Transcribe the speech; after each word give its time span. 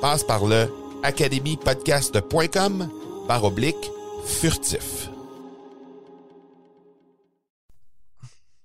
Passe 0.00 0.24
par 0.24 0.46
le 0.46 0.66
academypodcast.com 1.02 2.88
par 3.28 3.44
oblique 3.44 3.90
furtif. 4.24 5.10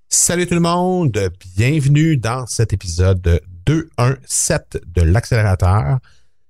Salut 0.07 0.47
tout 0.47 0.53
le 0.53 0.61
monde, 0.61 1.29
bienvenue 1.57 2.15
dans 2.15 2.45
cet 2.45 2.71
épisode 2.71 3.41
217 3.65 4.81
de 4.87 5.01
l'accélérateur. 5.01 5.99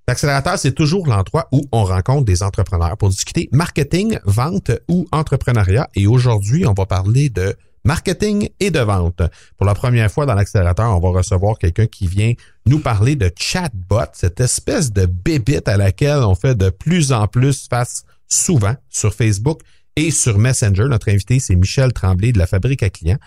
L'accélérateur, 0.08 0.59
c'est 0.59 0.73
toujours 0.73 1.08
l'endroit 1.08 1.47
où 1.52 1.64
on 1.72 1.83
rencontre 1.83 2.25
des 2.25 2.44
entrepreneurs 2.44 2.95
pour 2.95 3.09
discuter 3.09 3.49
marketing, 3.52 4.20
vente 4.25 4.70
ou 4.88 5.08
entrepreneuriat. 5.11 5.89
Et 5.95 6.05
aujourd'hui, 6.05 6.67
on 6.67 6.73
va 6.73 6.86
parler 6.86 7.30
de 7.30 7.55
marketing 7.86 8.50
et 8.59 8.72
de 8.72 8.80
vente. 8.80 9.22
Pour 9.58 9.66
la 9.66 9.73
première 9.73 10.11
fois 10.11 10.25
dans 10.25 10.33
l'accélérateur, 10.33 10.95
on 10.95 11.00
va 11.00 11.17
recevoir 11.17 11.58
quelqu'un 11.58 11.88
qui 11.88 12.08
vient 12.08 12.33
nous 12.66 12.80
parler 12.80 13.16
de 13.16 13.31
chatbot, 13.38 14.11
cette 14.14 14.42
espèce 14.42 14.92
de 14.92 15.05
bébite 15.05 15.67
à 15.67 15.77
laquelle 15.77 16.19
on 16.19 16.36
fait 16.36 16.55
de 16.55 16.69
plus 16.69 17.14
en 17.14 17.27
plus 17.27 17.67
face 17.69 18.03
souvent 18.27 18.75
sur 18.89 19.14
Facebook 19.14 19.61
et 19.95 20.11
sur 20.11 20.38
Messenger. 20.38 20.86
Notre 20.89 21.09
invité, 21.09 21.39
c'est 21.39 21.55
Michel 21.55 21.94
Tremblay 21.94 22.31
de 22.31 22.39
la 22.39 22.47
Fabrique 22.47 22.83
à 22.83 22.89
clients. 22.89 23.19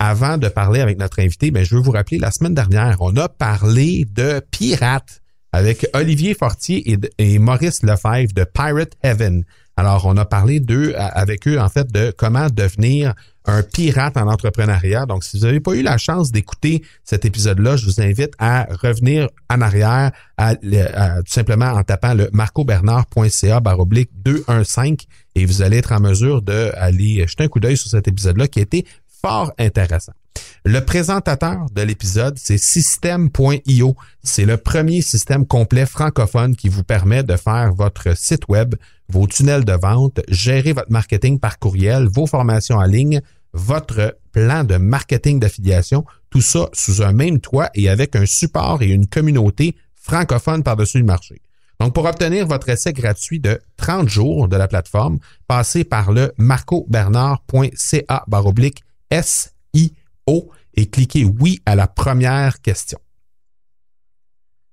Avant 0.00 0.38
de 0.38 0.48
parler 0.48 0.80
avec 0.80 0.98
notre 0.98 1.20
invité, 1.20 1.50
ben, 1.50 1.64
je 1.64 1.74
veux 1.74 1.80
vous 1.80 1.90
rappeler, 1.90 2.18
la 2.18 2.30
semaine 2.30 2.54
dernière, 2.54 2.98
on 3.00 3.16
a 3.16 3.28
parlé 3.28 4.04
de 4.04 4.40
pirates 4.50 5.22
avec 5.52 5.86
Olivier 5.94 6.34
Fortier 6.34 6.92
et, 6.92 6.98
et, 7.18 7.38
Maurice 7.38 7.82
Lefebvre 7.82 8.32
de 8.32 8.44
Pirate 8.44 8.92
Heaven. 9.02 9.44
Alors, 9.78 10.06
on 10.06 10.16
a 10.16 10.24
parlé 10.24 10.58
d'eux 10.58 10.92
avec 10.96 11.46
eux, 11.46 11.56
en 11.60 11.68
fait, 11.68 11.92
de 11.92 12.10
comment 12.10 12.48
devenir 12.50 13.14
un 13.44 13.62
pirate 13.62 14.16
en 14.16 14.26
entrepreneuriat. 14.26 15.06
Donc, 15.06 15.22
si 15.22 15.38
vous 15.38 15.46
n'avez 15.46 15.60
pas 15.60 15.74
eu 15.74 15.82
la 15.82 15.98
chance 15.98 16.32
d'écouter 16.32 16.82
cet 17.04 17.24
épisode-là, 17.24 17.76
je 17.76 17.86
vous 17.86 18.00
invite 18.00 18.32
à 18.40 18.66
revenir 18.82 19.28
en 19.48 19.60
arrière, 19.60 20.10
tout 20.36 21.32
simplement 21.32 21.66
en 21.66 21.84
tapant 21.84 22.14
le 22.14 22.28
marcobernard.ca 22.32 23.60
baroblique 23.60 24.10
215 24.16 24.96
et 25.36 25.46
vous 25.46 25.62
allez 25.62 25.76
être 25.76 25.92
en 25.92 26.00
mesure 26.00 26.42
d'aller 26.42 27.24
jeter 27.28 27.44
un 27.44 27.48
coup 27.48 27.60
d'œil 27.60 27.76
sur 27.76 27.88
cet 27.88 28.08
épisode-là 28.08 28.48
qui 28.48 28.58
a 28.58 28.62
été 28.62 28.84
fort 29.22 29.52
intéressant. 29.60 30.12
Le 30.70 30.84
présentateur 30.84 31.64
de 31.72 31.80
l'épisode, 31.80 32.36
c'est 32.38 32.58
System.io. 32.58 33.96
C'est 34.22 34.44
le 34.44 34.58
premier 34.58 35.00
système 35.00 35.46
complet 35.46 35.86
francophone 35.86 36.54
qui 36.54 36.68
vous 36.68 36.84
permet 36.84 37.22
de 37.22 37.36
faire 37.36 37.72
votre 37.72 38.14
site 38.14 38.46
web, 38.50 38.74
vos 39.08 39.26
tunnels 39.26 39.64
de 39.64 39.72
vente, 39.72 40.20
gérer 40.28 40.74
votre 40.74 40.92
marketing 40.92 41.40
par 41.40 41.58
courriel, 41.58 42.06
vos 42.06 42.26
formations 42.26 42.76
en 42.76 42.84
ligne, 42.84 43.22
votre 43.54 44.18
plan 44.30 44.62
de 44.62 44.76
marketing 44.76 45.40
d'affiliation, 45.40 46.04
tout 46.28 46.42
ça 46.42 46.68
sous 46.74 47.00
un 47.00 47.14
même 47.14 47.40
toit 47.40 47.70
et 47.74 47.88
avec 47.88 48.14
un 48.14 48.26
support 48.26 48.82
et 48.82 48.88
une 48.88 49.06
communauté 49.06 49.74
francophone 49.94 50.62
par-dessus 50.62 50.98
le 50.98 51.04
marché. 51.04 51.40
Donc, 51.80 51.94
pour 51.94 52.04
obtenir 52.04 52.46
votre 52.46 52.68
essai 52.68 52.92
gratuit 52.92 53.40
de 53.40 53.58
30 53.78 54.06
jours 54.06 54.48
de 54.48 54.56
la 54.58 54.68
plateforme, 54.68 55.18
passez 55.46 55.84
par 55.84 56.12
le 56.12 56.34
marcobernard.ca 56.36 58.24
baroblique 58.26 58.82
Et 60.74 60.86
cliquez 60.86 61.24
oui 61.24 61.60
à 61.66 61.74
la 61.74 61.86
première 61.86 62.60
question. 62.60 62.98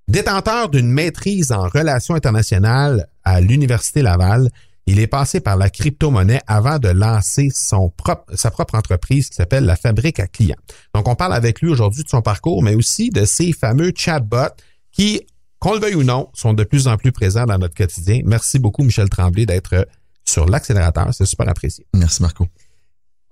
Détenteur 0.07 0.69
d'une 0.69 0.91
maîtrise 0.91 1.51
en 1.51 1.67
relations 1.67 2.13
internationales 2.13 3.07
à 3.23 3.41
l'Université 3.41 4.03
Laval, 4.03 4.51
il 4.85 4.99
est 4.99 5.07
passé 5.07 5.39
par 5.39 5.57
la 5.57 5.71
crypto-monnaie 5.71 6.41
avant 6.45 6.77
de 6.77 6.89
lancer 6.89 7.49
sa 7.51 8.51
propre 8.51 8.75
entreprise 8.75 9.29
qui 9.29 9.35
s'appelle 9.35 9.65
la 9.65 9.75
Fabrique 9.75 10.19
à 10.19 10.27
clients. 10.27 10.59
Donc, 10.93 11.07
on 11.07 11.15
parle 11.15 11.33
avec 11.33 11.59
lui 11.61 11.69
aujourd'hui 11.69 12.03
de 12.03 12.09
son 12.09 12.21
parcours, 12.21 12.61
mais 12.61 12.75
aussi 12.75 13.09
de 13.09 13.25
ces 13.25 13.51
fameux 13.51 13.91
chatbots 13.95 14.53
qui, 14.91 15.25
qu'on 15.57 15.73
le 15.73 15.79
veuille 15.79 15.95
ou 15.95 16.03
non, 16.03 16.29
sont 16.33 16.53
de 16.53 16.63
plus 16.63 16.87
en 16.87 16.97
plus 16.97 17.11
présents 17.11 17.45
dans 17.45 17.57
notre 17.57 17.73
quotidien. 17.73 18.21
Merci 18.25 18.59
beaucoup, 18.59 18.83
Michel 18.83 19.09
Tremblay, 19.09 19.47
d'être 19.47 19.87
sur 20.23 20.45
l'accélérateur. 20.45 21.11
C'est 21.15 21.25
super 21.25 21.49
apprécié. 21.49 21.87
Merci, 21.95 22.21
Marco. 22.21 22.45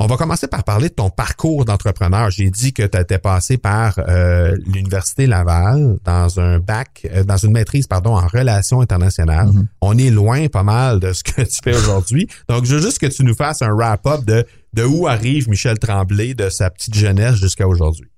On 0.03 0.07
va 0.07 0.17
commencer 0.17 0.47
par 0.47 0.65
parler 0.65 0.89
de 0.89 0.95
ton 0.95 1.09
parcours 1.09 1.63
d'entrepreneur. 1.63 2.29
J'ai 2.29 2.49
dit 2.49 2.73
que 2.73 2.83
tu 2.83 2.97
étais 2.99 3.19
passé 3.19 3.57
par 3.57 3.97
euh, 3.99 4.53
l'université 4.65 5.27
Laval 5.27 5.97
dans 6.03 6.41
un 6.41 6.59
bac, 6.59 7.07
euh, 7.09 7.23
dans 7.23 7.37
une 7.37 7.53
maîtrise 7.53 7.87
pardon 7.87 8.17
en 8.17 8.27
relations 8.27 8.81
internationales. 8.81 9.47
Mm-hmm. 9.47 9.65
On 9.79 9.97
est 9.97 10.09
loin 10.09 10.49
pas 10.49 10.63
mal 10.63 10.99
de 10.99 11.13
ce 11.13 11.23
que 11.23 11.43
tu 11.43 11.57
fais 11.63 11.73
aujourd'hui. 11.73 12.27
Donc 12.49 12.65
je 12.65 12.75
veux 12.75 12.81
juste 12.81 12.99
que 12.99 13.05
tu 13.05 13.23
nous 13.23 13.33
fasses 13.33 13.61
un 13.61 13.73
wrap-up 13.73 14.25
de 14.25 14.45
de 14.73 14.83
où 14.83 15.07
arrive 15.07 15.47
Michel 15.47 15.79
Tremblay 15.79 16.33
de 16.33 16.49
sa 16.49 16.69
petite 16.69 16.95
jeunesse 16.95 17.35
jusqu'à 17.35 17.65
aujourd'hui. 17.65 18.09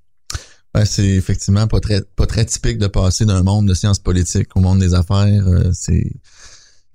C'est 0.85 1.05
effectivement 1.05 1.67
pas 1.67 1.81
très 1.81 2.01
pas 2.15 2.25
très 2.25 2.45
typique 2.45 2.79
de 2.79 2.87
passer 2.87 3.25
d'un 3.25 3.43
monde 3.43 3.67
de 3.67 3.75
sciences 3.75 3.99
politiques 3.99 4.49
au 4.55 4.59
monde 4.59 4.79
des 4.79 4.95
affaires. 4.95 5.47
Euh, 5.47 5.69
c'est 5.71 6.11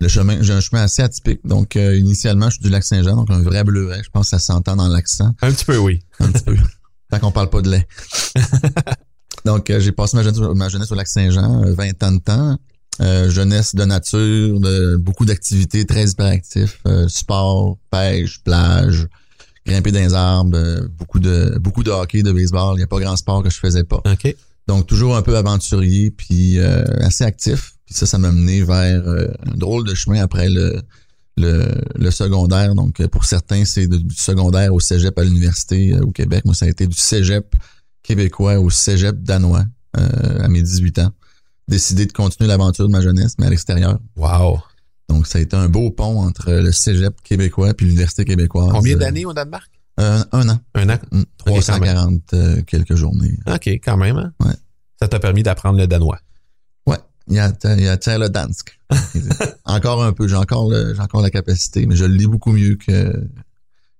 le 0.01 0.07
chemin, 0.07 0.41
j'ai 0.41 0.53
un 0.53 0.59
chemin 0.59 0.81
assez 0.81 1.03
atypique. 1.03 1.41
Donc, 1.45 1.75
euh, 1.75 1.95
initialement, 1.95 2.49
je 2.49 2.55
suis 2.55 2.63
du 2.63 2.69
lac 2.69 2.83
Saint-Jean, 2.83 3.15
donc 3.15 3.29
un 3.29 3.43
vrai 3.43 3.63
bleuet. 3.63 4.01
Je 4.03 4.09
pense 4.09 4.25
que 4.25 4.29
ça 4.31 4.39
s'entend 4.39 4.75
dans 4.75 4.87
l'accent. 4.87 5.31
Un 5.43 5.51
petit 5.51 5.63
peu, 5.63 5.77
oui. 5.77 5.99
Un 6.19 6.31
petit 6.31 6.43
peu. 6.43 6.57
Tant 7.11 7.19
qu'on 7.19 7.31
parle 7.31 7.51
pas 7.51 7.61
de 7.61 7.69
lait. 7.69 7.87
donc, 9.45 9.69
euh, 9.69 9.79
j'ai 9.79 9.91
passé 9.91 10.17
ma 10.17 10.23
jeunesse, 10.23 10.41
ma 10.55 10.69
jeunesse 10.69 10.91
au 10.91 10.95
lac 10.95 11.07
Saint-Jean, 11.07 11.61
20 11.65 12.03
euh, 12.03 12.07
ans 12.07 12.11
de 12.13 12.19
temps. 12.19 12.57
jeunesse 13.29 13.75
de 13.75 13.85
nature, 13.85 14.59
de 14.59 14.97
beaucoup 14.97 15.25
d'activités 15.25 15.85
très 15.85 16.07
hyperactifs, 16.07 16.81
sport, 17.07 17.77
pêche, 17.91 18.41
plage, 18.43 19.07
grimper 19.67 19.91
dans 19.91 19.99
les 19.99 20.15
arbres, 20.15 20.87
beaucoup 20.97 21.19
de 21.19 21.59
beaucoup 21.59 21.83
de 21.83 21.91
hockey, 21.91 22.23
de 22.23 22.31
baseball. 22.31 22.73
Il 22.73 22.77
n'y 22.77 22.83
a 22.83 22.87
pas 22.87 22.99
grand 22.99 23.17
sport 23.17 23.43
que 23.43 23.51
je 23.51 23.59
faisais 23.59 23.83
pas. 23.83 24.01
OK. 24.03 24.35
Donc, 24.67 24.87
toujours 24.87 25.15
un 25.15 25.21
peu 25.21 25.37
aventurier, 25.37 26.09
puis 26.09 26.59
assez 26.59 27.23
actif 27.23 27.75
ça, 27.91 28.05
ça 28.05 28.17
m'a 28.17 28.31
mené 28.31 28.63
vers 28.63 29.07
euh, 29.07 29.27
un 29.45 29.57
drôle 29.57 29.85
de 29.85 29.93
chemin 29.93 30.21
après 30.21 30.49
le, 30.49 30.81
le, 31.37 32.11
secondaire. 32.11 32.75
Donc, 32.75 32.99
euh, 32.99 33.07
pour 33.07 33.25
certains, 33.25 33.65
c'est 33.65 33.87
du 33.87 34.15
secondaire 34.15 34.73
au 34.73 34.79
cégep 34.79 35.17
à 35.17 35.23
l'université 35.23 35.93
euh, 35.93 36.01
au 36.01 36.11
Québec. 36.11 36.45
Moi, 36.45 36.55
ça 36.55 36.65
a 36.65 36.69
été 36.69 36.87
du 36.87 36.97
cégep 36.97 37.55
québécois 38.03 38.59
au 38.59 38.69
cégep 38.69 39.21
danois 39.21 39.65
à 39.93 40.47
mes 40.47 40.61
18 40.61 40.99
ans. 40.99 41.11
Décidé 41.67 42.05
de 42.05 42.13
continuer 42.13 42.47
l'aventure 42.47 42.87
de 42.87 42.91
ma 42.91 43.01
jeunesse, 43.01 43.35
mais 43.37 43.47
à 43.47 43.49
l'extérieur. 43.49 43.99
Wow! 44.15 44.59
Donc, 45.09 45.27
ça 45.27 45.37
a 45.37 45.41
été 45.41 45.55
un 45.55 45.67
beau 45.67 45.91
pont 45.91 46.21
entre 46.21 46.51
le 46.51 46.71
cégep 46.71 47.13
québécois 47.21 47.73
puis 47.73 47.85
l'université 47.85 48.23
québécoise. 48.23 48.69
Combien 48.71 48.95
d'années 48.95 49.25
au 49.25 49.33
Danemark? 49.33 49.69
un 49.97 50.49
an. 50.49 50.59
Un 50.73 50.89
an? 50.89 50.97
340 51.37 52.33
mm, 52.33 52.63
quelques 52.63 52.95
journées. 52.95 53.37
OK, 53.45 53.67
quand 53.67 53.97
même. 53.97 54.17
Hein? 54.17 54.33
Ouais. 54.39 54.55
Ça 54.99 55.07
t'a 55.07 55.19
permis 55.19 55.43
d'apprendre 55.43 55.77
le 55.77 55.87
danois. 55.87 56.19
Il 57.27 57.35
y 57.35 57.39
a, 57.39 57.53
il 57.63 57.83
y 57.83 57.87
a 57.87 58.17
le 58.17 58.29
Dansk. 58.29 58.79
encore 59.65 60.03
un 60.03 60.11
peu, 60.11 60.27
j'ai 60.27 60.35
encore, 60.35 60.69
le, 60.69 60.99
encore 60.99 61.21
la 61.21 61.29
capacité, 61.29 61.85
mais 61.85 61.95
je 61.95 62.05
le 62.05 62.15
lis 62.15 62.27
beaucoup 62.27 62.51
mieux 62.51 62.75
que, 62.75 63.13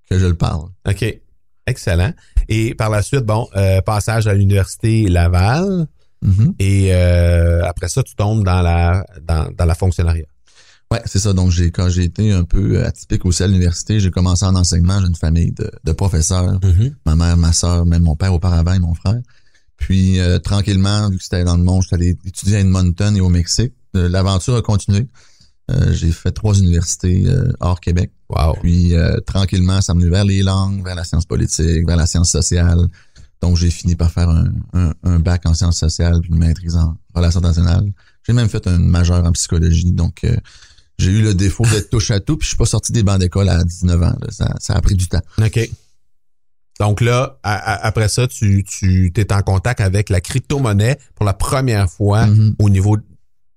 que 0.09 0.19
je 0.19 0.25
le 0.25 0.35
parle. 0.35 0.69
OK. 0.88 1.21
Excellent. 1.68 2.13
Et 2.50 2.73
par 2.75 2.89
la 2.89 3.01
suite, 3.01 3.21
bon, 3.21 3.47
euh, 3.56 3.81
passage 3.81 4.27
à 4.27 4.33
l'université 4.33 5.07
Laval. 5.07 5.88
Mhm. 6.23 6.56
Et 6.59 6.94
euh, 6.94 7.63
après 7.65 7.88
ça, 7.88 8.03
tu 8.03 8.15
tombes 8.15 8.44
dans 8.44 8.62
la 8.62 9.06
dans, 9.21 9.51
dans 9.56 9.65
la 9.65 9.75
fonctionnariat. 9.75 10.25
Ouais, 10.91 11.01
c'est 11.06 11.19
ça. 11.19 11.31
Donc, 11.33 11.51
j'ai 11.51 11.71
quand 11.71 11.89
j'ai 11.89 12.03
été 12.03 12.31
un 12.31 12.44
peu 12.44 12.83
atypique 12.83 13.25
aussi 13.25 13.44
à 13.44 13.47
l'université, 13.47 14.00
j'ai 14.00 14.12
commencé 14.12 14.45
en 14.45 14.56
enseignement. 14.56 15.00
J'ai 15.00 15.07
une 15.07 15.15
famille 15.15 15.53
de, 15.53 15.71
de 15.83 15.91
professeurs. 15.94 16.59
Ma 17.06 17.15
mère, 17.15 17.38
ma 17.38 17.53
soeur, 17.53 17.85
même 17.85 18.03
mon 18.03 18.18
père 18.18 18.33
auparavant 18.33 18.73
et 18.73 18.79
mon 18.79 18.94
frère. 18.94 19.21
Puis, 19.81 20.19
euh, 20.19 20.38
tranquillement, 20.38 21.10
vu 21.10 21.18
que 21.18 21.24
c'était 21.24 21.44
dans 21.44 21.57
le 21.57 21.63
monde, 21.63 21.81
j'étais 21.81 21.95
allé 21.95 22.18
étudier 22.25 22.57
à 22.57 22.60
Edmonton 22.60 23.16
et 23.18 23.19
au 23.19 23.30
Mexique. 23.30 23.74
Euh, 23.95 24.07
L'aventure 24.07 24.56
a 24.56 24.62
continué. 24.62 25.07
Euh, 25.72 25.92
j'ai 25.92 26.12
fait 26.12 26.31
trois 26.31 26.56
universités 26.60 27.24
euh, 27.28 27.51
hors 27.60 27.80
Québec. 27.80 28.12
Wow. 28.30 28.54
Puis, 28.62 28.94
euh, 28.94 29.18
tranquillement, 29.25 29.81
ça 29.81 29.95
me 29.95 30.07
vers 30.07 30.24
les 30.24 30.44
langues, 30.44 30.83
vers 30.86 30.95
la 30.95 31.04
science 31.04 31.25
politique, 31.25 31.86
vers 31.88 31.98
la 31.98 32.06
science 32.06 32.30
sociale. 32.30 32.88
Donc, 33.42 33.57
j'ai 33.57 33.72
fini 33.72 33.95
par 33.95 34.12
faire 34.12 34.30
un, 34.30 34.45
un, 34.74 34.94
un 35.04 35.19
bac 35.19 35.42
en 35.45 35.56
sciences 35.56 35.80
sociales 35.80 36.19
puis 36.22 36.30
une 36.31 36.38
maîtrise 36.38 36.75
en 36.75 36.95
relations 37.16 37.39
internationales. 37.39 37.92
J'ai 38.28 38.33
même 38.33 38.50
fait 38.50 38.68
un 38.68 38.78
majeur 38.78 39.25
en 39.25 39.31
psychologie. 39.31 39.92
Donc, 39.94 40.24
euh, 40.25 40.36
j'ai 41.00 41.10
eu 41.12 41.24
le 41.24 41.33
défaut 41.33 41.63
d'être 41.66 41.89
touche 41.89 42.12
à 42.12 42.19
tout, 42.19 42.38
puis 42.38 42.45
je 42.45 42.50
suis 42.50 42.57
pas 42.57 42.66
sorti 42.66 42.92
des 42.92 43.01
bancs 43.01 43.19
d'école 43.19 43.50
à 43.50 43.63
19 43.63 44.04
ans. 44.04 44.16
là. 44.22 44.28
Ça, 44.30 44.54
ça 44.60 44.75
a 44.75 44.81
pris 44.81 44.94
du 44.94 45.07
temps. 45.07 45.22
OK. 45.44 45.69
Donc 46.81 47.00
là, 47.00 47.38
à- 47.44 47.54
à- 47.74 47.86
après 47.86 48.07
ça, 48.10 48.28
tu, 48.28 48.63
tu 48.68 49.12
es 49.16 49.31
en 49.33 49.44
contact 49.44 49.81
avec 49.81 50.10
la 50.10 50.19
crypto-monnaie 50.19 50.98
pour 51.13 51.28
la 51.28 51.33
première 51.36 51.88
fois 51.88 52.25
Mhm. 52.25 52.56
au 52.57 52.69
niveau 52.72 52.98
de 52.98 53.04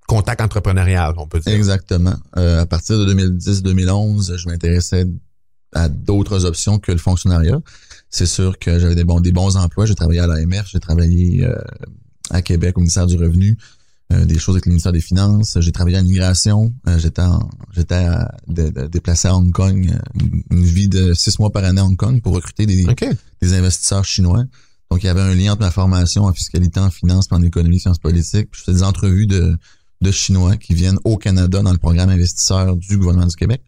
contact 0.07 0.43
entrepreneurial, 0.43 1.15
on 1.17 1.27
peut 1.27 1.41
dire. 1.41 1.55
Exactement. 1.55 2.17
Euh, 2.37 2.61
à 2.61 2.67
partir 2.67 2.99
de 2.99 3.07
2010-2011, 3.07 4.37
je 4.37 4.47
m'intéressais 4.49 5.07
à 5.73 5.89
d'autres 5.89 6.45
options 6.45 6.79
que 6.79 6.93
le 6.93 6.99
fonctionnariat. 6.99 7.59
C'est 8.11 8.27
sûr 8.27 8.59
que 8.59 8.79
j'avais 8.79 8.95
des 8.95 9.05
bons, 9.05 9.21
des 9.21 9.33
bons 9.33 9.57
emplois. 9.57 9.87
J'ai 9.87 9.95
travaillé 9.95 10.21
à 10.21 10.27
l'AMF, 10.27 10.67
j'ai 10.71 10.79
travaillé 10.79 11.45
euh, 11.47 11.57
à 12.29 12.43
Québec 12.43 12.77
au 12.77 12.81
ministère 12.81 13.07
du 13.07 13.17
Revenu, 13.17 13.57
des 14.11 14.39
choses 14.39 14.55
avec 14.57 14.67
le 14.67 14.71
ministère 14.71 14.93
des 14.93 15.01
Finances. 15.01 15.59
J'ai 15.61 15.73
travaillé 15.73 15.97
en 15.99 16.05
immigration. 16.05 16.73
Euh, 16.89 16.99
j'étais 16.99 17.23
j'étais 17.75 17.95
à- 17.95 18.35
déplacé 18.89 19.29
à 19.29 19.35
Hong 19.37 19.51
Kong, 19.53 19.91
euh, 19.93 20.27
une, 20.51 20.63
vie 20.65 20.89
de 20.89 21.15
six 21.15 21.39
mois 21.39 21.51
par 21.51 21.65
année 21.65 21.81
à 21.81 21.85
Hong 21.85 21.97
Kong 21.97 22.21
pour 22.23 22.35
recruter 22.35 22.67
des, 22.67 22.85
des 23.43 23.55
investisseurs 23.55 24.05
chinois. 24.05 24.45
Donc, 24.91 25.03
il 25.03 25.07
y 25.07 25.09
avait 25.09 25.23
un 25.23 25.35
lien 25.35 25.53
entre 25.53 25.63
ma 25.63 25.71
formation 25.71 26.25
en 26.25 26.33
fiscalité, 26.33 26.79
en 26.79 26.91
finance, 26.91 27.27
en 27.31 27.43
économie, 27.43 27.81
sciences 27.81 27.99
politiques. 27.99 28.51
Puis 28.53 28.61
je 28.61 28.65
faisais 28.67 28.79
des 28.79 28.83
entrevues 28.85 29.27
de, 29.27 29.57
de 30.01 30.11
Chinois 30.13 30.57
qui 30.57 30.75
viennent 30.75 30.99
au 31.05 31.17
Canada 31.17 31.63
dans 31.63 31.73
le 31.73 31.79
programme 31.79 32.11
investisseur 32.11 32.77
du 32.77 32.99
gouvernement 32.99 33.27
du 33.27 33.35
Québec. 33.37 33.63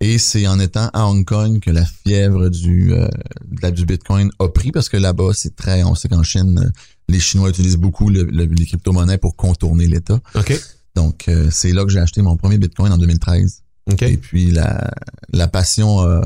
Et 0.00 0.18
c'est 0.18 0.46
en 0.46 0.58
étant 0.60 0.90
à 0.92 1.06
Hong 1.06 1.24
Kong 1.24 1.58
que 1.60 1.70
la 1.70 1.86
fièvre 1.86 2.50
du, 2.50 2.92
euh, 2.92 3.08
de 3.46 3.62
la- 3.62 3.70
du 3.70 3.86
Bitcoin 3.86 4.28
a 4.38 4.48
pris 4.48 4.70
parce 4.70 4.90
que 4.90 4.98
là-bas, 4.98 5.30
c'est 5.32 5.56
très, 5.56 5.84
on 5.84 5.94
sait 5.94 6.08
qu'en 6.08 6.22
Chine, 6.22 6.60
euh, 6.62 6.70
les 7.08 7.20
Chinois 7.20 7.48
utilisent 7.50 7.76
beaucoup 7.76 8.08
le- 8.10 8.24
le- 8.24 8.44
les 8.44 8.66
crypto-monnaies 8.66 9.18
pour 9.18 9.36
contourner 9.36 9.86
l'État. 9.86 10.20
OK. 10.34 10.60
Donc, 10.94 11.28
euh, 11.28 11.48
c'est 11.50 11.72
là 11.72 11.84
que 11.84 11.90
j'ai 11.90 12.00
acheté 12.00 12.22
mon 12.22 12.36
premier 12.36 12.58
Bitcoin 12.58 12.92
en 12.92 12.98
2013. 12.98 13.62
OK. 13.92 14.02
Et 14.02 14.16
puis 14.16 14.50
la, 14.50 14.90
la 15.32 15.46
passion 15.48 16.00
a, 16.00 16.22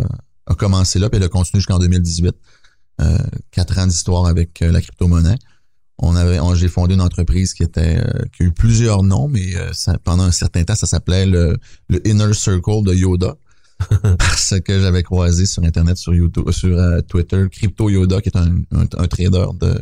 a 0.47 0.55
commencé 0.55 0.99
là, 0.99 1.11
puis 1.11 1.19
elle 1.19 1.25
a 1.25 1.29
continué 1.29 1.61
jusqu'en 1.61 1.79
2018. 1.79 2.35
Euh, 3.03 3.19
quatre 3.51 3.79
ans 3.79 3.87
d'histoire 3.87 4.27
avec 4.27 4.63
euh, 4.63 4.71
la 4.71 4.81
crypto-monnaie. 4.81 5.37
On 5.99 6.17
avait, 6.17 6.41
on- 6.41 6.55
j'ai 6.55 6.69
fondé 6.69 6.95
une 6.95 7.01
entreprise 7.03 7.53
qui 7.53 7.63
était, 7.63 7.99
euh, 7.99 8.23
qui 8.35 8.43
a 8.45 8.47
eu 8.47 8.53
plusieurs 8.53 9.03
noms, 9.03 9.29
mais 9.29 9.55
euh, 9.57 9.73
ça, 9.73 9.99
pendant 10.05 10.23
un 10.25 10.31
certain 10.33 10.65
temps, 10.65 10.75
ça 10.75 10.87
s'appelait 10.87 11.27
le, 11.27 11.59
le 11.89 12.07
Inner 12.09 12.33
Circle 12.33 12.85
de 12.85 12.95
Yoda. 12.95 13.37
parce 14.19 14.55
que 14.61 14.79
j'avais 14.79 15.03
croisé 15.03 15.47
sur 15.47 15.65
Internet, 15.65 15.97
sur 15.97 16.15
YouTube, 16.15 16.51
sur 16.51 16.77
euh, 16.79 17.01
Twitter, 17.01 17.47
Crypto 17.51 17.89
Yoda, 17.89 18.21
qui 18.21 18.29
est 18.29 18.37
un, 18.37 18.59
un, 18.73 18.83
un 18.99 19.07
trader 19.09 19.47
de, 19.59 19.81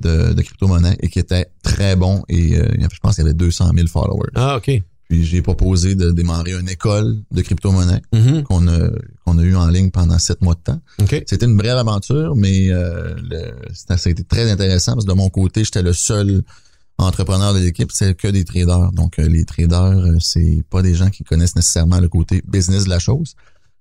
de, 0.00 0.32
de 0.32 0.42
crypto-monnaie 0.42 0.96
et 1.00 1.08
qui 1.08 1.18
était 1.18 1.46
très 1.62 1.96
bon. 1.96 2.22
Et 2.28 2.56
euh, 2.58 2.66
je 2.80 2.98
pense 3.00 3.14
qu'il 3.16 3.24
y 3.24 3.26
avait 3.26 3.34
200 3.34 3.70
000 3.74 3.86
followers. 3.88 4.30
Ah, 4.34 4.56
OK. 4.56 4.70
Puis 5.08 5.24
j'ai 5.24 5.42
proposé 5.42 5.96
de 5.96 6.12
démarrer 6.12 6.52
une 6.52 6.68
école 6.68 7.16
de 7.32 7.42
crypto-monnaie 7.42 8.00
Mhm. 8.14 8.44
qu'on 8.44 8.68
a 8.68 8.90
qu'on 9.24 9.38
a 9.38 9.42
eu 9.42 9.56
en 9.56 9.66
ligne 9.68 9.90
pendant 9.90 10.18
sept 10.18 10.40
mois 10.40 10.54
de 10.54 10.60
temps. 10.60 10.80
C'était 11.26 11.46
une 11.46 11.56
brève 11.56 11.76
aventure, 11.76 12.36
mais 12.36 12.70
euh, 12.70 13.14
le, 13.28 13.52
ça 13.74 13.94
a 13.94 14.08
été 14.08 14.22
très 14.24 14.50
intéressant 14.50 14.92
parce 14.94 15.04
que 15.04 15.10
de 15.10 15.16
mon 15.16 15.28
côté, 15.28 15.64
j'étais 15.64 15.82
le 15.82 15.92
seul 15.92 16.42
entrepreneur 16.98 17.54
de 17.54 17.58
l'équipe, 17.60 17.90
c'est 17.92 18.14
que 18.14 18.28
des 18.28 18.44
traders. 18.44 18.92
Donc 18.92 19.18
euh, 19.18 19.26
les 19.28 19.44
traders, 19.44 19.96
c'est 20.20 20.62
pas 20.70 20.82
des 20.82 20.94
gens 20.94 21.10
qui 21.10 21.24
connaissent 21.24 21.56
nécessairement 21.56 21.98
le 21.98 22.08
côté 22.08 22.42
business 22.46 22.84
de 22.84 22.90
la 22.90 22.98
chose. 22.98 23.34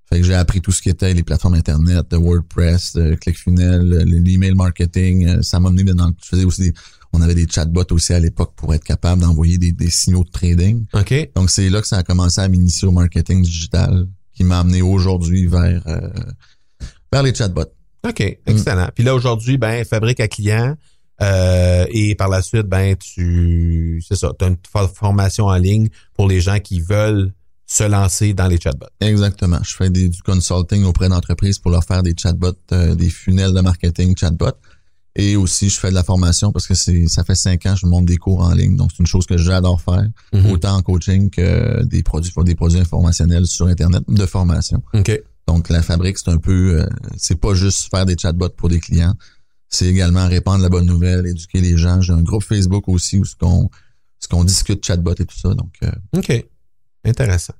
Fait 0.09 0.19
que 0.19 0.25
j'ai 0.25 0.33
appris 0.33 0.59
tout 0.59 0.71
ce 0.71 0.81
qui 0.81 0.89
était 0.89 1.13
les 1.13 1.21
plateformes 1.23 1.53
internet, 1.53 2.09
de 2.09 2.17
WordPress, 2.17 2.93
de 2.93 3.13
ClickFunnels, 3.15 3.81
le- 3.87 4.03
l'email 4.03 4.55
marketing. 4.55 5.27
Euh, 5.27 5.41
Ça 5.43 5.59
m'a 5.59 5.69
mené 5.69 5.93
dans. 5.93 6.11
Je 6.23 6.27
faisais 6.29 6.45
aussi 6.45 6.61
des, 6.61 6.73
on 7.13 7.21
avait 7.21 7.35
des 7.35 7.45
chatbots 7.47 7.85
aussi 7.91 8.13
à 8.13 8.19
l'époque 8.19 8.53
pour 8.55 8.73
être 8.73 8.83
capable 8.83 9.21
d'envoyer 9.21 9.57
des, 9.59 9.71
des 9.71 9.89
signaux 9.89 10.23
de 10.23 10.31
trading. 10.31 10.85
OK. 10.93 11.29
Donc, 11.35 11.49
c'est 11.51 11.69
là 11.69 11.81
que 11.81 11.87
ça 11.87 11.97
a 11.97 12.03
commencé 12.03 12.41
à 12.41 12.47
m'initier 12.47 12.87
au 12.87 12.91
marketing 12.91 13.43
digital 13.43 14.07
qui 14.33 14.43
m'a 14.43 14.59
amené 14.61 14.81
aujourd'hui 14.81 15.45
vers, 15.47 15.83
euh, 15.87 16.09
vers 17.11 17.23
les 17.23 17.33
chatbots. 17.35 17.71
OK. 18.07 18.21
Excellent. 18.45 18.89
Puis 18.95 19.03
là, 19.03 19.13
aujourd'hui, 19.13 19.57
ben, 19.57 19.83
fabrique 19.85 20.19
à 20.21 20.27
client. 20.27 20.75
euh, 21.21 21.85
et 21.91 22.15
par 22.15 22.29
la 22.29 22.41
suite, 22.41 22.65
ben, 22.67 22.95
tu, 22.95 24.01
c'est 24.07 24.15
ça, 24.15 24.31
tu 24.39 24.45
as 24.45 24.47
une 24.47 24.57
for- 24.71 24.89
formation 24.95 25.45
en 25.47 25.55
ligne 25.57 25.89
pour 26.13 26.27
les 26.29 26.39
gens 26.41 26.59
qui 26.59 26.79
veulent 26.79 27.33
se 27.71 27.83
lancer 27.83 28.33
dans 28.33 28.47
les 28.47 28.59
chatbots. 28.59 28.87
Exactement. 28.99 29.59
Je 29.63 29.75
fais 29.75 29.89
des, 29.91 30.09
du 30.09 30.21
consulting 30.23 30.83
auprès 30.85 31.07
d'entreprises 31.07 31.59
pour 31.59 31.69
leur 31.71 31.83
faire 31.83 32.01
des 32.01 32.15
chatbots, 32.17 32.53
euh, 32.71 32.95
des 32.95 33.09
funnels 33.11 33.53
de 33.53 33.61
marketing 33.61 34.17
chatbots. 34.17 34.57
Et 35.15 35.35
aussi, 35.35 35.69
je 35.69 35.79
fais 35.79 35.89
de 35.89 35.93
la 35.95 36.03
formation 36.03 36.51
parce 36.51 36.65
que 36.65 36.73
c'est 36.73 37.07
ça 37.07 37.23
fait 37.23 37.35
cinq 37.35 37.65
ans 37.67 37.73
que 37.73 37.79
je 37.81 37.85
monte 37.85 38.05
des 38.05 38.17
cours 38.17 38.41
en 38.41 38.53
ligne. 38.53 38.75
Donc, 38.75 38.89
c'est 38.91 38.99
une 38.99 39.07
chose 39.07 39.25
que 39.27 39.37
j'adore 39.37 39.81
faire, 39.81 40.07
Mhm. 40.33 40.45
autant 40.51 40.75
en 40.77 40.81
coaching 40.81 41.29
que 41.29 41.83
des 41.83 42.01
produits, 42.03 42.31
des 42.43 42.55
produits 42.55 42.79
informationnels 42.79 43.45
sur 43.45 43.67
Internet 43.67 44.03
de 44.07 44.25
formation. 44.25 44.81
OK. 44.93 45.21
Donc, 45.47 45.69
la 45.69 45.81
fabrique, 45.83 46.17
c'est 46.17 46.29
un 46.29 46.37
peu, 46.37 46.79
euh, 46.81 46.85
c'est 47.17 47.39
pas 47.39 47.53
juste 47.53 47.89
faire 47.91 48.05
des 48.05 48.15
chatbots 48.17 48.49
pour 48.49 48.69
des 48.69 48.79
clients. 48.79 49.13
C'est 49.67 49.87
également 49.87 50.27
répandre 50.27 50.63
la 50.63 50.69
bonne 50.69 50.85
nouvelle, 50.87 51.27
éduquer 51.27 51.61
les 51.61 51.77
gens. 51.77 52.01
J'ai 52.01 52.13
un 52.13 52.23
groupe 52.23 52.43
Facebook 52.43 52.87
aussi 52.87 53.17
où 53.19 53.25
ce 53.25 53.35
qu'on, 53.35 53.69
ce 54.19 54.27
qu'on 54.27 54.43
discute 54.43 54.83
chatbot 54.85 55.13
et 55.19 55.25
tout 55.25 55.37
ça. 55.37 55.53
Donc, 55.53 55.73
euh, 55.83 55.91
OK. 56.17 56.45
Intéressant. 57.05 57.53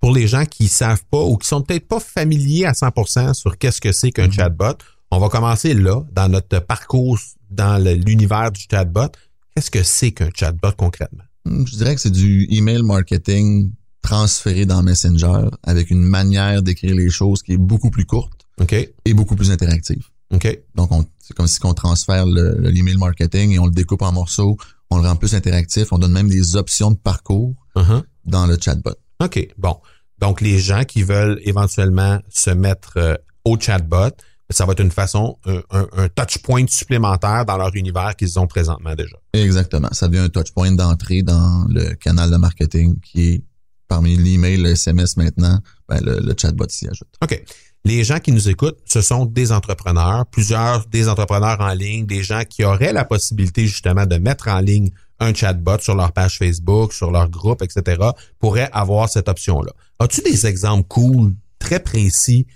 Pour 0.00 0.12
les 0.12 0.26
gens 0.26 0.44
qui 0.44 0.68
savent 0.68 1.04
pas 1.10 1.22
ou 1.22 1.36
qui 1.38 1.48
sont 1.48 1.62
peut-être 1.62 1.88
pas 1.88 2.00
familiers 2.00 2.66
à 2.66 2.72
100% 2.72 3.32
sur 3.34 3.56
qu'est-ce 3.58 3.80
que 3.80 3.92
c'est 3.92 4.12
qu'un 4.12 4.26
Mhm. 4.26 4.32
chatbot, 4.32 4.74
on 5.10 5.18
va 5.18 5.28
commencer 5.28 5.72
là, 5.74 6.02
dans 6.12 6.28
notre 6.28 6.58
parcours 6.60 7.18
dans 7.50 7.82
l'univers 7.82 8.50
du 8.52 8.62
chatbot. 8.70 9.08
Qu'est-ce 9.54 9.70
que 9.70 9.82
c'est 9.82 10.12
qu'un 10.12 10.30
chatbot 10.34 10.72
concrètement? 10.76 11.24
je 11.46 11.76
dirais 11.76 11.94
que 11.94 12.00
c'est 12.00 12.10
du 12.10 12.46
email 12.50 12.82
marketing 12.82 13.70
transféré 14.00 14.64
dans 14.66 14.82
Messenger 14.82 15.48
avec 15.62 15.90
une 15.90 16.02
manière 16.02 16.62
d'écrire 16.62 16.94
les 16.94 17.10
choses 17.10 17.42
qui 17.42 17.52
est 17.52 17.58
beaucoup 17.58 17.90
plus 17.90 18.06
courte 18.06 18.46
et 19.04 19.14
beaucoup 19.14 19.36
plus 19.36 19.50
interactive. 19.50 20.04
OK? 20.32 20.58
Donc, 20.74 20.90
on- 20.92 21.04
c'est 21.18 21.34
comme 21.36 21.46
si 21.46 21.58
on 21.64 21.74
transfère 21.74 22.26
le, 22.26 22.56
le 22.58 22.76
email 22.76 22.96
marketing 22.96 23.52
et 23.52 23.58
on 23.58 23.66
le 23.66 23.72
découpe 23.72 24.02
en 24.02 24.12
morceaux, 24.12 24.56
on 24.90 24.98
le 24.98 25.06
rend 25.08 25.16
plus 25.16 25.34
interactif, 25.34 25.92
on 25.92 25.98
donne 25.98 26.12
même 26.12 26.28
des 26.28 26.56
options 26.56 26.90
de 26.90 26.96
parcours 26.96 27.54
Uh-huh. 27.76 28.02
dans 28.24 28.46
le 28.46 28.56
chatbot. 28.60 28.94
OK. 29.20 29.48
Bon. 29.58 29.76
Donc, 30.18 30.40
les 30.40 30.58
gens 30.60 30.84
qui 30.84 31.02
veulent 31.02 31.40
éventuellement 31.42 32.20
se 32.30 32.50
mettre 32.50 32.92
euh, 32.98 33.14
au 33.44 33.58
chatbot, 33.58 34.10
ça 34.50 34.64
va 34.64 34.72
être 34.74 34.80
une 34.80 34.92
façon, 34.92 35.38
un, 35.46 35.60
un, 35.70 35.86
un 35.96 36.08
touch 36.08 36.38
point 36.38 36.64
supplémentaire 36.68 37.44
dans 37.44 37.56
leur 37.56 37.74
univers 37.74 38.14
qu'ils 38.14 38.38
ont 38.38 38.46
présentement 38.46 38.94
déjà. 38.94 39.16
Exactement. 39.32 39.88
Ça 39.92 40.06
devient 40.06 40.20
un 40.20 40.28
touchpoint 40.28 40.70
d'entrée 40.70 41.22
dans 41.22 41.66
le 41.68 41.94
canal 41.94 42.30
de 42.30 42.36
marketing 42.36 43.00
qui 43.00 43.28
est 43.32 43.44
parmi 43.88 44.16
l'email, 44.16 44.58
le 44.58 44.70
SMS 44.70 45.16
maintenant, 45.16 45.58
ben, 45.88 46.00
le, 46.04 46.20
le 46.20 46.34
chatbot 46.38 46.66
s'y 46.68 46.86
ajoute. 46.88 47.08
OK. 47.22 47.42
Les 47.86 48.02
gens 48.02 48.18
qui 48.18 48.32
nous 48.32 48.48
écoutent, 48.48 48.78
ce 48.86 49.02
sont 49.02 49.26
des 49.26 49.52
entrepreneurs, 49.52 50.24
plusieurs 50.26 50.86
des 50.86 51.06
entrepreneurs 51.08 51.60
en 51.60 51.74
ligne, 51.74 52.06
des 52.06 52.22
gens 52.22 52.42
qui 52.48 52.64
auraient 52.64 52.94
la 52.94 53.04
possibilité 53.04 53.66
justement 53.66 54.06
de 54.06 54.16
mettre 54.16 54.48
en 54.48 54.60
ligne 54.60 54.88
un 55.20 55.34
chatbot 55.34 55.78
sur 55.80 55.94
leur 55.94 56.12
page 56.12 56.38
Facebook, 56.38 56.94
sur 56.94 57.10
leur 57.10 57.28
groupe, 57.28 57.62
etc., 57.62 58.00
pourraient 58.38 58.70
avoir 58.72 59.08
cette 59.10 59.28
option-là. 59.28 59.72
As-tu 59.98 60.22
des 60.22 60.46
exemples 60.46 60.88
cool, 60.88 61.34
très 61.58 61.78
précis 61.78 62.46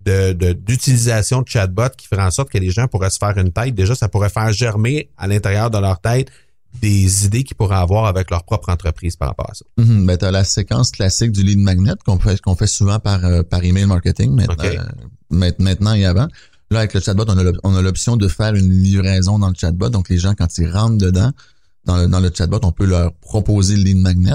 de, 0.00 0.32
de- 0.32 0.52
d'utilisation 0.52 1.42
de, 1.42 1.48
chatbot 1.48 1.90
qui 1.96 2.06
ferait 2.06 2.22
en 2.22 2.30
sorte 2.30 2.48
que 2.48 2.58
les 2.58 2.70
gens 2.70 2.86
pourraient 2.86 3.10
se 3.10 3.18
faire 3.18 3.36
une 3.36 3.52
tête? 3.52 3.74
Déjà, 3.74 3.96
ça 3.96 4.08
pourrait 4.08 4.30
faire 4.30 4.52
germer 4.52 5.10
à 5.16 5.26
l'intérieur 5.26 5.70
de 5.70 5.78
leur 5.78 6.00
tête 6.00 6.30
des 6.80 7.26
idées 7.26 7.44
qu'ils 7.44 7.56
pourraient 7.56 7.76
avoir 7.76 8.06
avec 8.06 8.30
leur 8.30 8.44
propre 8.44 8.68
entreprise 8.70 9.16
par 9.16 9.28
rapport 9.28 9.50
à 9.50 9.54
ça. 9.54 9.64
Mhm. 9.78 10.06
Ben, 10.06 10.16
t'as 10.16 10.30
la 10.30 10.44
séquence 10.44 10.90
classique 10.90 11.32
du 11.32 11.42
lead 11.42 11.58
magnet 11.58 11.92
qu'on 12.04 12.18
fait, 12.18 12.40
qu'on 12.40 12.54
fait 12.54 12.66
souvent 12.66 12.98
par, 12.98 13.24
euh, 13.24 13.42
par 13.42 13.64
email 13.64 13.86
marketing 13.86 14.32
maintenant, 14.34 14.56
euh, 14.64 14.76
ma- 15.30 15.50
maintenant 15.58 15.94
et 15.94 16.04
avant. 16.04 16.28
Là, 16.70 16.80
avec 16.80 16.94
le 16.94 17.00
chatbot, 17.00 17.24
on 17.28 17.38
a 17.38 17.42
l'op- 17.42 17.56
on 17.64 17.74
a 17.74 17.82
l'option 17.82 18.16
de 18.16 18.28
faire 18.28 18.54
une 18.54 18.70
livraison 18.70 19.38
dans 19.38 19.48
le 19.48 19.54
chatbot. 19.58 19.88
Donc, 19.88 20.08
les 20.10 20.18
gens, 20.18 20.34
quand 20.34 20.58
ils 20.58 20.70
rentrent 20.70 20.98
dedans, 20.98 21.32
dans 21.86 21.96
le, 21.96 22.06
dans 22.08 22.20
le 22.20 22.30
chatbot, 22.34 22.60
on 22.62 22.72
peut 22.72 22.84
leur 22.84 23.14
proposer 23.14 23.76
le 23.76 23.82
lead 23.84 23.96
magnet 23.98 24.34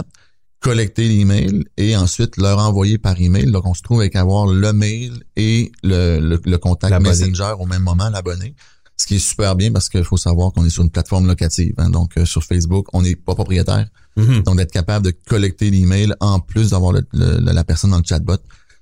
collecter 0.60 1.08
l'email 1.10 1.66
et 1.76 1.98
ensuite 1.98 2.38
leur 2.38 2.58
envoyer 2.58 2.98
par 2.98 3.20
email. 3.20 3.52
Donc, 3.52 3.66
on 3.66 3.74
se 3.74 3.82
trouve 3.82 4.00
avec 4.00 4.16
avoir 4.16 4.48
le 4.48 4.72
mail 4.72 5.12
et 5.36 5.74
le, 5.84 6.20
le, 6.20 6.40
le 6.44 6.58
contact. 6.58 6.90
Messenger 7.20 7.54
au 7.60 7.66
même 7.66 7.82
moment, 7.84 8.10
l'abonné. 8.10 8.56
Ce 8.98 9.08
qui 9.08 9.16
est 9.16 9.20
super 9.20 9.56
bien 9.56 9.72
parce 9.72 9.90
qu'il 9.90 10.04
faut 10.04 10.18
savoir 10.18 10.52
qu'on 10.54 10.66
est 10.66 10.70
sur 10.70 10.84
une 10.84 10.90
plateforme 10.92 11.28
locative. 11.28 11.74
hein. 11.78 11.90
Donc, 11.90 12.18
euh, 12.18 12.26
sur 12.26 12.44
Facebook, 12.44 12.88
on 12.94 13.02
n'est 13.02 13.16
pas 13.16 13.34
propriétaire. 13.36 13.88
Mhm. 14.18 14.44
Donc, 14.44 14.58
d'être 14.58 14.72
capable 14.72 15.06
de 15.06 15.14
collecter 15.28 15.70
l'email 15.72 16.14
en 16.20 16.40
plus 16.40 16.70
d'avoir 16.70 16.94
la 17.14 17.64
personne 17.64 17.90
dans 17.92 17.98
le 17.98 18.04
chatbot, 18.08 18.38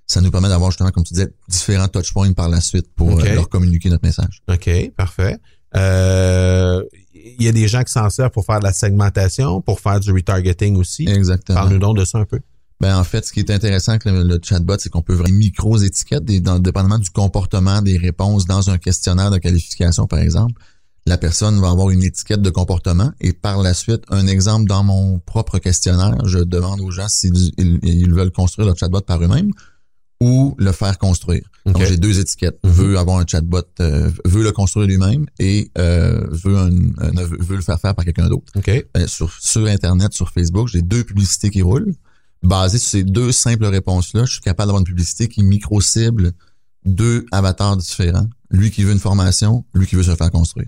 ça 0.08 0.20
nous 0.20 0.30
permet 0.32 0.50
d'avoir 0.50 0.72
justement, 0.72 0.92
comme 0.92 1.06
tu 1.06 1.14
disais, 1.14 1.34
différents 1.48 1.88
touchpoints 1.88 2.34
par 2.34 2.50
la 2.50 2.60
suite 2.60 2.88
pour 2.96 3.20
euh, 3.20 3.34
leur 3.34 3.48
communiquer 3.48 3.90
notre 3.90 4.06
message. 4.06 4.42
OK, 4.50 4.70
parfait. 4.98 5.38
Euh, 5.78 6.84
Il 7.14 7.42
y 7.44 7.48
a 7.48 7.52
des 7.54 7.68
gens 7.70 7.84
qui 7.84 7.94
s'en 7.94 8.10
servent 8.10 8.32
pour 8.32 8.46
faire 8.46 8.60
de 8.60 8.66
la 8.66 8.74
segmentation, 8.74 9.62
pour 9.62 9.80
faire 9.80 10.00
du 10.02 10.12
retargeting 10.12 10.76
aussi. 10.76 11.08
Exactement. 11.08 11.60
Parle-nous 11.60 11.80
donc 11.80 11.98
de 11.98 12.04
ça 12.06 12.18
un 12.18 12.26
peu. 12.26 12.40
Ben 12.82 12.98
en 12.98 13.04
fait, 13.04 13.26
ce 13.26 13.32
qui 13.32 13.40
est 13.42 13.52
intéressant 13.52 13.92
avec 13.94 14.06
le, 14.06 14.24
le 14.24 14.40
chatbot, 14.44 14.76
c'est 14.80 14.90
qu'on 14.90 15.04
peut 15.04 15.14
vraiment 15.14 15.38
micro 15.38 15.78
étiquettes, 15.78 16.26
des, 16.26 16.40
dans, 16.42 16.58
dépendamment 16.60 16.98
du 16.98 17.12
comportement 17.12 17.82
des 17.82 17.98
réponses 17.98 18.46
dans 18.46 18.70
un 18.72 18.78
questionnaire 18.80 19.30
de 19.32 19.38
qualification, 19.38 20.08
par 20.08 20.20
exemple. 20.20 20.60
La 21.06 21.18
personne 21.18 21.60
va 21.60 21.70
avoir 21.70 21.90
une 21.92 22.04
étiquette 22.04 22.42
de 22.42 22.50
comportement 22.50 23.12
et 23.22 23.34
par 23.34 23.62
la 23.62 23.74
suite, 23.74 24.04
un 24.10 24.28
exemple 24.28 24.66
dans 24.68 24.84
mon 24.84 25.20
propre 25.20 25.58
questionnaire, 25.60 26.16
je 26.26 26.40
demande 26.40 26.80
aux 26.82 26.92
gens 26.92 27.08
s'ils 27.08 27.52
ils, 27.58 27.80
ils 27.84 28.14
veulent 28.14 28.32
construire 28.32 28.68
le 28.68 28.76
chatbot 28.76 29.02
par 29.02 29.22
eux-mêmes 29.24 29.52
ou 30.20 30.54
le 30.60 30.72
faire 30.72 30.98
construire. 31.00 31.44
Donc 31.66 31.84
j'ai 31.84 31.98
deux 31.98 32.20
étiquettes. 32.20 32.60
Mhm. 32.64 32.72
Veut 32.72 32.98
avoir 33.00 33.18
un 33.20 33.26
chatbot, 33.28 33.62
euh, 33.80 34.12
veut 34.26 34.44
le 34.44 34.52
construire 34.52 34.88
lui-même 34.88 35.26
et 35.40 35.72
euh, 35.80 36.24
veut, 36.30 36.56
un, 36.58 36.70
un- 37.00 37.24
veut 37.40 37.56
le 37.56 37.62
faire 37.64 37.80
faire 37.80 37.96
par 37.96 38.06
quelqu'un 38.06 38.28
d'autre 38.30 38.52
OK. 38.56 38.86
ben, 38.94 39.08
sur, 39.08 39.32
sur 39.40 39.66
Internet, 39.68 40.14
sur 40.14 40.30
Facebook, 40.30 40.68
j'ai 40.68 40.82
deux 40.84 41.04
publicités 41.04 41.50
qui 41.50 41.62
roulent. 41.64 41.94
Basées 42.44 42.80
sur 42.80 42.90
ces 42.90 43.04
deux 43.04 43.32
simples 43.32 43.66
réponses-là, 43.66 44.26
je 44.26 44.34
suis 44.34 44.42
capable 44.42 44.68
d'avoir 44.68 44.80
une 44.80 44.86
publicité 44.86 45.28
qui 45.28 45.44
micro-cible 45.44 46.32
deux 46.86 47.26
avatars 47.32 47.78
différents. 47.78 48.28
Lui 48.50 48.72
qui 48.72 48.84
veut 48.84 48.94
une 48.94 49.00
formation, 49.00 49.64
lui 49.74 49.86
qui 49.86 49.96
veut 49.96 50.04
se 50.04 50.16
faire 50.16 50.32
construire. 50.32 50.68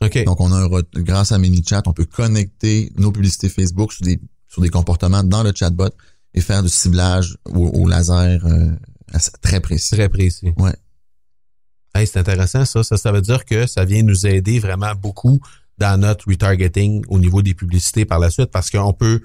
OK. 0.00 0.24
Donc, 0.24 0.40
on 0.40 0.52
a 0.52 0.56
un, 0.56 0.68
grâce 0.96 1.32
à 1.32 1.38
MiniChat, 1.38 1.82
on 1.86 1.92
peut 1.92 2.04
connecter 2.04 2.92
nos 2.96 3.12
publicités 3.12 3.48
Facebook 3.48 3.92
sur 3.92 4.04
des, 4.04 4.20
sur 4.48 4.62
des 4.62 4.68
comportements 4.68 5.22
dans 5.22 5.42
le 5.42 5.52
chatbot 5.54 5.90
et 6.34 6.40
faire 6.40 6.62
du 6.62 6.68
ciblage 6.68 7.36
au, 7.46 7.68
au 7.68 7.86
laser 7.88 8.44
euh, 8.44 8.70
très 9.40 9.60
précis. 9.60 9.92
Très 9.92 10.08
précis. 10.08 10.52
Ouais. 10.56 10.74
Hey, 11.94 12.06
c'est 12.06 12.18
intéressant 12.18 12.64
ça. 12.64 12.82
ça. 12.82 12.96
Ça 12.96 13.12
veut 13.12 13.20
dire 13.20 13.44
que 13.44 13.66
ça 13.66 13.84
vient 13.84 14.02
nous 14.02 14.26
aider 14.26 14.58
vraiment 14.58 14.94
beaucoup 14.94 15.40
dans 15.78 16.00
notre 16.00 16.28
retargeting 16.28 17.04
au 17.08 17.18
niveau 17.18 17.42
des 17.42 17.54
publicités 17.54 18.04
par 18.04 18.18
la 18.18 18.30
suite 18.30 18.50
parce 18.50 18.70
qu'on 18.70 18.92
peut 18.92 19.20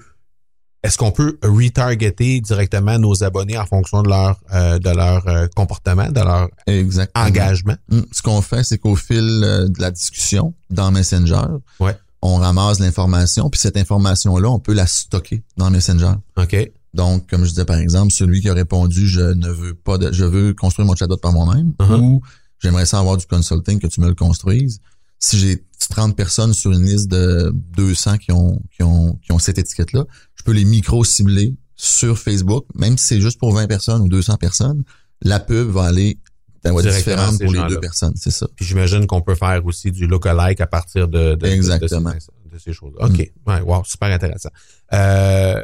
est-ce 0.84 0.96
qu'on 0.96 1.10
peut 1.10 1.38
retargeter 1.42 2.40
directement 2.40 2.98
nos 2.98 3.22
abonnés 3.24 3.58
en 3.58 3.66
fonction 3.66 4.02
de 4.02 4.08
leur 4.08 4.38
euh, 4.54 4.78
de 4.78 4.90
leur 4.90 5.26
euh, 5.28 5.46
comportement, 5.56 6.08
de 6.08 6.20
leur 6.20 6.48
Exactement. 6.66 7.26
engagement? 7.26 7.76
Mm. 7.90 8.00
Ce 8.12 8.22
qu'on 8.22 8.40
fait, 8.42 8.62
c'est 8.64 8.78
qu'au 8.78 8.94
fil 8.96 9.40
euh, 9.44 9.68
de 9.68 9.80
la 9.80 9.90
discussion 9.90 10.54
dans 10.70 10.90
Messenger, 10.90 11.42
Ouais. 11.80 11.96
on 12.22 12.36
ramasse 12.36 12.78
l'information, 12.80 13.50
puis 13.50 13.60
cette 13.60 13.76
information-là, 13.76 14.48
on 14.50 14.60
peut 14.60 14.72
la 14.74 14.86
stocker 14.86 15.42
dans 15.56 15.70
Messenger. 15.70 16.12
OK. 16.36 16.70
Donc, 16.94 17.28
comme 17.28 17.44
je 17.44 17.50
disais 17.50 17.64
par 17.64 17.78
exemple, 17.78 18.12
celui 18.12 18.40
qui 18.40 18.48
a 18.48 18.54
répondu 18.54 19.06
je 19.08 19.20
ne 19.20 19.48
veux 19.50 19.74
pas 19.74 19.98
de 19.98 20.10
je 20.12 20.24
veux 20.24 20.54
construire 20.54 20.86
mon 20.86 20.94
chatbot 20.96 21.16
par 21.18 21.32
moi-même 21.32 21.72
Uh-huh. 21.80 22.00
ou 22.00 22.22
j'aimerais 22.60 22.86
ça 22.86 22.98
avoir 23.00 23.16
du 23.16 23.26
consulting 23.26 23.78
que 23.78 23.86
tu 23.88 24.00
me 24.00 24.08
le 24.08 24.14
construises. 24.14 24.80
Si 25.18 25.38
j'ai 25.38 25.64
30 25.88 26.16
personnes 26.16 26.52
sur 26.54 26.72
une 26.72 26.84
liste 26.84 27.08
de 27.08 27.52
200 27.76 28.18
qui 28.18 28.32
ont 28.32 28.60
qui 28.74 28.82
ont 28.82 29.14
qui 29.22 29.32
ont 29.32 29.38
cette 29.38 29.58
étiquette 29.58 29.92
là, 29.92 30.04
je 30.34 30.42
peux 30.42 30.52
les 30.52 30.64
micro 30.64 31.04
cibler 31.04 31.54
sur 31.74 32.18
Facebook, 32.18 32.64
même 32.74 32.98
si 32.98 33.06
c'est 33.06 33.20
juste 33.20 33.38
pour 33.38 33.52
20 33.54 33.66
personnes 33.68 34.02
ou 34.02 34.08
200 34.08 34.36
personnes, 34.36 34.82
la 35.22 35.38
pub 35.40 35.68
va 35.68 35.84
aller 35.84 36.18
à 36.64 36.70
différente 36.96 37.40
pour 37.40 37.52
les 37.52 37.60
deux 37.68 37.80
personnes, 37.80 38.14
c'est 38.16 38.32
ça. 38.32 38.46
Puis 38.56 38.64
j'imagine 38.64 39.06
qu'on 39.06 39.22
peut 39.22 39.36
faire 39.36 39.64
aussi 39.64 39.92
du 39.92 40.06
lookalike 40.06 40.60
à 40.60 40.66
partir 40.66 41.06
de, 41.08 41.30
de, 41.30 41.34
de- 41.36 41.46
Exactement. 41.46 42.10
de, 42.12 42.18
ces, 42.18 42.50
de 42.52 42.58
ces 42.58 42.72
choses. 42.72 42.94
OK. 42.98 43.30
Ouais, 43.46 43.60
wow, 43.60 43.84
super 43.84 44.10
intéressant. 44.12 44.50
Euh, 44.92 45.62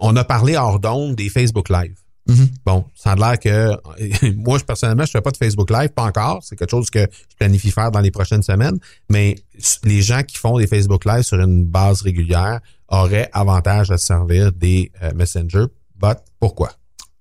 on 0.00 0.16
a 0.16 0.24
parlé 0.24 0.56
hors 0.56 0.80
d'onde 0.80 1.14
des 1.14 1.28
Facebook 1.28 1.68
Live. 1.68 1.96
Mhm. 2.28 2.48
Bon, 2.64 2.84
ça 2.94 3.12
a 3.12 3.16
l'air 3.16 3.38
que 3.38 4.32
moi, 4.36 4.58
je, 4.58 4.64
personnellement, 4.64 5.04
je 5.04 5.10
fais 5.10 5.20
pas 5.20 5.30
de 5.30 5.36
Facebook 5.36 5.70
Live, 5.70 5.90
pas 5.90 6.04
encore. 6.04 6.40
C'est 6.42 6.56
quelque 6.56 6.70
chose 6.70 6.90
que 6.90 7.00
je 7.00 7.36
planifie 7.36 7.70
faire 7.70 7.90
dans 7.90 8.00
les 8.00 8.10
prochaines 8.10 8.42
semaines. 8.42 8.78
Mais 9.10 9.36
les 9.84 10.02
gens 10.02 10.22
qui 10.22 10.36
font 10.36 10.58
des 10.58 10.66
Facebook 10.66 11.04
Live 11.04 11.22
sur 11.22 11.40
une 11.40 11.64
base 11.64 12.02
régulière 12.02 12.60
auraient 12.88 13.28
avantage 13.32 13.90
à 13.90 13.98
se 13.98 14.06
servir 14.06 14.52
des 14.52 14.92
euh, 15.02 15.10
Messenger. 15.14 15.66
But 16.00 16.18
pourquoi? 16.38 16.72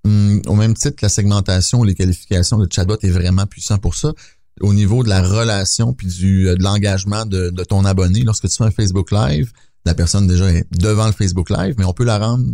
Hum, 0.03 0.41
au 0.48 0.55
même 0.55 0.74
titre 0.74 0.96
que 0.98 1.05
la 1.05 1.10
segmentation, 1.10 1.84
les 1.84 1.96
qualifications, 1.96 2.58
le 2.58 2.67
chatbot 2.72 2.98
est 3.01 3.10
vraiment 3.10 3.46
puissant 3.46 3.77
pour 3.77 3.96
ça. 3.96 4.13
Au 4.60 4.74
niveau 4.74 5.03
de 5.03 5.10
la 5.10 5.22
relation 5.22 5.93
puis 5.93 6.08
du 6.08 6.48
euh, 6.48 6.55
de 6.55 6.63
l'engagement 6.63 7.25
de, 7.25 7.50
de 7.50 7.63
ton 7.63 7.86
abonné, 7.86 8.22
lorsque 8.22 8.48
tu 8.48 8.55
fais 8.55 8.65
un 8.65 8.72
Facebook 8.72 9.12
Live, 9.12 9.51
la 9.86 9.96
personne 9.96 10.27
déjà 10.27 10.51
est 10.51 10.65
devant 10.72 11.08
le 11.08 11.12
Facebook 11.12 11.50
Live, 11.50 11.75
mais 11.77 11.86
on 11.86 11.93
peut 11.93 12.03
la 12.03 12.20
rendre 12.20 12.46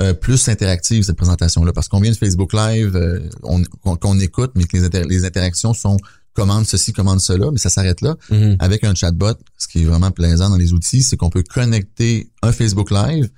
euh, 0.00 0.12
plus 0.12 0.48
interactive 0.48 1.02
cette 1.04 1.16
présentation-là, 1.16 1.72
parce 1.72 1.88
qu'on 1.88 2.00
vient 2.00 2.10
de 2.12 2.16
Facebook 2.16 2.52
Live, 2.52 2.94
euh, 2.96 3.28
on- 3.42 3.62
qu'on 3.82 3.96
qu'on 3.96 4.18
écoute, 4.20 4.52
mais 4.54 4.64
que 4.64 4.76
les, 4.76 4.84
inter- 4.84 5.04
les 5.08 5.24
interactions 5.24 5.72
sont 5.74 5.96
commande 6.34 6.66
ceci, 6.66 6.92
commande 6.92 7.20
cela, 7.20 7.50
mais 7.50 7.56
ça 7.58 7.70
s'arrête 7.70 8.02
là. 8.02 8.14
Avec 8.58 8.84
un 8.84 8.94
chatbot, 8.94 9.32
ce 9.56 9.68
qui 9.68 9.80
est 9.82 9.84
vraiment 9.86 10.10
plaisant 10.10 10.50
dans 10.50 10.56
les 10.58 10.74
outils, 10.74 11.02
c'est 11.02 11.16
qu'on 11.16 11.30
peut 11.30 11.42
connecter 11.42 12.30
un 12.42 12.52
Facebook 12.52 12.90
Live 12.90 13.30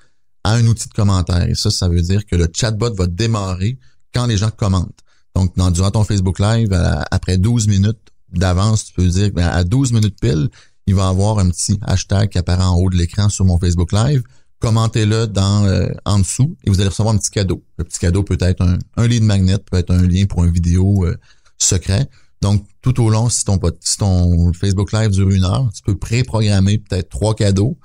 à 0.42 0.54
un 0.54 0.66
outil 0.66 0.88
de 0.88 0.94
commentaire. 0.94 1.48
Et 1.48 1.54
ça, 1.54 1.70
ça 1.70 1.88
veut 1.88 2.02
dire 2.02 2.26
que 2.26 2.34
le 2.34 2.48
chatbot 2.52 2.92
va 2.94 3.06
démarrer 3.06 3.78
quand 4.12 4.26
les 4.26 4.36
gens 4.36 4.50
commentent. 4.50 4.98
Donc, 5.36 5.54
dans, 5.56 5.70
durant 5.70 5.92
ton 5.92 6.02
Facebook 6.02 6.40
Live, 6.40 6.72
à- 6.72 7.04
après 7.12 7.38
12 7.38 7.68
minutes 7.68 7.98
d'avance, 8.32 8.86
tu 8.86 8.92
peux 8.94 9.06
dire 9.06 9.30
ben, 9.32 9.46
à 9.46 9.62
12 9.62 9.92
minutes 9.92 10.16
pile, 10.20 10.48
il 10.88 10.94
va 10.96 11.06
avoir 11.08 11.38
un 11.38 11.50
petit 11.50 11.78
hashtag 11.82 12.30
qui 12.30 12.38
apparaît 12.38 12.64
en 12.64 12.74
haut 12.74 12.90
de 12.90 12.96
l'écran 12.96 13.28
sur 13.28 13.44
mon 13.44 13.58
Facebook 13.58 13.92
Live. 13.92 14.22
Commentez-le 14.60 15.26
dans 15.26 15.64
euh, 15.66 15.88
en 16.04 16.18
dessous 16.18 16.56
et 16.64 16.70
vous 16.70 16.80
allez 16.80 16.88
recevoir 16.88 17.14
un 17.14 17.18
petit 17.18 17.30
cadeau. 17.30 17.62
Le 17.76 17.84
petit 17.84 18.00
cadeau 18.00 18.24
peut 18.24 18.38
être 18.40 18.60
un, 18.60 18.78
un 18.96 19.06
lead 19.06 19.22
magnet, 19.22 19.58
peut 19.58 19.76
être 19.76 19.92
un 19.92 20.02
lien 20.02 20.26
pour 20.26 20.44
une 20.44 20.52
vidéo 20.52 21.04
euh, 21.04 21.16
secret. 21.58 22.08
Donc, 22.40 22.64
tout 22.82 23.02
au 23.02 23.10
long, 23.10 23.28
si 23.28 23.44
ton, 23.44 23.58
si 23.80 23.96
ton 23.98 24.52
Facebook 24.52 24.92
Live 24.92 25.10
dure 25.10 25.30
une 25.30 25.44
heure, 25.44 25.68
tu 25.74 25.82
peux 25.82 25.96
préprogrammer 25.96 26.78
peut-être 26.78 27.08
trois 27.08 27.34
cadeaux 27.34 27.78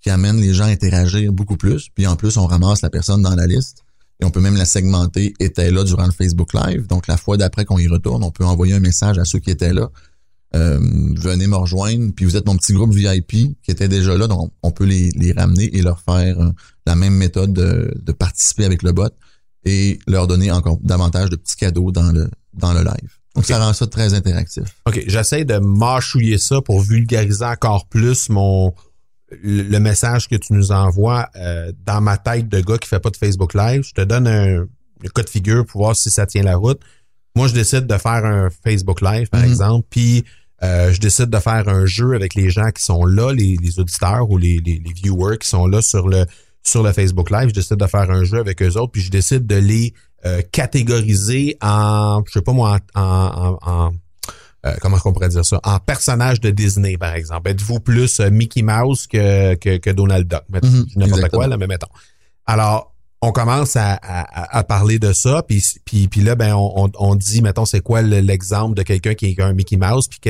qui 0.00 0.10
amènent 0.10 0.40
les 0.40 0.54
gens 0.54 0.64
à 0.64 0.68
interagir 0.68 1.32
beaucoup 1.32 1.56
plus. 1.56 1.88
Puis 1.94 2.06
en 2.06 2.16
plus, 2.16 2.36
on 2.36 2.46
ramasse 2.46 2.82
la 2.82 2.90
personne 2.90 3.22
dans 3.22 3.34
la 3.34 3.46
liste 3.46 3.84
et 4.20 4.24
on 4.24 4.30
peut 4.30 4.40
même 4.40 4.56
la 4.56 4.64
segmenter 4.64 5.34
était 5.40 5.70
là 5.70 5.84
durant 5.84 6.06
le 6.06 6.12
Facebook 6.12 6.52
Live. 6.54 6.86
Donc, 6.86 7.06
la 7.06 7.16
fois 7.16 7.36
d'après 7.36 7.64
qu'on 7.64 7.78
y 7.78 7.88
retourne, 7.88 8.22
on 8.22 8.30
peut 8.30 8.44
envoyer 8.44 8.74
un 8.74 8.80
message 8.80 9.18
à 9.18 9.24
ceux 9.24 9.38
qui 9.38 9.50
étaient 9.50 9.72
là. 9.72 9.90
Euh, 10.54 10.78
venez 11.16 11.46
me 11.46 11.56
rejoindre, 11.56 12.12
puis 12.14 12.24
vous 12.24 12.36
êtes 12.36 12.46
mon 12.46 12.56
petit 12.56 12.72
groupe 12.72 12.94
VIP 12.94 13.30
qui 13.62 13.70
était 13.70 13.88
déjà 13.88 14.16
là, 14.16 14.28
donc 14.28 14.52
on 14.62 14.70
peut 14.70 14.84
les, 14.84 15.10
les 15.10 15.32
ramener 15.32 15.76
et 15.76 15.82
leur 15.82 16.00
faire 16.00 16.40
euh, 16.40 16.50
la 16.86 16.94
même 16.94 17.14
méthode 17.14 17.52
de, 17.52 17.92
de 18.00 18.12
participer 18.12 18.64
avec 18.64 18.82
le 18.82 18.92
bot 18.92 19.10
et 19.64 19.98
leur 20.06 20.28
donner 20.28 20.52
encore 20.52 20.78
davantage 20.82 21.30
de 21.30 21.36
petits 21.36 21.56
cadeaux 21.56 21.90
dans 21.90 22.12
le 22.12 22.30
dans 22.54 22.72
le 22.72 22.80
live. 22.80 23.10
Donc 23.34 23.44
ça 23.44 23.58
rend 23.58 23.72
ça 23.72 23.86
très 23.86 24.14
interactif. 24.14 24.64
OK, 24.86 25.02
j'essaie 25.06 25.44
de 25.44 25.58
mâchouiller 25.58 26.38
ça 26.38 26.62
pour 26.62 26.80
vulgariser 26.80 27.44
encore 27.44 27.86
plus 27.86 28.28
mon 28.28 28.72
le 29.30 29.62
le 29.62 29.80
message 29.80 30.28
que 30.28 30.36
tu 30.36 30.52
nous 30.52 30.70
envoies 30.70 31.28
euh, 31.36 31.72
dans 31.84 32.00
ma 32.00 32.16
tête 32.16 32.48
de 32.48 32.60
gars 32.60 32.78
qui 32.78 32.88
fait 32.88 33.00
pas 33.00 33.10
de 33.10 33.16
Facebook 33.16 33.52
Live. 33.52 33.82
Je 33.82 33.92
te 33.92 34.02
donne 34.02 34.28
un, 34.28 34.62
un 34.62 35.08
cas 35.14 35.22
de 35.22 35.28
figure 35.28 35.66
pour 35.66 35.82
voir 35.82 35.96
si 35.96 36.08
ça 36.08 36.24
tient 36.24 36.44
la 36.44 36.56
route. 36.56 36.80
Moi, 37.36 37.46
je 37.48 37.54
décide 37.54 37.86
de 37.86 37.96
faire 37.98 38.24
un 38.24 38.48
Facebook 38.64 39.00
Live, 39.02 39.28
par 39.28 39.42
Mhm. 39.42 39.46
exemple, 39.50 39.86
puis 39.90 40.24
euh, 40.64 40.90
je 40.92 41.00
décide 41.00 41.26
de 41.26 41.38
faire 41.38 41.68
un 41.68 41.84
jeu 41.86 42.14
avec 42.14 42.34
les 42.34 42.48
gens 42.50 42.70
qui 42.70 42.82
sont 42.82 43.04
là, 43.04 43.32
les, 43.32 43.56
les 43.62 43.78
auditeurs 43.78 44.28
ou 44.30 44.38
les, 44.38 44.58
les, 44.64 44.80
les 44.84 44.92
viewers 44.92 45.36
qui 45.38 45.48
sont 45.48 45.66
là 45.66 45.82
sur 45.82 46.08
le 46.08 46.24
sur 46.62 46.82
le 46.82 46.92
Facebook 46.92 47.30
Live. 47.30 47.50
Je 47.50 47.54
décide 47.54 47.76
de 47.76 47.86
faire 47.86 48.10
un 48.10 48.24
jeu 48.24 48.38
avec 48.40 48.60
eux 48.60 48.76
autres, 48.76 48.90
puis 48.90 49.02
je 49.02 49.10
décide 49.10 49.46
de 49.46 49.54
les 49.56 49.94
euh, 50.24 50.40
catégoriser 50.50 51.56
en, 51.60 52.22
je 52.26 52.32
sais 52.32 52.42
pas 52.42 52.52
moi, 52.52 52.78
en, 52.94 53.00
en, 53.02 53.58
en- 53.70 53.92
euh, 54.64 54.74
comment 54.80 54.96
on 55.04 55.12
pourrait 55.12 55.28
dire 55.28 55.44
ça, 55.44 55.60
en 55.62 55.78
personnage 55.78 56.40
de 56.40 56.50
Disney, 56.50 56.96
par 56.98 57.14
exemple. 57.14 57.50
Êtes-vous 57.50 57.78
plus 57.78 58.18
euh, 58.18 58.30
Mickey 58.30 58.62
Mouse 58.62 59.06
que, 59.06 59.54
que, 59.54 59.76
que 59.76 59.90
Donald 59.90 60.26
Duck? 60.26 60.42
Mhm, 60.50 60.86
n'importe 60.96 61.28
quoi, 61.28 61.46
là, 61.46 61.56
mais 61.56 61.68
mettons. 61.68 61.86
Alors, 62.46 62.92
on 63.22 63.32
commence 63.32 63.76
à, 63.76 63.94
à, 64.02 64.58
à 64.58 64.62
parler 64.64 64.98
de 64.98 65.12
ça, 65.12 65.42
puis, 65.46 65.64
puis, 65.84 66.06
puis 66.08 66.20
là, 66.20 66.34
ben, 66.34 66.54
on, 66.54 66.84
on, 66.84 66.90
on 66.98 67.14
dit, 67.14 67.42
mettons, 67.42 67.64
c'est 67.64 67.80
quoi 67.80 68.02
le- 68.02 68.20
l'exemple 68.20 68.74
de 68.74 68.82
quelqu'un 68.82 69.14
qui 69.14 69.26
est 69.30 69.40
un 69.40 69.52
Mickey 69.52 69.76
Mouse, 69.76 70.06
puis 70.08 70.20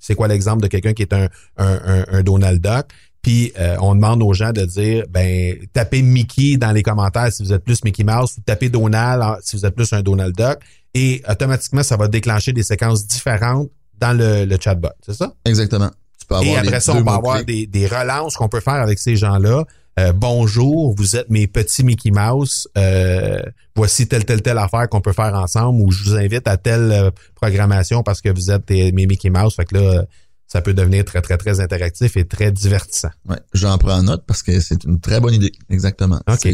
c'est 0.00 0.14
quoi 0.14 0.28
l'exemple 0.28 0.62
de 0.62 0.68
quelqu'un 0.68 0.92
qui 0.92 1.02
est 1.02 1.12
un, 1.12 1.28
un, 1.56 1.80
un, 1.84 2.04
un 2.12 2.22
Donald 2.22 2.60
Duck? 2.62 2.86
Puis 3.20 3.52
euh, 3.58 3.76
on 3.80 3.96
demande 3.96 4.22
aux 4.22 4.32
gens 4.32 4.52
de 4.52 4.64
dire, 4.64 5.04
ben, 5.10 5.56
tapez 5.72 6.02
Mickey 6.02 6.56
dans 6.56 6.70
les 6.70 6.84
commentaires 6.84 7.32
si 7.32 7.42
vous 7.42 7.52
êtes 7.52 7.64
plus 7.64 7.82
Mickey 7.84 8.04
Mouse, 8.04 8.36
ou 8.38 8.40
tapez 8.42 8.68
Donald 8.68 9.38
si 9.42 9.56
vous 9.56 9.66
êtes 9.66 9.74
plus 9.74 9.92
un 9.92 10.02
Donald 10.02 10.34
Duck, 10.36 10.60
et 10.94 11.22
automatiquement, 11.28 11.82
ça 11.82 11.96
va 11.96 12.06
déclencher 12.06 12.52
des 12.52 12.62
séquences 12.62 13.06
différentes 13.06 13.68
dans 13.98 14.16
le, 14.16 14.44
le 14.44 14.56
chatbot, 14.60 14.90
c'est 15.04 15.14
ça? 15.14 15.34
Exactement. 15.44 15.90
Tu 16.20 16.26
peux 16.26 16.36
avoir 16.36 16.48
Et 16.48 16.56
après 16.56 16.78
ça, 16.80 16.92
on 16.94 17.02
peut 17.02 17.10
avoir 17.10 17.44
des, 17.44 17.66
des 17.66 17.86
relances 17.88 18.36
qu'on 18.36 18.48
peut 18.48 18.60
faire 18.60 18.74
avec 18.74 19.00
ces 19.00 19.16
gens-là. 19.16 19.64
Euh, 19.98 20.12
bonjour, 20.12 20.94
vous 20.96 21.16
êtes 21.16 21.28
mes 21.28 21.48
petits 21.48 21.82
Mickey 21.82 22.12
Mouse, 22.12 22.68
euh, 22.78 23.42
voici 23.74 24.06
telle, 24.06 24.24
telle, 24.24 24.42
telle 24.42 24.58
affaire 24.58 24.88
qu'on 24.88 25.00
peut 25.00 25.12
faire 25.12 25.34
ensemble 25.34 25.80
ou 25.80 25.90
je 25.90 26.04
vous 26.04 26.14
invite 26.14 26.46
à 26.46 26.56
telle 26.56 26.92
euh, 26.92 27.10
programmation 27.34 28.04
parce 28.04 28.20
que 28.20 28.28
vous 28.28 28.52
êtes 28.52 28.70
mes 28.70 29.06
Mickey 29.06 29.30
Mouse. 29.30 29.56
Fait 29.56 29.64
que 29.64 29.76
là, 29.76 30.04
ça 30.46 30.62
peut 30.62 30.72
devenir 30.72 31.04
très, 31.04 31.20
très, 31.20 31.36
très 31.36 31.58
interactif 31.58 32.16
et 32.16 32.24
très 32.26 32.52
divertissant. 32.52 33.10
Ouais, 33.28 33.40
j'en 33.54 33.76
prends 33.76 34.02
note 34.02 34.24
parce 34.24 34.44
que 34.44 34.60
c'est 34.60 34.84
une 34.84 35.00
très 35.00 35.20
bonne 35.20 35.34
idée. 35.34 35.52
Exactement. 35.68 36.20
OK. 36.28 36.48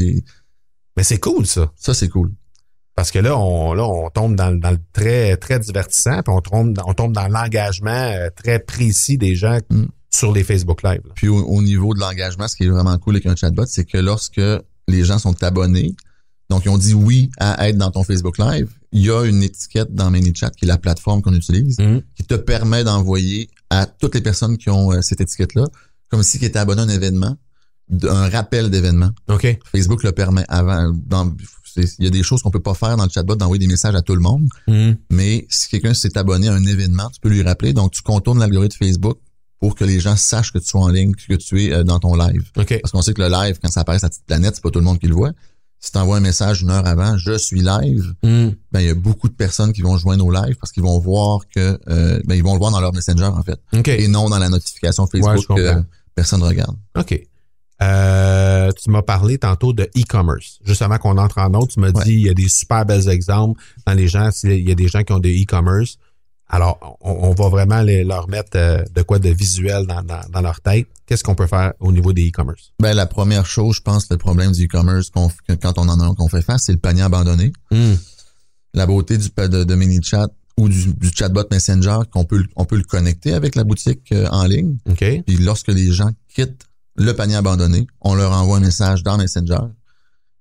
Mais 0.96 1.02
c'est 1.02 1.18
cool, 1.18 1.44
ça. 1.44 1.70
Ça, 1.76 1.92
c'est 1.92 2.08
cool. 2.08 2.32
Parce 2.94 3.10
que 3.10 3.18
là, 3.18 3.36
on, 3.36 3.74
là, 3.74 3.84
on 3.84 4.08
tombe 4.08 4.36
dans, 4.36 4.58
dans 4.58 4.70
le 4.70 4.78
très, 4.92 5.36
très 5.36 5.58
divertissant, 5.58 6.22
puis 6.22 6.32
on 6.32 6.40
tombe, 6.40 6.78
on 6.86 6.94
tombe 6.94 7.12
dans 7.12 7.28
l'engagement 7.28 8.16
très 8.36 8.58
précis 8.60 9.18
des 9.18 9.34
gens. 9.34 9.58
Mm 9.68 9.84
sur 10.14 10.32
les 10.32 10.44
Facebook 10.44 10.82
Live. 10.82 11.02
Puis 11.14 11.28
au, 11.28 11.62
niveau 11.62 11.94
de 11.94 12.00
l'engagement, 12.00 12.46
ce 12.46 12.56
qui 12.56 12.64
est 12.64 12.68
vraiment 12.68 12.96
cool 12.98 13.16
avec 13.16 13.26
un 13.26 13.36
chatbot, 13.36 13.66
c'est 13.66 13.84
que 13.84 13.98
lorsque 13.98 14.40
les 14.88 15.04
gens 15.04 15.18
sont 15.18 15.42
abonnés, 15.42 15.94
donc 16.50 16.64
ils 16.64 16.68
ont 16.68 16.78
dit 16.78 16.94
oui 16.94 17.30
à 17.38 17.68
être 17.68 17.76
dans 17.76 17.90
ton 17.90 18.04
Facebook 18.04 18.38
Live, 18.38 18.70
il 18.92 19.02
y 19.02 19.10
a 19.10 19.24
une 19.24 19.42
étiquette 19.42 19.92
dans 19.92 20.10
ManyChat 20.10 20.50
qui 20.50 20.66
est 20.66 20.68
la 20.68 20.78
plateforme 20.78 21.20
qu'on 21.20 21.34
utilise, 21.34 21.78
mm-hmm. 21.78 22.02
qui 22.14 22.24
te 22.24 22.34
permet 22.34 22.84
d'envoyer 22.84 23.50
à 23.70 23.86
toutes 23.86 24.14
les 24.14 24.20
personnes 24.20 24.56
qui 24.56 24.70
ont 24.70 24.92
euh, 24.92 25.00
cette 25.02 25.20
étiquette-là, 25.20 25.64
comme 26.08 26.22
si 26.22 26.38
qui 26.38 26.44
étaient 26.44 26.60
abonné 26.60 26.82
à 26.82 26.84
un 26.84 26.88
événement, 26.88 27.36
un 28.04 28.28
rappel 28.28 28.70
d'événement. 28.70 29.10
OK. 29.28 29.58
Facebook 29.72 30.04
le 30.04 30.12
permet 30.12 30.44
avant. 30.48 30.92
Dans, 30.94 31.34
il 31.76 32.04
y 32.04 32.06
a 32.06 32.10
des 32.10 32.22
choses 32.22 32.40
qu'on 32.40 32.52
peut 32.52 32.60
pas 32.60 32.74
faire 32.74 32.96
dans 32.96 33.02
le 33.02 33.10
chatbot 33.10 33.34
d'envoyer 33.34 33.58
des 33.58 33.66
messages 33.66 33.96
à 33.96 34.02
tout 34.02 34.14
le 34.14 34.20
monde. 34.20 34.46
Mm-hmm. 34.68 34.96
Mais 35.10 35.46
si 35.48 35.68
quelqu'un 35.68 35.92
s'est 35.92 36.16
abonné 36.16 36.46
à 36.46 36.54
un 36.54 36.64
événement, 36.64 37.10
tu 37.10 37.18
peux 37.20 37.30
lui 37.30 37.42
rappeler. 37.42 37.72
Donc, 37.72 37.90
tu 37.90 38.02
contournes 38.02 38.38
l'algorithme 38.38 38.76
Facebook 38.78 39.18
pour 39.64 39.74
que 39.74 39.84
les 39.84 39.98
gens 39.98 40.14
sachent 40.14 40.52
que 40.52 40.58
tu 40.58 40.76
es 40.76 40.78
en 40.78 40.88
ligne, 40.88 41.14
que 41.14 41.36
tu 41.36 41.64
es 41.64 41.72
euh, 41.72 41.84
dans 41.84 41.98
ton 41.98 42.16
live. 42.16 42.50
Parce 42.54 42.92
qu'on 42.92 43.00
sait 43.00 43.14
que 43.14 43.22
le 43.22 43.30
live, 43.30 43.58
quand 43.62 43.70
ça 43.70 43.80
apparaît 43.80 43.98
sur 43.98 44.04
la 44.04 44.10
petite 44.10 44.26
planète, 44.26 44.56
c'est 44.56 44.62
pas 44.62 44.70
tout 44.70 44.78
le 44.78 44.84
monde 44.84 44.98
qui 44.98 45.06
le 45.06 45.14
voit. 45.14 45.30
Si 45.80 45.90
tu 45.90 45.96
envoies 45.96 46.18
un 46.18 46.20
message 46.20 46.60
une 46.60 46.68
heure 46.68 46.86
avant, 46.86 47.16
je 47.16 47.38
suis 47.38 47.62
live, 47.62 48.12
hmm. 48.22 48.50
ben 48.72 48.80
il 48.80 48.86
y 48.88 48.90
a 48.90 48.94
beaucoup 48.94 49.26
de 49.26 49.32
personnes 49.32 49.72
qui 49.72 49.80
vont 49.80 49.96
joindre 49.96 50.26
au 50.26 50.30
live 50.30 50.56
parce 50.60 50.70
qu'ils 50.70 50.82
vont 50.82 50.98
voir 50.98 51.48
que 51.48 51.78
euh, 51.88 52.20
ben 52.26 52.34
ils 52.34 52.44
vont 52.44 52.52
le 52.52 52.58
voir 52.58 52.72
dans 52.72 52.80
leur 52.82 52.92
messenger 52.92 53.24
en 53.24 53.42
fait. 53.42 53.58
Et 53.88 54.06
non 54.06 54.28
dans 54.28 54.38
la 54.38 54.50
notification 54.50 55.06
Facebook 55.06 55.46
que 55.56 55.82
personne 56.14 56.42
regarde. 56.42 56.76
OK. 56.98 57.18
Euh, 57.82 58.70
tu 58.72 58.90
m'as 58.90 59.02
parlé 59.02 59.38
tantôt 59.38 59.72
de 59.72 59.84
e-commerce. 59.96 60.58
Juste 60.66 60.82
avant 60.82 60.98
qu'on 60.98 61.16
entre 61.16 61.38
en 61.38 61.54
autre, 61.54 61.72
tu 61.72 61.80
m'as 61.80 61.90
dit 61.90 62.12
il 62.12 62.26
y 62.26 62.28
a 62.28 62.34
des 62.34 62.50
super 62.50 62.84
belles 62.84 63.08
exemples 63.08 63.58
dans 63.86 63.94
les 63.94 64.08
gens, 64.08 64.28
il 64.42 64.68
y 64.68 64.72
a 64.72 64.74
des 64.74 64.88
gens 64.88 65.02
qui 65.04 65.12
ont 65.14 65.20
des 65.20 65.42
e-commerce. 65.42 65.96
Alors, 66.48 66.98
on, 67.00 67.32
va 67.32 67.48
vraiment 67.48 67.82
leur 67.82 68.28
mettre 68.28 68.56
euh, 68.56 68.82
de 68.94 69.02
quoi 69.02 69.18
de 69.18 69.30
visuel 69.30 69.86
dans, 69.86 70.40
leur 70.42 70.60
tête. 70.60 70.86
Qu'est-ce 71.06 71.24
qu'on 71.24 71.34
peut 71.34 71.46
faire 71.46 71.72
au 71.80 71.90
niveau 71.90 72.12
des 72.12 72.28
e-commerce? 72.28 72.72
Ben, 72.80 72.94
la 72.94 73.06
première 73.06 73.46
chose, 73.46 73.76
je 73.76 73.80
pense, 73.80 74.08
le 74.10 74.18
problème 74.18 74.52
du 74.52 74.66
e-commerce 74.66 75.10
quand 75.10 75.78
on 75.78 75.88
en 75.88 76.00
a 76.00 76.14
qu'on 76.14 76.28
fait 76.28 76.42
face, 76.42 76.64
c'est 76.66 76.72
le 76.72 76.78
panier 76.78 77.02
abandonné. 77.02 77.52
Hmm. 77.70 77.94
La 78.74 78.86
beauté 78.86 79.16
du 79.16 79.28
de, 79.28 79.64
de 79.64 79.74
MiniChat 79.74 80.28
ou 80.56 80.68
du, 80.68 80.94
chatbot 81.14 81.44
Messenger, 81.50 81.98
qu'on 82.12 82.24
peut, 82.24 82.44
on 82.56 82.64
peut 82.64 82.76
le 82.76 82.84
connecter 82.84 83.32
avec 83.32 83.56
la 83.56 83.64
boutique 83.64 84.12
euh, 84.12 84.28
en 84.30 84.44
ligne. 84.44 84.76
Okay. 84.88 85.22
Puis 85.26 85.36
lorsque 85.38 85.68
les 85.68 85.90
gens 85.92 86.10
quittent 86.28 86.66
le 86.96 87.12
panier 87.12 87.36
abandonné, 87.36 87.86
on 88.00 88.14
leur 88.14 88.32
envoie 88.32 88.58
un 88.58 88.60
message 88.60 89.02
dans 89.02 89.16
Messenger 89.16 89.58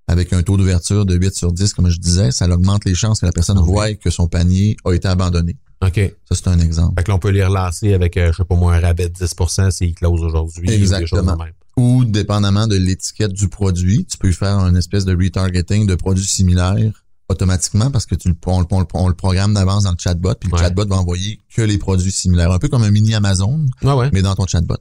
avec 0.08 0.34
un 0.34 0.44
taux 0.44 0.58
d'ouverture 0.58 1.06
de 1.06 1.16
8 1.16 1.34
sur 1.34 1.52
10, 1.52 1.74
comme 1.74 1.90
je 1.90 1.98
disais, 1.98 2.32
ça 2.32 2.48
augmente 2.48 2.86
les 2.86 2.96
chances 2.96 3.22
que 3.22 3.26
la 3.26 3.32
personne 3.32 3.60
voie 3.60 3.94
que 3.94 4.10
son 4.10 4.28
panier 4.28 4.76
a 4.86 4.94
été 4.94 5.08
abandonné. 5.08 5.58
OK. 5.82 6.00
Ça, 6.30 6.36
c'est 6.36 6.48
un 6.48 6.60
exemple. 6.60 6.94
Fait 6.98 7.04
que 7.04 7.12
là, 7.12 7.16
on 7.16 7.20
peut 7.20 7.30
les 7.30 7.44
relancer 7.44 7.94
avec, 7.94 8.18
euh, 8.18 8.32
je 8.32 8.38
sais 8.38 8.46
pas 8.46 8.56
moi, 8.56 8.76
un 8.76 8.80
rabais 8.80 9.10
de 9.10 9.14
10% 9.14 9.72
s'ils 9.72 9.94
close 9.96 10.22
aujourd'hui. 10.24 10.70
Exactement. 10.72 11.38
Ou, 11.76 12.06
dépendamment 12.06 12.68
de 12.68 12.76
l'étiquette 12.76 13.34
du 13.34 13.50
produit, 13.50 14.06
tu 14.06 14.18
peux 14.18 14.32
faire 14.32 14.60
une 14.60 14.78
espèce 14.78 15.06
de 15.06 15.16
retargeting 15.16 15.88
de 15.88 15.96
produits 15.96 16.26
similaires 16.26 17.04
automatiquement 17.30 17.90
parce 17.90 18.06
que 18.06 18.16
tu 18.16 18.30
le, 18.30 18.36
on, 18.46 19.08
le 19.08 19.16
programme 19.16 19.54
d'avance 19.54 19.84
dans 19.84 19.92
le 19.92 19.98
chatbot, 19.98 20.36
puis 20.36 20.50
le 20.52 20.58
chatbot 20.58 20.86
va 20.86 20.98
envoyer 20.98 21.40
que 21.56 21.62
les 21.62 21.78
produits 21.78 22.12
similaires. 22.12 22.52
Un 22.52 22.60
peu 22.60 22.68
comme 22.68 22.84
un 22.84 22.92
mini 22.92 23.16
Amazon, 23.16 23.66
mais 24.12 24.22
dans 24.22 24.36
ton 24.36 24.46
chatbot. 24.46 24.78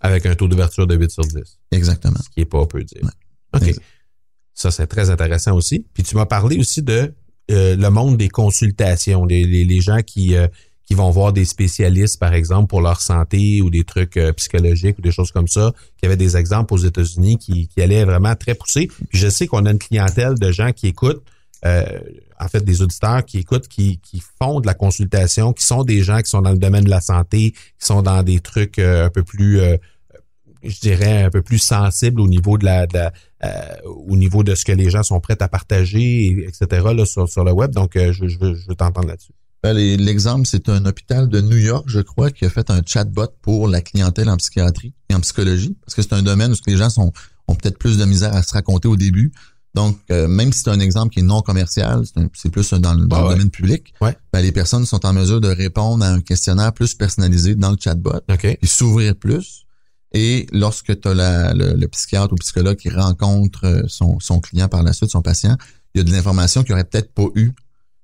Avec 0.00 0.26
un 0.26 0.34
taux 0.34 0.48
d'ouverture 0.48 0.86
de 0.86 0.96
8 0.96 1.10
sur 1.10 1.24
10. 1.24 1.58
Exactement. 1.72 2.18
Ce 2.22 2.30
qui 2.30 2.40
est 2.40 2.44
pas 2.44 2.64
peu 2.66 2.82
dire. 2.84 3.02
OK. 3.54 3.74
Ça, 4.58 4.72
c'est 4.72 4.88
très 4.88 5.08
intéressant 5.08 5.54
aussi. 5.54 5.86
Puis 5.94 6.02
tu 6.02 6.16
m'as 6.16 6.26
parlé 6.26 6.58
aussi 6.58 6.82
de 6.82 7.14
euh, 7.52 7.76
le 7.76 7.90
monde 7.90 8.16
des 8.16 8.28
consultations, 8.28 9.24
les, 9.24 9.44
les, 9.44 9.80
gens 9.80 10.00
qui, 10.04 10.34
euh, 10.34 10.48
qui 10.84 10.94
vont 10.94 11.10
voir 11.10 11.32
des 11.32 11.44
spécialistes, 11.44 12.18
par 12.18 12.34
exemple, 12.34 12.66
pour 12.66 12.80
leur 12.80 13.00
santé 13.00 13.62
ou 13.62 13.70
des 13.70 13.84
trucs 13.84 14.16
euh, 14.16 14.32
psychologiques 14.32 14.98
ou 14.98 15.02
des 15.02 15.12
choses 15.12 15.30
comme 15.30 15.46
ça, 15.46 15.72
qui 15.96 16.06
avaient 16.06 16.16
des 16.16 16.36
exemples 16.36 16.74
aux 16.74 16.78
États-Unis 16.78 17.38
qui, 17.38 17.68
qui 17.68 17.80
allaient 17.80 18.04
vraiment 18.04 18.34
très 18.34 18.56
pousser. 18.56 18.88
Puis 18.88 19.20
je 19.20 19.28
sais 19.28 19.46
qu'on 19.46 19.64
a 19.64 19.70
une 19.70 19.78
clientèle 19.78 20.34
de 20.34 20.50
gens 20.50 20.72
qui 20.72 20.88
écoutent, 20.88 21.22
en 21.64 22.48
fait, 22.48 22.64
des 22.64 22.82
auditeurs 22.82 23.24
qui 23.24 23.38
écoutent, 23.38 23.68
qui, 23.68 24.00
qui 24.00 24.20
font 24.42 24.58
de 24.58 24.66
la 24.66 24.74
consultation, 24.74 25.52
qui 25.52 25.64
sont 25.64 25.84
des 25.84 26.02
gens 26.02 26.18
qui 26.18 26.30
sont 26.30 26.42
dans 26.42 26.52
le 26.52 26.58
domaine 26.58 26.84
de 26.84 26.90
la 26.90 27.00
santé, 27.00 27.52
qui 27.52 27.86
sont 27.86 28.02
dans 28.02 28.24
des 28.24 28.40
trucs 28.40 28.80
un 28.80 29.10
peu 29.10 29.22
plus 29.22 29.60
je 30.62 30.80
dirais, 30.80 31.24
un 31.24 31.30
peu 31.30 31.42
plus 31.42 31.58
sensible 31.58 32.20
au 32.20 32.28
niveau 32.28 32.58
de 32.58 32.64
la, 32.64 32.86
euh, 33.44 33.50
au 33.84 34.16
niveau 34.16 34.42
de 34.42 34.54
ce 34.54 34.64
que 34.64 34.72
les 34.72 34.90
gens 34.90 35.02
sont 35.02 35.20
prêts 35.20 35.40
à 35.40 35.48
partager, 35.48 36.46
etc. 36.46 36.86
Là, 36.94 37.06
sur, 37.06 37.28
sur 37.28 37.44
le 37.44 37.52
web. 37.52 37.72
Donc, 37.72 37.96
euh, 37.96 38.12
je, 38.12 38.26
je 38.26 38.38
veux, 38.38 38.54
je 38.54 38.66
veux 38.68 38.74
t'entendre 38.74 39.08
là-dessus. 39.08 39.32
Ben, 39.62 39.72
l'exemple, 39.72 40.46
c'est 40.46 40.68
un 40.68 40.84
hôpital 40.86 41.28
de 41.28 41.40
New 41.40 41.56
York, 41.56 41.84
je 41.88 42.00
crois, 42.00 42.30
qui 42.30 42.44
a 42.44 42.50
fait 42.50 42.70
un 42.70 42.80
chatbot 42.86 43.26
pour 43.42 43.66
la 43.66 43.80
clientèle 43.80 44.30
en 44.30 44.36
psychiatrie 44.36 44.94
et 45.08 45.14
en 45.14 45.20
psychologie, 45.20 45.76
parce 45.84 45.94
que 45.94 46.02
c'est 46.02 46.12
un 46.12 46.22
domaine 46.22 46.52
où 46.52 46.56
les 46.66 46.76
gens 46.76 46.90
sont, 46.90 47.12
ont 47.48 47.54
peut-être 47.56 47.78
plus 47.78 47.98
de 47.98 48.04
misère 48.04 48.34
à 48.34 48.42
se 48.44 48.54
raconter 48.54 48.86
au 48.86 48.96
début. 48.96 49.32
Donc, 49.74 49.98
euh, 50.10 50.28
même 50.28 50.52
si 50.52 50.60
c'est 50.62 50.70
un 50.70 50.80
exemple 50.80 51.12
qui 51.12 51.20
est 51.20 51.24
non 51.24 51.40
commercial, 51.42 52.04
c'est 52.34 52.50
plus 52.50 52.72
dans, 52.72 52.94
le, 52.94 53.06
dans 53.06 53.28
le 53.28 53.34
domaine 53.34 53.50
public, 53.50 53.94
ouais. 54.00 54.16
ben, 54.32 54.40
les 54.40 54.52
personnes 54.52 54.86
sont 54.86 55.04
en 55.04 55.12
mesure 55.12 55.40
de 55.40 55.48
répondre 55.48 56.04
à 56.04 56.08
un 56.08 56.20
questionnaire 56.20 56.72
plus 56.72 56.94
personnalisé 56.94 57.54
dans 57.54 57.70
le 57.70 57.76
chatbot 57.78 58.20
okay. 58.30 58.58
et 58.62 58.66
s'ouvrir 58.66 59.16
plus. 59.16 59.66
Et 60.12 60.46
lorsque 60.52 60.98
tu 61.00 61.08
as 61.08 61.52
le, 61.54 61.86
psychiatre 61.88 62.32
ou 62.32 62.36
psychologue 62.36 62.76
qui 62.76 62.88
rencontre 62.88 63.64
euh, 63.66 63.82
son, 63.88 64.18
son, 64.20 64.40
client 64.40 64.68
par 64.68 64.82
la 64.82 64.92
suite, 64.92 65.10
son 65.10 65.22
patient, 65.22 65.56
il 65.94 65.98
y 65.98 66.00
a 66.00 66.04
de 66.04 66.10
l'information 66.10 66.62
qu'il 66.62 66.72
aurait 66.72 66.84
peut-être 66.84 67.12
pas 67.12 67.26
eu 67.34 67.52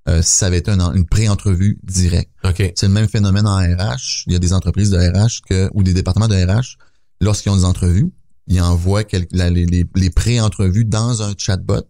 euh, 0.06 0.20
si 0.20 0.32
ça 0.32 0.46
avait 0.46 0.58
été 0.58 0.70
une, 0.70 1.06
pré-entrevue 1.06 1.78
directe. 1.82 2.30
C'est 2.76 2.86
le 2.86 2.92
même 2.92 3.08
phénomène 3.08 3.46
en 3.46 3.56
RH. 3.56 4.24
Il 4.26 4.32
y 4.34 4.36
a 4.36 4.38
des 4.38 4.52
entreprises 4.52 4.90
de 4.90 4.98
RH 4.98 5.42
que, 5.48 5.70
ou 5.72 5.82
des 5.82 5.94
départements 5.94 6.28
de 6.28 6.34
RH, 6.34 6.76
lorsqu'ils 7.20 7.50
ont 7.50 7.56
des 7.56 7.64
entrevues, 7.64 8.12
ils 8.46 8.60
envoient 8.60 9.04
les, 9.10 9.50
les, 9.50 9.86
les 9.94 10.10
pré-entrevues 10.10 10.84
dans 10.84 11.22
un 11.22 11.32
chatbot 11.38 11.86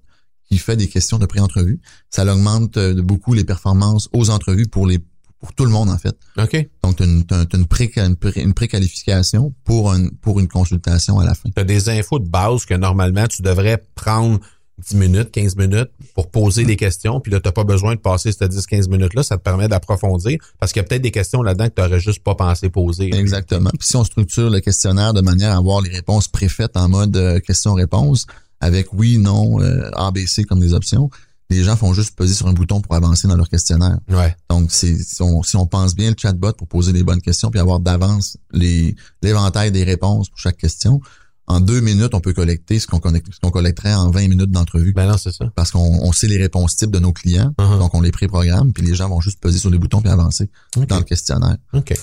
qui 0.49 0.59
fait 0.59 0.77
des 0.77 0.89
questions 0.89 1.19
de 1.19 1.27
pré-entrevue. 1.27 1.81
Ça 2.11 2.25
augmente 2.33 2.77
euh, 2.77 3.03
beaucoup 3.03 3.35
les 3.35 3.45
performances 3.45 4.09
aux 4.13 4.31
entrevues 4.31 4.69
pour 4.69 4.87
les 4.87 5.01
pour 5.45 5.53
tout 5.53 5.67
le 5.67 5.71
monde, 5.71 5.91
en 5.91 5.99
fait. 5.99 6.17
OK. 6.39 6.69
Donc, 6.83 6.97
tu 6.97 7.03
as 7.03 7.07
une, 7.07 7.25
une, 7.53 7.67
pré, 7.67 7.93
une, 7.97 8.55
préqualification 8.55 9.53
pour, 9.65 9.93
un, 9.93 10.09
pour 10.23 10.41
une 10.41 10.49
consultation 10.49 11.19
à 11.19 11.25
la 11.27 11.35
fin. 11.35 11.51
Tu 11.55 11.61
as 11.61 11.65
des 11.65 11.91
infos 11.91 12.19
de 12.19 12.27
base 12.27 12.65
que 12.65 12.73
normalement, 12.73 13.27
tu 13.27 13.43
devrais 13.43 13.85
prendre 13.95 14.41
10 14.79 14.97
minutes, 14.97 15.31
15 15.33 15.57
minutes 15.57 15.91
pour 16.15 16.31
poser 16.31 16.65
des 16.65 16.77
questions. 16.77 17.21
Puis 17.21 17.31
là, 17.31 17.41
tu 17.41 17.49
n'as 17.49 17.53
pas 17.53 17.65
besoin 17.65 17.95
de 17.95 18.01
passer 18.01 18.33
ces 18.33 18.47
10-15 18.47 18.89
minutes-là. 18.89 19.23
Ça 19.23 19.37
te 19.37 19.43
permet 19.43 19.69
d'approfondir 19.69 20.39
parce 20.59 20.73
qu'il 20.73 20.81
y 20.81 20.85
a 20.85 20.89
peut-être 20.89 21.03
des 21.03 21.11
questions 21.11 21.43
là-dedans 21.43 21.69
que 21.69 21.75
tu 21.75 21.83
n'aurais 21.83 22.01
juste 22.01 22.23
pas 22.23 22.35
pensé 22.35 22.71
poser. 22.71 23.15
Exactement. 23.15 23.71
Puis 23.79 23.87
si 23.87 23.97
on 23.97 24.05
structure 24.05 24.49
le 24.49 24.61
questionnaire 24.61 25.13
de 25.13 25.21
manière 25.21 25.53
à 25.53 25.59
avoir 25.59 25.83
les 25.83 25.91
réponses 25.91 26.27
préfaites 26.27 26.77
en 26.79 26.89
mode 26.89 27.17
euh, 27.19 27.39
question-réponse 27.39 28.27
avec 28.61 28.93
oui, 28.95 29.19
non, 29.19 29.61
euh, 29.61 29.91
ABC 29.95 30.45
comme 30.45 30.61
des 30.61 30.73
options, 30.73 31.11
les 31.51 31.63
gens 31.63 31.77
font 31.77 31.93
juste 31.93 32.17
peser 32.17 32.35
sur 32.35 32.47
un 32.47 32.53
bouton 32.53 32.81
pour 32.81 32.95
avancer 32.95 33.29
dans 33.29 33.37
leur 33.37 33.49
questionnaire. 33.49 33.99
Ouais. 34.09 34.35
Donc, 34.49 34.71
si 34.73 34.97
on, 35.21 35.43
si 35.43 35.57
on 35.57 35.67
pense 35.67 35.95
bien 35.95 36.11
le 36.11 36.17
chatbot 36.19 36.53
pour 36.53 36.67
poser 36.67 36.93
les 36.93 37.03
bonnes 37.03 37.21
questions 37.21 37.51
puis 37.51 37.61
avoir 37.61 37.81
d'avance 37.81 38.39
les 38.53 38.97
l'éventail 39.23 39.71
des 39.71 39.85
réponses 39.85 40.29
pour 40.31 40.39
chaque 40.39 40.57
question, 40.57 41.01
en 41.47 41.61
deux 41.61 41.81
minutes, 41.81 42.15
on 42.15 42.21
peut 42.21 42.33
collecter 42.33 42.79
ce 42.79 42.87
qu'on 42.87 43.01
qu'on 43.01 43.51
collecterait 43.51 43.95
en 43.95 44.11
20 44.11 44.29
minutes 44.29 44.51
d'entrevue. 44.51 44.95
Ben 44.95 45.07
non, 45.07 45.19
c'est 45.19 45.33
ça. 45.33 45.45
Parce 45.55 45.71
qu'on 45.71 46.01
on 46.03 46.13
sait 46.13 46.27
les 46.27 46.39
réponses 46.39 46.77
types 46.77 46.91
de 46.91 46.99
nos 46.99 47.13
clients, 47.13 47.53
uh-huh. 47.59 47.79
donc 47.79 47.95
on 47.95 48.01
les 48.01 48.13
préprogramme, 48.13 48.73
puis 48.73 48.85
les 48.85 48.95
gens 48.95 49.09
vont 49.09 49.21
juste 49.21 49.41
peser 49.41 49.59
sur 49.59 49.71
les 49.71 49.79
boutons 49.79 50.01
puis 50.01 50.11
avancer 50.11 50.51
dans 50.89 50.99
le 50.99 51.05
questionnaire. 51.05 51.57
OK. 51.75 51.95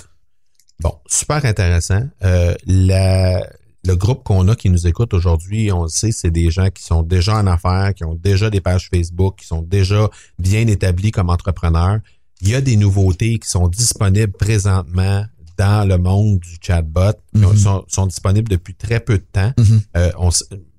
Bon, 0.79 0.93
super 1.07 1.45
intéressant. 1.45 2.01
Euh, 2.23 2.55
la, 2.65 3.47
le 3.83 3.95
groupe 3.95 4.23
qu'on 4.23 4.47
a 4.47 4.55
qui 4.55 4.69
nous 4.69 4.87
écoute 4.87 5.13
aujourd'hui, 5.13 5.71
on 5.71 5.83
le 5.83 5.89
sait, 5.89 6.11
c'est 6.11 6.29
des 6.31 6.51
gens 6.51 6.69
qui 6.69 6.83
sont 6.83 7.01
déjà 7.01 7.37
en 7.37 7.47
affaires, 7.47 7.93
qui 7.95 8.03
ont 8.03 8.15
déjà 8.15 8.49
des 8.49 8.61
pages 8.61 8.89
Facebook, 8.93 9.37
qui 9.39 9.47
sont 9.47 9.63
déjà 9.63 10.09
bien 10.37 10.67
établis 10.67 11.11
comme 11.11 11.29
entrepreneurs. 11.29 11.99
Il 12.41 12.49
y 12.49 12.55
a 12.55 12.61
des 12.61 12.75
nouveautés 12.75 13.39
qui 13.39 13.49
sont 13.49 13.67
disponibles 13.67 14.33
présentement 14.33 15.25
dans 15.61 15.87
le 15.87 15.97
monde 15.99 16.39
du 16.39 16.57
chatbot, 16.59 17.13
qui 17.35 17.41
Mhm. 17.41 17.55
sont, 17.55 17.85
sont 17.87 18.07
disponibles 18.07 18.49
depuis 18.49 18.73
très 18.73 18.99
peu 18.99 19.19
de 19.19 19.25
temps. 19.31 19.53
Mhm. 19.57 19.81
Euh, 19.95 20.09
on, 20.17 20.29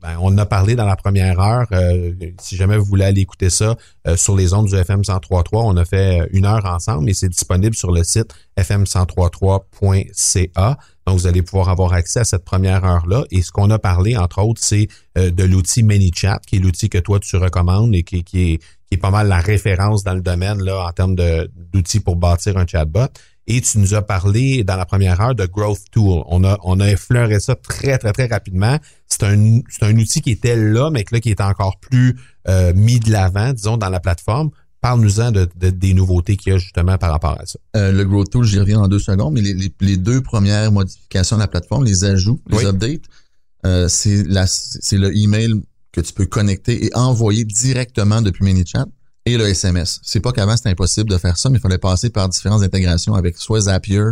ben, 0.03 0.19
en 0.19 0.37
a 0.39 0.45
parlé 0.47 0.75
dans 0.75 0.87
la 0.87 0.97
première 0.97 1.39
heure. 1.39 1.69
Euh, 1.71 2.13
si 2.41 2.57
jamais 2.57 2.77
vous 2.77 2.85
voulez 2.85 3.05
aller 3.05 3.21
écouter 3.21 3.49
ça 3.49 3.77
euh, 4.09 4.17
sur 4.17 4.35
les 4.35 4.53
ondes 4.55 4.67
du 4.67 4.75
FM 4.75 4.99
1033, 5.01 5.63
on 5.63 5.77
a 5.77 5.85
fait 5.85 6.29
une 6.33 6.47
heure 6.47 6.65
ensemble 6.67 7.09
et 7.09 7.15
c'est 7.15 7.29
disponible 7.29 7.77
sur 7.77 7.93
le 7.93 8.03
site 8.03 8.35
fm1033.ca. 8.59 10.79
Donc, 11.07 11.19
vous 11.19 11.27
allez 11.27 11.43
pouvoir 11.43 11.69
avoir 11.69 11.93
accès 11.93 12.21
à 12.21 12.25
cette 12.25 12.45
première 12.45 12.85
heure-là. 12.85 13.25
Et 13.31 13.43
ce 13.43 13.51
qu'on 13.51 13.71
a 13.71 13.79
parlé, 13.79 14.17
entre 14.17 14.41
autres, 14.43 14.61
c'est 14.63 14.89
de 15.17 15.45
l'outil 15.45 15.83
ManyChat, 15.83 16.41
qui 16.47 16.57
est 16.57 16.61
l'outil 16.61 16.89
que 16.89 16.99
toi, 16.99 17.19
tu 17.21 17.37
recommandes 17.37 17.95
et 17.95 18.03
qui, 18.05 18.23
qui 18.25 18.53
est, 18.53 18.59
qui 18.59 18.95
est 18.95 18.99
pas 18.99 19.11
mal 19.11 19.29
la 19.29 19.41
référence 19.41 20.05
dans 20.05 20.15
le 20.15 20.21
domaine 20.23 20.63
là 20.63 20.87
en 20.87 20.93
termes 20.93 21.17
d'outils 21.17 22.01
pour 22.01 22.17
bâtir 22.17 22.57
un 22.57 22.67
chatbot. 22.67 23.09
Et 23.49 23.61
tu 23.61 23.79
nous 23.79 23.95
as 23.95 24.03
parlé 24.03 24.63
dans 24.63 24.77
la 24.77 24.87
première 24.87 25.21
heure 25.21 25.35
de 25.35 25.47
Growth 25.47 25.83
Tool. 25.91 26.23
On 26.29 26.45
a, 26.45 26.59
on 26.63 26.79
a 26.81 26.89
effleuré 26.91 27.41
ça 27.41 27.57
très, 27.57 27.99
très, 27.99 28.13
très 28.13 28.27
rapidement. 28.27 28.79
C'est 29.09 29.25
un, 29.25 29.61
c'est 29.69 29.85
un 29.85 29.97
outil 29.99 30.21
qui 30.21 30.31
était 30.31 30.57
là, 30.57 30.91
mais 30.91 31.03
que 31.05 31.15
là, 31.15 31.21
qui 31.21 31.31
est 31.31 31.41
encore 31.41 31.79
plus 31.81 32.17
euh, 32.49 32.73
mis 32.75 33.01
de 33.01 33.11
l'avant, 33.11 33.53
disons, 33.53 33.77
dans 33.77 33.89
la 33.89 33.99
plateforme. 34.01 34.51
Parle-nous-en 34.81 35.31
de, 35.33 35.49
de- 35.57 35.71
des 35.71 35.95
nouveautés 35.95 36.37
qu'il 36.37 36.53
y 36.53 36.57
a 36.57 36.59
justement 36.59 36.99
par 36.99 37.11
rapport 37.13 37.37
à 37.41 37.47
ça. 37.47 37.59
Euh, 37.77 37.93
le 37.93 38.05
Growth 38.05 38.31
Tool, 38.31 38.45
j'y 38.45 38.59
reviens 38.59 38.81
en 38.81 38.89
deux 38.89 38.99
secondes, 38.99 39.33
mais 39.35 39.41
les, 39.41 39.55
les- 39.55 39.73
les 39.81 39.97
deux 39.97 40.21
premières 40.21 40.71
modifications 40.73 41.37
de 41.37 41.41
la 41.43 41.49
plateforme, 41.49 41.85
les 41.85 42.05
ajouts, 42.05 42.41
les 42.49 42.59
Oui. 42.59 42.65
updates, 42.67 43.03
euh, 43.67 43.87
c'est 43.89 44.25
la- 44.27 44.47
c'est 44.49 44.99
le 44.99 45.17
email 45.17 45.63
que 45.93 46.01
tu 46.01 46.13
peux 46.13 46.27
connecter 46.27 46.87
et 46.87 46.91
envoyer 46.97 47.45
directement 47.45 48.23
depuis 48.23 48.45
ManyChat 48.45 48.87
et 49.25 49.37
le 49.37 49.47
SMS. 49.47 50.01
C'est 50.03 50.21
pas 50.21 50.33
qu'avant 50.33 50.57
c'était 50.57 50.71
impossible 50.71 51.11
de 51.11 51.19
faire 51.19 51.37
ça, 51.37 51.49
mais 51.51 51.59
il 51.59 51.61
fallait 51.61 51.79
passer 51.79 52.11
par 52.11 52.29
différentes 52.29 52.63
intégrations 52.63 53.15
avec 53.15 53.37
soit 53.37 53.63
Zapier 53.63 54.03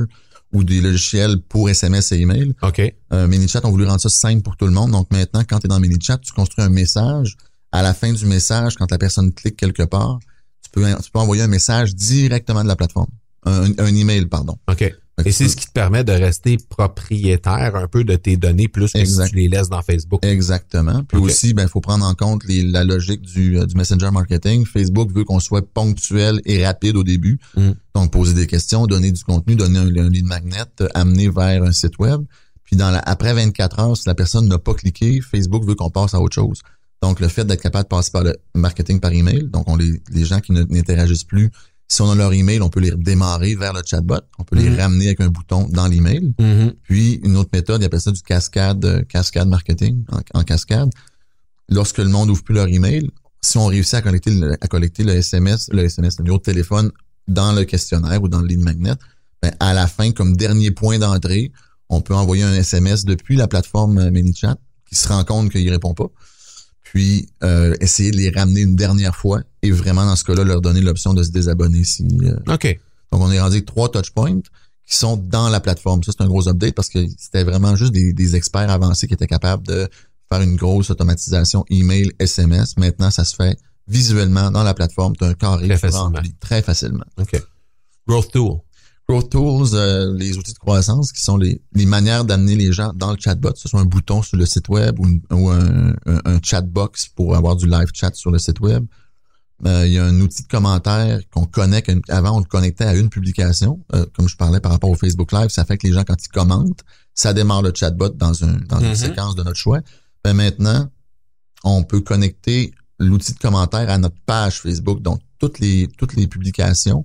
ou 0.52 0.64
des 0.64 0.80
logiciels 0.80 1.40
pour 1.42 1.70
SMS 1.70 2.12
et 2.12 2.20
email. 2.20 2.54
OK. 2.62 2.80
Euh, 3.12 3.26
ManyChat 3.26 3.64
ont 3.64 3.70
voulu 3.70 3.86
rendre 3.86 4.00
ça 4.00 4.08
simple 4.08 4.42
pour 4.42 4.56
tout 4.56 4.66
le 4.66 4.72
monde. 4.72 4.90
Donc 4.90 5.10
maintenant, 5.10 5.42
quand 5.48 5.58
tu 5.60 5.66
es 5.66 5.68
dans 5.68 5.80
ManyChat, 5.80 6.18
tu 6.18 6.32
construis 6.32 6.64
un 6.64 6.70
message. 6.70 7.36
À 7.72 7.82
la 7.82 7.94
fin 7.94 8.12
du 8.12 8.26
message, 8.26 8.74
quand 8.76 8.90
la 8.90 8.98
personne 8.98 9.32
clique 9.32 9.56
quelque 9.56 9.84
part, 9.84 10.18
tu 10.62 10.70
peux, 10.72 10.84
tu 11.02 11.10
peux 11.12 11.18
envoyer 11.20 11.42
un 11.42 11.48
message 11.48 11.94
directement 11.94 12.62
de 12.62 12.68
la 12.68 12.74
plateforme. 12.74 13.10
Un, 13.46 13.70
un 13.78 13.94
email, 13.94 14.26
pardon. 14.26 14.58
OK. 14.68 14.92
Que 15.22 15.28
Et 15.28 15.32
c'est 15.32 15.48
ce 15.48 15.56
qui 15.56 15.66
te 15.66 15.72
permet 15.72 16.04
de 16.04 16.12
rester 16.12 16.56
propriétaire 16.68 17.76
un 17.76 17.86
peu 17.86 18.04
de 18.04 18.16
tes 18.16 18.36
données 18.36 18.68
plus 18.68 18.92
que 18.92 18.98
Exact. 18.98 19.26
si 19.26 19.30
tu 19.30 19.36
les 19.36 19.48
laisses 19.48 19.68
dans 19.68 19.82
Facebook. 19.82 20.24
Exactement. 20.24 21.02
Puis 21.04 21.18
aussi, 21.18 21.54
ben, 21.54 21.62
il 21.64 21.68
faut 21.68 21.80
prendre 21.80 22.04
en 22.04 22.14
compte 22.14 22.44
les- 22.44 22.62
la 22.62 22.84
logique 22.84 23.22
du, 23.22 23.58
euh, 23.58 23.66
du 23.66 23.74
messenger 23.76 24.10
marketing. 24.10 24.64
Facebook 24.66 25.12
veut 25.14 25.24
qu'on 25.24 25.40
soit 25.40 25.66
ponctuel 25.72 26.40
et 26.44 26.64
rapide 26.66 26.96
au 26.96 27.04
début. 27.04 27.38
Mm. 27.56 27.70
Donc, 27.94 28.12
poser 28.12 28.34
des 28.34 28.46
questions, 28.46 28.86
donner 28.86 29.10
du 29.12 29.22
contenu, 29.24 29.56
donner 29.56 29.78
un, 29.78 29.86
un 30.04 30.08
lead 30.10 30.24
magnet, 30.26 30.64
amener 30.94 31.28
vers 31.28 31.62
un 31.62 31.72
site 31.72 31.98
web. 31.98 32.22
Puis 32.64 32.76
dans 32.76 32.90
la, 32.90 32.98
après 33.00 33.34
24 33.34 33.78
heures, 33.80 33.96
si 33.96 34.04
la 34.06 34.14
personne 34.14 34.46
n'a 34.46 34.58
pas 34.58 34.74
cliqué, 34.74 35.20
Facebook 35.20 35.64
veut 35.64 35.74
qu'on 35.74 35.90
passe 35.90 36.14
à 36.14 36.20
autre 36.20 36.34
chose. 36.34 36.60
Donc, 37.02 37.18
le 37.18 37.28
fait 37.28 37.44
d'être 37.44 37.62
capable 37.62 37.84
de 37.84 37.88
passer 37.88 38.10
par 38.12 38.22
le 38.22 38.36
marketing 38.54 39.00
par 39.00 39.12
email, 39.12 39.48
donc 39.50 39.64
on 39.68 39.76
les, 39.76 40.00
les 40.12 40.24
gens 40.24 40.40
qui 40.40 40.52
n'interagissent 40.52 41.24
plus, 41.24 41.50
si 41.92 42.00
on 42.02 42.10
a 42.10 42.14
leur 42.14 42.32
email, 42.32 42.60
on 42.62 42.68
peut 42.70 42.78
les 42.80 42.92
démarrer 42.92 43.56
vers 43.56 43.72
le 43.72 43.82
chatbot, 43.84 44.20
on 44.38 44.44
peut 44.44 44.56
les 44.56 44.70
Mhm. 44.70 44.78
ramener 44.78 45.06
avec 45.06 45.20
un 45.20 45.28
bouton 45.28 45.66
dans 45.70 45.88
l'email. 45.88 46.32
Mhm. 46.38 46.72
Puis 46.84 47.14
une 47.24 47.36
autre 47.36 47.50
méthode, 47.52 47.82
ils 47.82 47.86
appellent 47.86 48.00
ça 48.00 48.12
du 48.12 48.22
cascade, 48.22 48.84
euh, 48.84 49.02
cascade 49.02 49.48
marketing 49.48 50.04
en, 50.12 50.20
en 50.40 50.44
cascade. 50.44 50.90
Lorsque 51.68 51.98
le 51.98 52.08
monde 52.08 52.30
ouvre 52.30 52.42
plus 52.44 52.54
leur 52.54 52.68
email, 52.68 53.10
si 53.42 53.58
on 53.58 53.66
réussit 53.66 53.94
à 53.94 54.02
collecter 54.02 54.30
le, 54.32 54.52
à 54.60 54.66
collecter 54.68 55.02
le 55.02 55.12
SMS, 55.12 55.68
le 55.72 55.84
SMS, 55.84 56.18
le 56.18 56.24
numéro 56.24 56.38
de 56.38 56.42
téléphone 56.44 56.90
dans 57.26 57.52
le 57.52 57.64
questionnaire 57.64 58.22
ou 58.22 58.28
dans 58.28 58.40
le 58.40 58.46
lead 58.46 58.60
magnet, 58.60 58.92
ben, 59.42 59.52
à 59.60 59.72
la 59.74 59.86
fin, 59.86 60.12
comme 60.12 60.36
dernier 60.36 60.70
point 60.70 60.98
d'entrée, 60.98 61.50
on 61.88 62.00
peut 62.02 62.14
envoyer 62.14 62.42
un 62.44 62.54
SMS 62.54 63.04
depuis 63.04 63.34
la 63.36 63.48
plateforme 63.48 63.98
euh, 63.98 64.10
ManyChat 64.10 64.56
qui 64.88 64.94
se 64.94 65.08
rend 65.08 65.24
compte 65.24 65.50
qu'il 65.50 65.68
répond 65.70 65.94
pas. 65.94 66.06
Puis 66.92 67.28
euh, 67.44 67.72
essayer 67.80 68.10
de 68.10 68.16
les 68.16 68.30
ramener 68.30 68.62
une 68.62 68.74
dernière 68.74 69.14
fois 69.14 69.42
et 69.62 69.70
vraiment 69.70 70.04
dans 70.04 70.16
ce 70.16 70.24
cas-là 70.24 70.42
leur 70.42 70.60
donner 70.60 70.80
l'option 70.80 71.14
de 71.14 71.22
se 71.22 71.30
désabonner 71.30 71.84
si 71.84 72.04
euh, 72.24 72.52
OK. 72.52 72.80
donc, 73.12 73.20
on 73.22 73.30
est 73.30 73.40
rendu 73.40 73.56
avec 73.56 73.66
trois 73.66 73.88
touchpoints 73.92 74.40
qui 74.88 74.96
sont 74.96 75.16
dans 75.16 75.48
la 75.50 75.60
plateforme. 75.60 76.02
Ça, 76.02 76.10
c'est 76.10 76.24
un 76.24 76.26
gros 76.26 76.48
update 76.48 76.74
parce 76.74 76.88
que 76.88 76.98
c'était 77.16 77.44
vraiment 77.44 77.76
juste 77.76 77.92
des, 77.92 78.12
des 78.12 78.34
experts 78.34 78.70
avancés 78.70 79.06
qui 79.06 79.14
étaient 79.14 79.28
capables 79.28 79.64
de 79.64 79.88
faire 80.28 80.42
une 80.42 80.56
grosse 80.56 80.90
automatisation 80.90 81.64
email, 81.70 82.10
SMS. 82.18 82.76
Maintenant, 82.76 83.12
ça 83.12 83.24
se 83.24 83.36
fait 83.36 83.56
visuellement 83.86 84.50
dans 84.50 84.64
la 84.64 84.74
plateforme. 84.74 85.14
Tu 85.16 85.22
as 85.22 85.28
un 85.28 85.34
carré 85.34 85.68
Très 85.68 85.78
facilement. 85.78 86.12
très 86.40 86.62
facilement. 86.62 87.04
OK. 87.18 87.40
Growth 88.08 88.32
Tool. 88.32 88.58
Growth 89.10 89.30
Tools, 89.30 89.68
euh, 89.74 90.14
les 90.16 90.36
outils 90.38 90.52
de 90.52 90.58
croissance 90.58 91.12
qui 91.12 91.20
sont 91.20 91.36
les, 91.36 91.60
les 91.74 91.86
manières 91.86 92.24
d'amener 92.24 92.54
les 92.56 92.72
gens 92.72 92.92
dans 92.94 93.10
le 93.10 93.16
chatbot, 93.18 93.52
que 93.52 93.58
ce 93.58 93.68
soit 93.68 93.80
un 93.80 93.84
bouton 93.84 94.22
sur 94.22 94.36
le 94.36 94.46
site 94.46 94.68
web 94.68 94.98
ou, 95.00 95.06
une- 95.08 95.20
ou 95.32 95.48
un, 95.50 95.90
un, 96.06 96.20
un 96.24 96.38
chatbox 96.42 97.08
pour 97.08 97.34
avoir 97.36 97.56
du 97.56 97.66
live 97.66 97.88
chat 97.92 98.14
sur 98.14 98.30
le 98.30 98.38
site 98.38 98.60
web. 98.60 98.84
Euh, 99.66 99.86
il 99.86 99.92
y 99.92 99.98
a 99.98 100.04
un 100.04 100.20
outil 100.20 100.42
de 100.44 100.48
commentaire 100.48 101.20
qu'on 101.30 101.44
connecte. 101.44 101.90
Avant, 102.08 102.36
on 102.36 102.38
le 102.38 102.44
connectait 102.46 102.84
à 102.84 102.94
une 102.94 103.10
publication. 103.10 103.80
Euh, 103.94 104.06
comme 104.16 104.28
je 104.28 104.36
parlais 104.36 104.60
par 104.60 104.72
rapport 104.72 104.88
au 104.90 104.94
Facebook 104.94 105.32
Live, 105.32 105.48
ça 105.50 105.64
fait 105.64 105.76
que 105.76 105.86
les 105.86 105.92
gens, 105.92 106.04
quand 106.04 106.16
ils 106.24 106.28
commentent, 106.28 106.82
ça 107.14 107.34
démarre 107.34 107.60
le 107.62 107.72
chatbot 107.74 108.08
dans, 108.10 108.44
un, 108.44 108.58
dans 108.68 108.80
Mhm. 108.80 108.86
une 108.86 108.94
séquence 108.94 109.34
de 109.34 109.42
notre 109.42 109.58
choix. 109.58 109.80
Ben 110.24 110.32
maintenant, 110.34 110.88
on 111.64 111.82
peut 111.82 112.00
connecter 112.00 112.72
l'outil 112.98 113.34
de 113.34 113.38
commentaire 113.38 113.90
à 113.90 113.98
notre 113.98 114.16
page 114.24 114.60
Facebook. 114.60 115.02
Donc, 115.02 115.20
toutes 115.38 115.58
les, 115.58 115.88
toutes 115.98 116.14
les 116.14 116.26
publications 116.26 117.04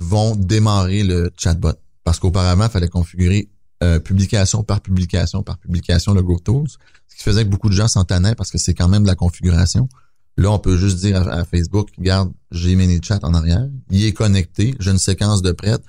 vont 0.00 0.34
démarrer 0.34 1.04
le 1.04 1.30
chatbot. 1.36 1.74
Parce 2.02 2.18
qu'auparavant, 2.18 2.64
il 2.64 2.70
fallait 2.70 2.88
configurer 2.88 3.48
euh, 3.82 3.98
publication 3.98 4.62
par 4.62 4.82
publication 4.82 5.42
par 5.42 5.56
publication 5.56 6.12
le 6.12 6.22
Growth 6.22 6.44
Tools, 6.44 6.68
ce 7.08 7.16
qui 7.16 7.22
faisait 7.22 7.44
que 7.44 7.48
beaucoup 7.48 7.70
de 7.70 7.74
gens 7.74 7.88
s'en 7.88 8.04
tanaient 8.04 8.34
parce 8.34 8.50
que 8.50 8.58
c'est 8.58 8.74
quand 8.74 8.88
même 8.88 9.04
de 9.04 9.08
la 9.08 9.14
configuration. 9.14 9.88
Là, 10.36 10.50
on 10.50 10.58
peut 10.58 10.76
juste 10.76 10.98
dire 10.98 11.26
à, 11.28 11.44
Facebook, 11.44 11.88
regarde, 11.96 12.30
j'ai 12.50 12.76
ManyChat 12.76 13.20
en 13.22 13.32
arrière, 13.32 13.66
il 13.90 14.04
est 14.04 14.12
connecté, 14.12 14.74
j'ai 14.80 14.90
une 14.90 14.98
séquence 14.98 15.40
de 15.42 15.52
prête. 15.52 15.82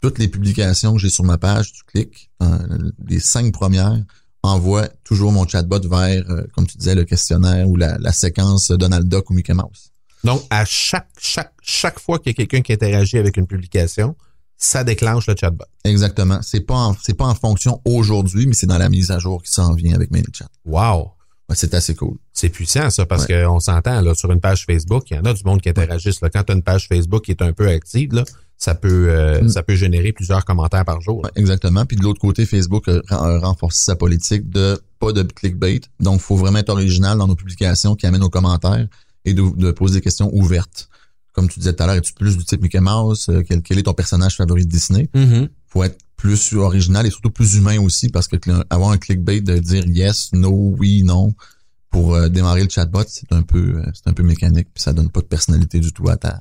Toutes 0.00 0.18
les 0.18 0.28
publications 0.28 0.94
que 0.94 0.98
j'ai 0.98 1.10
sur 1.10 1.24
ma 1.24 1.36
page, 1.36 1.72
tu 1.72 1.82
cliques, 1.84 2.30
euh, 2.42 2.58
les 3.06 3.20
cinq 3.20 3.52
premières, 3.52 4.02
envoie 4.42 4.88
toujours 5.04 5.32
mon 5.32 5.46
chatbot 5.46 5.80
vers, 5.80 6.30
euh, 6.30 6.42
comme 6.54 6.66
tu 6.66 6.78
disais, 6.78 6.94
le 6.94 7.04
questionnaire 7.04 7.68
ou 7.68 7.76
la 7.76 8.12
séquence 8.12 8.70
Donald 8.70 9.08
Duck 9.08 9.28
ou 9.30 9.34
Mickey 9.34 9.54
Mouse. 9.54 9.90
Donc, 10.24 10.42
à 10.50 10.64
chaque, 10.64 11.08
chaque, 11.18 11.52
chaque 11.62 11.98
fois 12.00 12.18
qu'il 12.18 12.30
y 12.30 12.34
a 12.34 12.34
quelqu'un 12.36 12.60
qui 12.62 12.72
interagit 12.72 13.18
avec 13.18 13.36
une 13.36 13.46
publication, 13.46 14.16
ça 14.56 14.82
déclenche 14.84 15.26
le 15.26 15.34
chatbot. 15.38 15.66
Exactement. 15.84 16.40
C'est 16.42 16.60
pas 16.60 16.92
c'est 17.02 17.14
pas 17.14 17.26
en 17.26 17.34
fonction 17.34 17.80
aujourd'hui, 17.84 18.46
mais 18.46 18.54
c'est 18.54 18.66
dans 18.66 18.78
la 18.78 18.88
mise 18.88 19.10
à 19.10 19.18
jour 19.18 19.42
qui 19.42 19.52
s'en 19.52 19.74
vient 19.74 19.94
avec 19.94 20.10
ManyChat. 20.10 20.48
Wow! 20.64 21.12
Ouais, 21.48 21.54
c'est 21.54 21.74
assez 21.74 21.94
cool. 21.94 22.16
C'est 22.32 22.48
puissant, 22.48 22.90
ça, 22.90 23.06
parce 23.06 23.26
Ouais. 23.26 23.44
qu'on 23.44 23.60
s'entend, 23.60 24.00
là, 24.00 24.14
sur 24.14 24.32
une 24.32 24.40
page 24.40 24.64
Facebook, 24.66 25.04
il 25.10 25.16
y 25.16 25.20
en 25.20 25.24
a 25.26 25.32
du 25.32 25.42
monde 25.44 25.60
qui 25.60 25.68
interagissent. 25.68 26.20
Là. 26.20 26.28
Quand 26.28 26.42
tu 26.42 26.52
as 26.52 26.56
une 26.56 26.62
page 26.62 26.88
Facebook 26.88 27.24
qui 27.24 27.30
est 27.30 27.40
un 27.42 27.52
peu 27.52 27.68
active, 27.68 28.12
là, 28.14 28.24
ça 28.58 28.74
peut, 28.74 29.06
euh, 29.10 29.42
Mm. 29.42 29.48
ça 29.50 29.62
peut 29.62 29.76
générer 29.76 30.12
plusieurs 30.12 30.44
commentaires 30.44 30.84
par 30.84 31.00
jour. 31.02 31.22
Ouais, 31.22 31.30
exactement. 31.36 31.84
Puis 31.84 31.96
de 31.98 32.02
l'autre 32.02 32.20
côté, 32.20 32.46
Facebook 32.46 32.88
a, 32.88 33.00
a 33.10 33.38
renforcé 33.38 33.84
sa 33.84 33.94
politique 33.94 34.48
de 34.50 34.80
pas 34.98 35.12
de 35.12 35.22
clickbait. 35.22 35.82
Donc, 36.00 36.20
faut 36.20 36.34
vraiment 36.36 36.58
être 36.58 36.70
original 36.70 37.16
dans 37.18 37.28
nos 37.28 37.36
publications 37.36 37.94
qui 37.94 38.06
amènent 38.06 38.24
aux 38.24 38.30
commentaires 38.30 38.88
et 39.26 39.34
de, 39.34 39.42
de 39.42 39.70
poser 39.72 39.96
des 39.96 40.00
questions 40.00 40.30
ouvertes. 40.34 40.88
Comme 41.34 41.48
tu 41.50 41.58
disais 41.60 41.74
tout 41.74 41.82
à 41.82 41.86
l'heure, 41.86 41.96
es-tu 41.96 42.14
plus 42.14 42.38
du 42.38 42.44
type 42.46 42.62
Mickey 42.62 42.80
Mouse? 42.80 43.26
Euh, 43.28 43.42
Quel, 43.46 43.60
quel 43.60 43.78
est 43.78 43.82
ton 43.82 43.92
personnage 43.92 44.36
favori 44.36 44.64
de 44.64 44.70
Disney? 44.70 45.10
Mhm. 45.14 45.48
faut 45.68 45.84
être 45.84 45.98
plus 46.16 46.54
original 46.54 47.04
et 47.06 47.10
surtout 47.10 47.30
plus 47.30 47.56
humain 47.56 47.78
aussi 47.78 48.08
parce 48.08 48.26
que 48.26 48.36
avoir 48.70 48.90
un 48.90 48.96
clickbait 48.96 49.42
de 49.42 49.58
dire 49.58 49.86
yes, 49.86 50.30
no, 50.32 50.74
oui, 50.78 51.02
non 51.02 51.34
pour 51.90 52.14
euh, 52.14 52.28
démarrer 52.30 52.62
le 52.64 52.70
chatbot, 52.70 53.04
c'est 53.06 53.30
un 53.32 53.42
peu 53.42 53.58
euh, 53.78 53.82
c'est 53.92 54.08
un 54.08 54.14
peu 54.14 54.22
mécanique 54.22 54.68
puis 54.72 54.82
ça 54.82 54.94
donne 54.94 55.10
pas 55.10 55.20
de 55.20 55.26
personnalité 55.26 55.78
du 55.78 55.92
tout 55.92 56.08
à 56.08 56.16
ta 56.16 56.40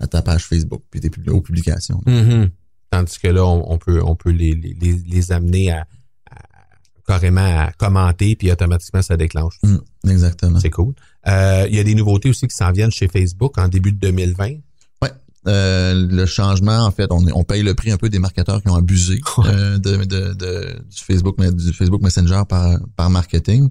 à 0.00 0.06
ta 0.06 0.20
page 0.20 0.44
Facebook 0.44 0.82
puis 0.90 1.00
tes 1.00 1.08
publications. 1.08 2.02
Mhm. 2.06 2.50
Tandis 2.90 3.18
que 3.18 3.28
là, 3.28 3.44
on, 3.46 3.72
on 3.72 3.78
peut, 3.78 4.00
on 4.04 4.14
peut 4.14 4.30
les, 4.30 4.52
les, 4.54 5.32
amener 5.32 5.72
à, 5.72 5.86
à- 6.30 6.36
carrément 7.06 7.40
à 7.66 7.72
commenter, 7.72 8.36
puis 8.36 8.52
automatiquement, 8.52 9.02
ça 9.02 9.16
déclenche. 9.16 9.58
Mm, 9.62 10.10
exactement. 10.10 10.60
C'est 10.60 10.70
cool. 10.70 10.94
Euh, 11.26 11.66
il 11.70 11.74
y 11.76 11.78
a 11.78 11.84
des 11.84 11.94
nouveautés 11.94 12.28
aussi 12.30 12.46
qui 12.46 12.54
s'en 12.56 12.70
viennent 12.72 12.90
chez 12.90 13.08
Facebook 13.08 13.56
en 13.58 13.68
début 13.68 13.92
de 13.92 13.98
2020. 13.98 14.50
Euh, 15.46 16.06
le 16.10 16.24
changement, 16.24 16.86
en 16.86 16.90
fait, 16.90 17.08
on, 17.10 17.22
on 17.34 17.44
paye 17.44 17.62
le 17.62 17.74
prix 17.74 17.90
un 17.90 17.98
peu 17.98 18.08
des 18.08 18.18
marketeurs 18.18 18.62
qui 18.62 18.68
ont 18.70 18.76
abusé 18.76 19.20
Ouais. 19.36 19.44
euh, 19.48 19.76
de, 19.76 19.96
de, 20.04 20.32
de- 20.32 20.72
du 20.90 21.02
Facebook 21.04 21.36
du 21.54 21.72
Facebook 21.74 22.00
Messenger 22.00 22.44
par, 22.48 22.78
par 22.96 23.10
marketing. 23.10 23.68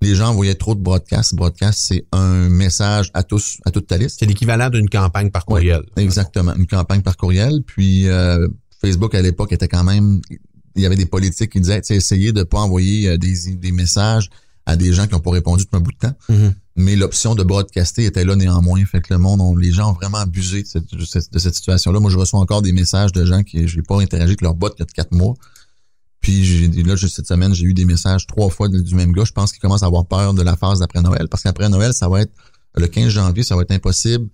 Les 0.00 0.16
gens 0.16 0.34
voyaient 0.34 0.56
trop 0.56 0.74
de 0.74 0.80
broadcast. 0.80 1.36
Broadcast, 1.36 1.78
c'est 1.86 2.06
un 2.10 2.48
message 2.48 3.12
à 3.14 3.22
tous, 3.22 3.58
à 3.64 3.70
toute 3.70 3.86
ta 3.86 3.98
liste. 3.98 4.16
C'est 4.18 4.26
l'équivalent 4.26 4.68
d'une 4.68 4.88
campagne 4.88 5.30
par 5.30 5.42
Ouais, 5.48 5.60
courriel. 5.60 5.82
Exactement, 5.96 6.56
une 6.56 6.66
campagne 6.66 7.02
par 7.02 7.16
courriel. 7.16 7.62
Puis 7.64 8.08
euh, 8.08 8.48
Facebook 8.80 9.14
à 9.14 9.22
l'époque 9.22 9.52
était 9.52 9.68
quand 9.68 9.84
même, 9.84 10.20
il 10.74 10.82
y 10.82 10.86
avait 10.86 10.96
des 10.96 11.06
politiques 11.06 11.52
qui 11.52 11.60
disaient, 11.60 11.82
essayez 11.88 12.32
de 12.32 12.42
pas 12.42 12.58
envoyer 12.58 13.10
euh, 13.10 13.16
des, 13.16 13.54
des 13.54 13.70
messages 13.70 14.28
à 14.66 14.76
des 14.76 14.92
gens 14.92 15.06
qui 15.06 15.14
ont 15.14 15.20
pas 15.20 15.30
répondu 15.32 15.64
depuis 15.64 15.76
un 15.76 15.80
bout 15.80 15.92
de 15.92 15.98
temps. 15.98 16.14
Mhm. 16.28 16.54
Mais 16.76 16.96
l'option 16.96 17.34
de 17.34 17.42
broadcaster 17.42 18.04
était 18.04 18.24
là 18.24 18.34
néanmoins. 18.36 18.84
Fait 18.86 19.00
que 19.00 19.12
le 19.12 19.18
monde, 19.18 19.40
on- 19.40 19.56
les 19.56 19.72
gens 19.72 19.90
ont 19.90 19.94
vraiment 19.94 20.18
abusé 20.18 20.62
de 20.62 20.66
cette, 20.68 20.94
de 20.94 21.04
cette- 21.04 21.32
de 21.32 21.38
cette 21.38 21.54
situation-là. 21.54 22.00
Moi, 22.00 22.10
je 22.10 22.16
reçois 22.18 22.40
encore 22.40 22.62
des 22.62 22.72
messages 22.72 23.12
de 23.12 23.24
gens 23.26 23.42
qui, 23.42 23.66
j'ai 23.68 23.82
pas 23.82 24.00
interagi 24.00 24.28
avec 24.30 24.40
leur 24.40 24.54
bot 24.54 24.70
il 24.76 24.80
y 24.80 24.82
a 24.82 24.86
quatre 24.86 25.12
mois. 25.12 25.34
Puis 26.20 26.68
là, 26.84 26.94
juste 26.94 27.16
cette 27.16 27.26
semaine, 27.26 27.52
j'ai 27.52 27.64
eu 27.64 27.74
des 27.74 27.84
messages 27.84 28.26
trois 28.26 28.48
fois 28.48 28.68
du 28.68 28.94
même 28.94 29.12
gars. 29.12 29.24
Je 29.24 29.32
pense 29.32 29.50
qu'il 29.52 29.60
commence 29.60 29.82
à 29.82 29.86
avoir 29.86 30.06
peur 30.06 30.34
de 30.34 30.42
la 30.42 30.56
phase 30.56 30.78
d'après 30.78 31.02
Noël. 31.02 31.26
Parce 31.28 31.42
qu'après 31.42 31.68
Noël, 31.68 31.92
ça 31.92 32.08
va 32.08 32.22
être 32.22 32.32
le 32.76 32.86
15 32.86 33.08
janvier, 33.08 33.42
ça 33.42 33.56
va 33.56 33.62
être 33.62 33.72
impossible 33.72 34.28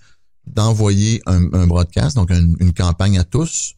d'envoyer 0.46 1.22
un, 1.26 1.52
un 1.54 1.66
broadcast, 1.66 2.14
donc 2.16 2.30
une, 2.30 2.56
une 2.60 2.72
campagne 2.72 3.18
à 3.18 3.24
tous, 3.24 3.74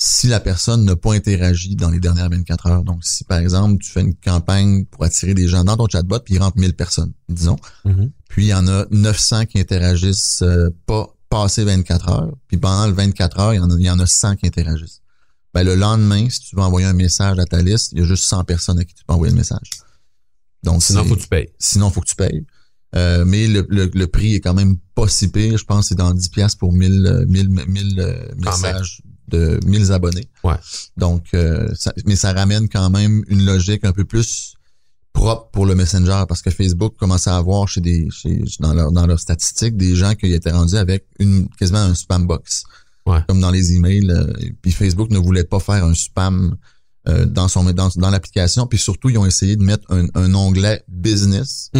si 0.00 0.28
la 0.28 0.38
personne 0.38 0.84
n'a 0.84 0.94
pas 0.94 1.12
interagi 1.14 1.74
dans 1.74 1.90
les 1.90 1.98
dernières 1.98 2.30
24 2.30 2.66
heures. 2.68 2.84
Donc, 2.84 3.04
si 3.04 3.24
par 3.24 3.38
exemple, 3.38 3.82
tu 3.82 3.90
fais 3.90 4.00
une 4.02 4.14
campagne 4.14 4.84
pour 4.84 5.02
attirer 5.02 5.34
des 5.34 5.48
gens 5.48 5.64
dans 5.64 5.76
ton 5.76 5.88
chatbot, 5.88 6.20
puis 6.20 6.34
il 6.34 6.38
rentre 6.38 6.56
1000 6.56 6.74
personnes, 6.76 7.12
disons, 7.28 7.56
Mhm. 7.84 8.12
puis 8.28 8.44
il 8.46 8.48
y 8.50 8.54
en 8.54 8.68
a 8.68 8.86
900 8.92 9.46
qui 9.46 9.58
interagissent 9.58 10.42
euh, 10.42 10.70
pas 10.86 11.08
passé 11.28 11.64
24 11.64 12.08
heures, 12.10 12.32
puis 12.46 12.58
pendant 12.58 12.86
le 12.86 12.92
24 12.92 13.40
heures, 13.40 13.54
il 13.54 13.56
y 13.56 13.60
en 13.60 13.68
a, 13.72 13.74
il 13.74 13.82
y 13.86 13.90
en 13.90 13.98
a 13.98 14.06
100 14.06 14.36
qui 14.36 14.46
interagissent. 14.46 15.00
Ben, 15.52 15.64
le 15.64 15.74
lendemain, 15.74 16.30
si 16.30 16.40
tu 16.42 16.54
veux 16.54 16.62
envoyer 16.62 16.86
un 16.86 16.92
message 16.92 17.40
à 17.40 17.44
ta 17.44 17.60
liste, 17.60 17.90
il 17.92 17.98
y 17.98 18.02
a 18.02 18.04
juste 18.04 18.24
100 18.26 18.44
personnes 18.44 18.78
à 18.78 18.84
qui 18.84 18.94
tu 18.94 19.02
peux 19.04 19.14
envoyer 19.14 19.32
le 19.32 19.36
message. 19.38 19.68
Donc, 20.62 20.80
Sinon, 20.82 21.04
faut 21.04 21.16
que 21.16 21.22
tu 21.22 21.28
payes. 21.28 21.48
sinon 21.58 21.90
faut 21.90 22.00
que 22.02 22.06
tu 22.08 22.14
payes. 22.14 22.46
Euh, 22.94 23.24
mais 23.26 23.48
le, 23.48 23.66
le, 23.68 23.90
le 23.92 24.06
prix 24.06 24.34
est 24.36 24.40
quand 24.40 24.54
même 24.54 24.76
pas 24.94 25.08
si 25.08 25.28
pire. 25.28 25.58
Je 25.58 25.64
pense 25.64 25.86
que 25.86 25.88
c'est 25.88 25.94
dans 25.96 26.12
10 26.14 26.28
pièces 26.28 26.54
pour 26.54 26.72
1000 26.72 27.04
euh, 27.06 27.24
1000 27.26 27.48
1000 27.66 28.00
euh, 28.00 28.28
Quand 28.44 28.50
messages 28.52 29.02
de 29.28 29.58
1000 29.66 29.92
abonnés. 29.92 30.28
Ouais. 30.44 30.54
Donc 30.96 31.26
euh, 31.34 31.68
ça- 31.74 31.92
mais 32.06 32.16
ça 32.16 32.32
ramène 32.32 32.68
quand 32.68 32.90
même 32.90 33.24
une 33.28 33.44
logique 33.44 33.84
un 33.84 33.92
peu 33.92 34.04
plus 34.04 34.54
propre 35.12 35.50
pour 35.50 35.66
le 35.66 35.74
Messenger 35.74 36.24
parce 36.28 36.42
que 36.42 36.50
Facebook 36.50 36.94
commençait 36.96 37.30
à 37.30 37.36
avoir 37.36 37.66
chez 37.68 37.80
des 37.80 38.08
chez 38.10 38.42
dans 38.60 38.74
leur 38.74 38.92
dans 38.92 39.06
leurs 39.06 39.20
statistiques 39.20 39.76
des 39.76 39.94
gens 39.96 40.14
qui 40.14 40.32
étaient 40.32 40.52
rendus 40.52 40.76
avec 40.76 41.06
une 41.18 41.48
quasiment 41.58 41.80
un 41.80 41.94
spam 41.94 42.26
box. 42.26 42.64
Ouais. 43.06 43.20
Comme 43.28 43.40
dans 43.40 43.50
les 43.50 43.72
emails 43.74 44.10
euh, 44.10 44.32
puis 44.62 44.70
Facebook 44.70 45.10
ne 45.10 45.18
voulait 45.18 45.44
pas 45.44 45.58
faire 45.60 45.84
un 45.84 45.94
spam 45.94 46.56
euh, 47.08 47.24
dans 47.24 47.48
son 47.48 47.64
dans, 47.72 47.88
dans 47.96 48.10
l'application 48.10 48.66
puis 48.66 48.78
surtout 48.78 49.08
ils 49.08 49.16
ont 49.18 49.24
essayé 49.26 49.56
de 49.56 49.62
mettre 49.62 49.84
un, 49.90 50.06
un 50.14 50.34
onglet 50.34 50.82
business 50.88 51.70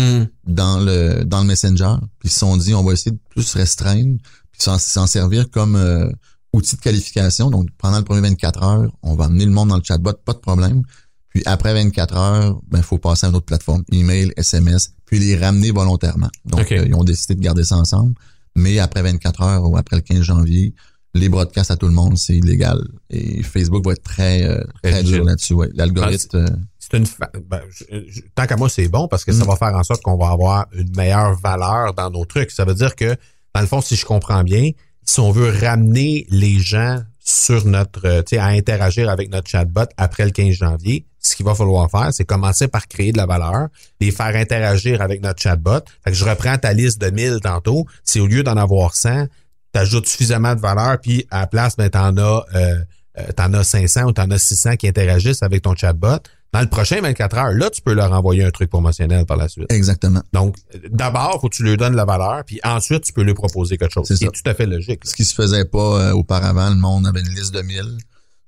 dans 0.47 0.79
le 0.81 1.25
dans 1.25 1.41
le 1.43 1.47
Messenger. 1.47 1.95
Puis 2.19 2.31
ils 2.31 2.33
se 2.33 2.39
sont 2.41 2.57
dit, 2.57 2.73
on 2.75 2.83
va 2.83 2.93
essayer 2.95 3.11
de 3.13 3.21
plus 3.31 3.53
restreindre, 3.55 4.17
puis 4.51 4.63
s'en, 4.63 4.79
s'en 4.79 5.07
servir 5.07 5.51
comme 5.51 5.77
euh, 5.77 6.09
outil 6.53 6.77
de 6.77 6.81
qualification. 6.81 7.51
Donc, 7.51 7.69
pendant 7.79 7.99
le 7.99 8.05
premier 8.05 8.23
24 8.23 8.63
heures, 8.63 8.91
on 9.03 9.15
va 9.15 9.27
amener 9.27 9.45
le 9.45 9.51
monde 9.53 9.69
dans 9.69 9.77
le 9.77 9.83
chatbot, 9.83 10.13
pas 10.25 10.33
de 10.33 10.39
problème. 10.39 10.83
Puis 11.31 11.43
après 11.47 11.75
24 11.75 12.17
heures, 12.17 12.61
ben 12.69 12.81
faut 12.83 12.99
passer 12.99 13.27
à 13.27 13.29
une 13.31 13.37
autre 13.37 13.45
plateforme, 13.47 13.85
email, 13.93 14.33
SMS, 14.37 14.95
puis 15.05 15.19
les 15.19 15.37
ramener 15.37 15.71
volontairement. 15.71 16.31
Donc, 16.47 16.73
euh, 16.73 16.85
ils 16.87 16.95
ont 16.95 17.05
décidé 17.05 17.35
de 17.35 17.41
garder 17.41 17.65
ça 17.65 17.77
ensemble. 17.77 18.15
Mais 18.57 18.79
après 18.79 19.03
24 19.03 19.43
heures 19.43 19.71
ou 19.71 19.77
après 19.77 19.97
le 19.97 20.03
15 20.03 20.23
janvier, 20.23 20.75
les 21.15 21.29
broadcasts 21.29 21.71
à 21.71 21.77
tout 21.77 21.87
le 21.87 21.93
monde, 21.93 22.17
c'est 22.19 22.35
illégal. 22.37 22.81
Et 23.11 23.43
Facebook 23.43 23.85
va 23.85 23.93
être 23.93 24.03
très, 24.03 24.43
euh, 24.45 24.63
Très 24.83 24.93
très 24.93 25.03
dur 25.03 25.25
là-dessus. 25.25 25.55
Ouais. 25.55 25.69
L'algorithme, 25.75 26.37
euh, 26.39 26.47
C'est 26.79 26.97
une 26.97 27.07
fa- 27.07 27.31
ben, 27.47 27.61
je- 27.71 27.85
je- 28.09 28.21
tant 28.35 28.47
qu'à 28.47 28.57
moi, 28.57 28.71
c'est 28.71 28.89
bon 28.89 29.07
parce 29.09 29.25
que 29.25 29.33
ça 29.33 29.45
Mm. 29.45 29.49
va 29.49 29.57
faire 29.57 29.75
en 29.75 29.83
sorte 29.85 30.03
qu'on 30.03 30.17
va 30.17 30.31
avoir 30.31 30.67
une 30.73 30.91
meilleure 30.97 31.39
valeur 31.39 31.93
dans 31.93 32.11
nos 32.11 32.25
trucs. 32.25 32.51
Ça 32.51 32.65
veut 32.65 32.75
dire 32.75 32.97
que, 32.97 33.15
dans 33.55 33.61
le 33.61 33.67
fond, 33.67 33.81
si 33.83 33.95
je 33.97 34.07
comprends 34.07 34.43
bien, 34.43 34.71
si 35.09 35.21
on 35.21 35.33
veut 35.33 35.51
ramener 35.51 36.27
les 36.29 36.59
gens 36.59 36.99
sur 37.19 37.65
notre, 37.65 38.07
euh, 38.07 38.23
tu 38.23 38.37
sais, 38.37 38.39
à 38.39 38.49
interagir 38.49 39.09
avec 39.09 39.31
notre 39.31 39.49
chatbot 39.49 39.87
après 39.97 40.27
le 40.27 40.33
15 40.33 40.53
janvier, 40.53 41.07
ce 41.19 41.35
qu'il 41.35 41.47
va 41.47 41.55
falloir 41.55 41.91
faire, 41.91 42.13
c'est 42.13 42.27
commencer 42.27 42.69
par 42.69 42.87
créer 42.89 43.13
de 43.13 43.17
la 43.17 43.25
valeur, 43.25 43.69
les 44.03 44.11
faire 44.11 44.37
interagir 44.37 45.01
avec 45.01 45.23
notre 45.23 45.41
chatbot. 45.41 45.81
Fait 46.05 46.11
que 46.11 46.17
je 46.17 46.25
reprends 46.27 46.59
ta 46.59 46.75
liste 46.75 47.01
de 47.01 47.09
1000 47.09 47.41
tantôt. 47.41 47.87
Si 48.05 48.21
au 48.21 48.27
lieu 48.27 48.43
d'en 48.43 48.59
avoir 48.59 48.95
100, 48.95 49.29
tu 49.73 49.81
ajoutes 49.81 50.07
suffisamment 50.07 50.55
de 50.55 50.61
valeur, 50.61 50.99
puis 51.01 51.27
à 51.31 51.41
la 51.41 51.47
place, 51.47 51.77
ben, 51.77 51.89
t'en 51.89 52.15
as, 52.19 52.45
euh, 52.55 52.79
euh, 53.19 53.33
t'en 53.35 53.53
as 53.55 53.65
500 53.65 54.05
ou 54.05 54.13
t'en 54.13 54.31
as 54.31 54.39
600 54.39 54.77
qui 54.77 54.89
interagissent 54.89 55.43
avec 55.43 55.63
ton 55.63 55.75
chatbot. 55.75 56.19
Dans 56.53 56.61
le 56.61 56.67
prochain 56.69 57.01
24 57.03 57.37
heures, 57.37 57.53
là, 57.53 57.69
tu 57.69 57.83
peux 57.83 57.93
leur 57.93 58.11
envoyer 58.13 58.43
un 58.45 58.51
truc 58.51 58.71
promotionnel 58.71 59.27
par 59.27 59.37
la 59.37 59.49
suite. 59.49 59.71
exactement. 59.71 60.23
Donc, 60.33 60.57
euh, 60.75 60.79
d'abord, 60.91 61.39
faut 61.43 61.49
que 61.51 61.55
tu 61.57 61.63
lui 61.63 61.77
donnes 61.77 61.95
la 61.95 62.07
valeur, 62.07 62.43
puis 62.47 62.59
ensuite, 62.65 63.05
tu 63.05 63.13
peux 63.13 63.23
lui 63.23 63.35
proposer 63.35 63.77
quelque 63.77 63.93
chose. 63.93 64.07
C'est 64.09 64.17
ça. 64.17 64.27
tout 64.31 64.49
à 64.51 64.55
fait 64.55 64.65
logique. 64.67 65.01
ce 65.05 65.15
qui 65.15 65.25
se 65.27 65.35
faisait 65.35 65.67
pas 65.67 65.79
euh, 66.01 66.13
auparavant. 66.13 66.71
Le 66.71 66.77
monde 66.77 67.07
avait 67.07 67.21
une 67.21 67.35
liste 67.35 67.53
de 67.53 67.61
1000. 67.61 67.83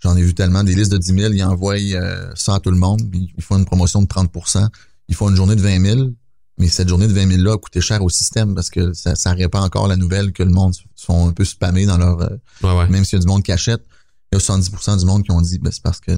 J'en 0.02 0.16
ai 0.16 0.22
vu 0.22 0.32
tellement 0.32 0.64
des 0.64 0.74
listes 0.74 0.90
de 0.92 0.96
10 0.96 1.14
000. 1.14 1.32
Ils 1.34 1.42
envoient 1.44 1.74
euh, 1.76 2.30
ça 2.34 2.54
à 2.54 2.60
tout 2.60 2.70
le 2.70 2.78
monde. 2.78 3.02
Ils 3.12 3.42
font 3.42 3.58
une 3.58 3.66
promotion 3.66 4.00
de 4.00 4.06
30% 4.06 4.66
Ils 5.08 5.14
font 5.14 5.28
une 5.28 5.36
journée 5.36 5.56
de 5.56 5.60
20 5.60 5.84
000. 5.84 6.08
Mais 6.56 6.68
cette 6.68 6.88
journée 6.88 7.06
de 7.06 7.12
20 7.12 7.26
000 7.32 7.42
là 7.42 7.52
a 7.52 7.58
coûté 7.58 7.82
cher 7.82 8.02
au 8.02 8.08
système 8.08 8.54
parce 8.54 8.70
que 8.70 8.94
ça, 8.94 9.14
ça 9.14 9.32
répand 9.32 9.62
encore 9.62 9.88
la 9.88 9.96
nouvelle 9.96 10.32
que 10.32 10.42
le 10.42 10.50
monde 10.50 10.74
sont 10.94 11.28
un 11.28 11.32
peu 11.32 11.44
spammés 11.44 11.84
dans 11.84 11.98
leur... 11.98 12.20
euh, 12.22 12.28
Ouais, 12.62 12.72
ouais. 12.78 12.88
même 12.88 13.04
s'il 13.04 13.18
y 13.18 13.20
a 13.20 13.24
du 13.24 13.26
monde 13.28 13.42
qui 13.42 13.52
achète, 13.52 13.82
il 14.32 14.36
y 14.38 14.40
a 14.40 14.44
70% 14.44 14.98
du 15.00 15.04
monde 15.06 15.22
qui 15.22 15.32
ont 15.32 15.40
dit 15.42 15.58
ben, 15.58 15.70
c'est 15.70 15.82
parce 15.82 16.00
que 16.00 16.12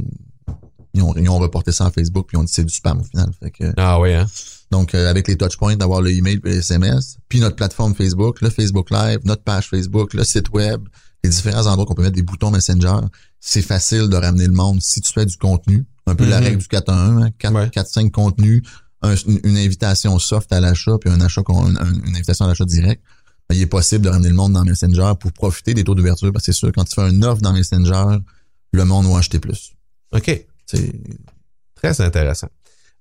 ils 0.95 1.03
ont, 1.03 1.15
ils 1.17 1.29
ont 1.29 1.39
reporté 1.39 1.73
ça 1.73 1.87
à 1.87 1.91
Facebook 1.91 2.27
puis 2.29 2.37
ils 2.37 2.41
ont 2.41 2.45
dit 2.45 2.53
c'est 2.53 2.65
du 2.65 2.73
spam 2.75 3.01
au 3.01 3.05
final. 3.05 3.31
Fait 3.41 3.51
que, 3.51 3.73
Ah 3.77 3.99
oui, 4.01 4.13
hein? 4.15 4.27
donc, 4.71 4.95
euh, 4.95 5.09
avec 5.11 5.29
les 5.29 5.37
touchpoints, 5.37 5.77
d'avoir 5.77 6.01
le 6.03 6.11
email 6.11 6.41
et 6.45 6.51
le 6.51 6.57
SMS, 6.59 7.19
puis 7.29 7.41
notre 7.41 7.57
plateforme 7.57 7.95
Facebook, 7.95 8.41
le 8.41 8.51
Facebook 8.51 8.91
Live, 8.91 9.21
notre 9.25 9.43
page 9.43 9.69
Facebook, 9.69 10.15
le 10.15 10.25
site 10.25 10.51
web, 10.51 10.83
les 11.25 11.31
différents 11.31 11.67
endroits 11.67 11.87
qu'on 11.87 11.95
peut 11.95 12.03
mettre 12.03 12.17
des 12.17 12.23
boutons 12.23 12.51
Messenger, 12.51 12.97
c'est 13.41 13.63
facile 13.63 14.09
de 14.09 14.17
ramener 14.17 14.47
le 14.47 14.53
monde 14.53 14.81
si 14.83 15.01
tu 15.01 15.13
fais 15.13 15.27
du 15.27 15.37
contenu. 15.37 15.85
Un 16.07 16.15
peu 16.17 16.27
la 16.29 16.39
Mhm. 16.41 16.45
règle 16.45 16.59
du 16.59 16.69
4 16.69 16.89
1 16.91 16.95
1, 17.19 17.23
hein, 17.23 17.31
4, 17.39 17.55
Ouais. 17.55 17.71
4 17.71 17.89
5 17.89 18.11
contenus, 18.11 18.63
un- 19.03 19.15
une, 19.45 19.57
invitation 19.57 20.19
soft 20.19 20.53
à 20.53 20.61
l'achat, 20.61 20.99
puis 21.01 21.11
un 21.11 21.21
achat 21.21 21.43
un- 21.49 21.75
une 22.05 22.17
invitation 22.17 22.45
à 22.45 22.49
l'achat 22.49 22.65
direct. 22.65 23.03
Ben, 23.49 23.57
il 23.57 23.63
est 23.63 23.67
possible 23.67 24.05
de 24.05 24.09
ramener 24.11 24.29
le 24.29 24.35
monde 24.35 24.53
dans 24.55 24.65
Messenger 24.65 25.13
pour 25.21 25.33
profiter 25.33 25.75
des 25.75 25.85
taux 25.85 25.95
d'ouverture, 25.95 26.33
parce 26.33 26.45
que 26.47 26.53
c'est 26.53 26.59
sûr, 26.59 26.73
quand 26.75 26.85
tu 26.85 26.95
fais 26.95 27.09
une 27.09 27.25
offre 27.25 27.41
dans 27.43 27.53
Messenger, 27.53 28.19
le 28.73 28.85
monde 28.85 29.07
va 29.07 29.19
acheter 29.19 29.39
plus. 29.39 29.73
OK. 30.13 30.47
C'est 30.73 30.93
Très 31.75 32.01
intéressant. 32.01 32.49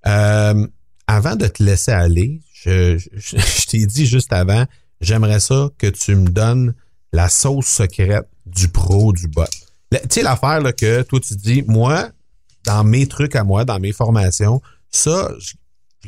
Euh, 0.06 0.66
avant 1.06 1.36
de 1.36 1.46
te 1.46 1.62
laisser 1.62 1.92
aller, 1.92 2.40
je, 2.64 3.66
t'ai 3.66 3.86
dit 3.86 4.06
juste 4.06 4.32
avant, 4.32 4.66
j'aimerais 5.00 5.40
ça 5.40 5.70
que 5.78 5.86
tu 5.86 6.16
me 6.16 6.28
donnes 6.28 6.74
la 7.12 7.28
sauce 7.28 7.66
secrète 7.66 8.28
du 8.46 8.68
pro 8.68 9.12
du 9.12 9.28
bot. 9.28 9.44
Tu 9.92 9.98
sais, 10.08 10.22
l'affaire 10.22 10.62
que 10.74 11.02
toi, 11.02 11.20
tu 11.20 11.36
dis, 11.36 11.62
moi, 11.66 12.10
dans 12.64 12.82
mes 12.82 13.06
trucs 13.06 13.36
à 13.36 13.44
moi, 13.44 13.64
dans 13.64 13.78
mes 13.78 13.92
formations, 13.92 14.60
ça, 14.90 15.30
je, 15.38 15.52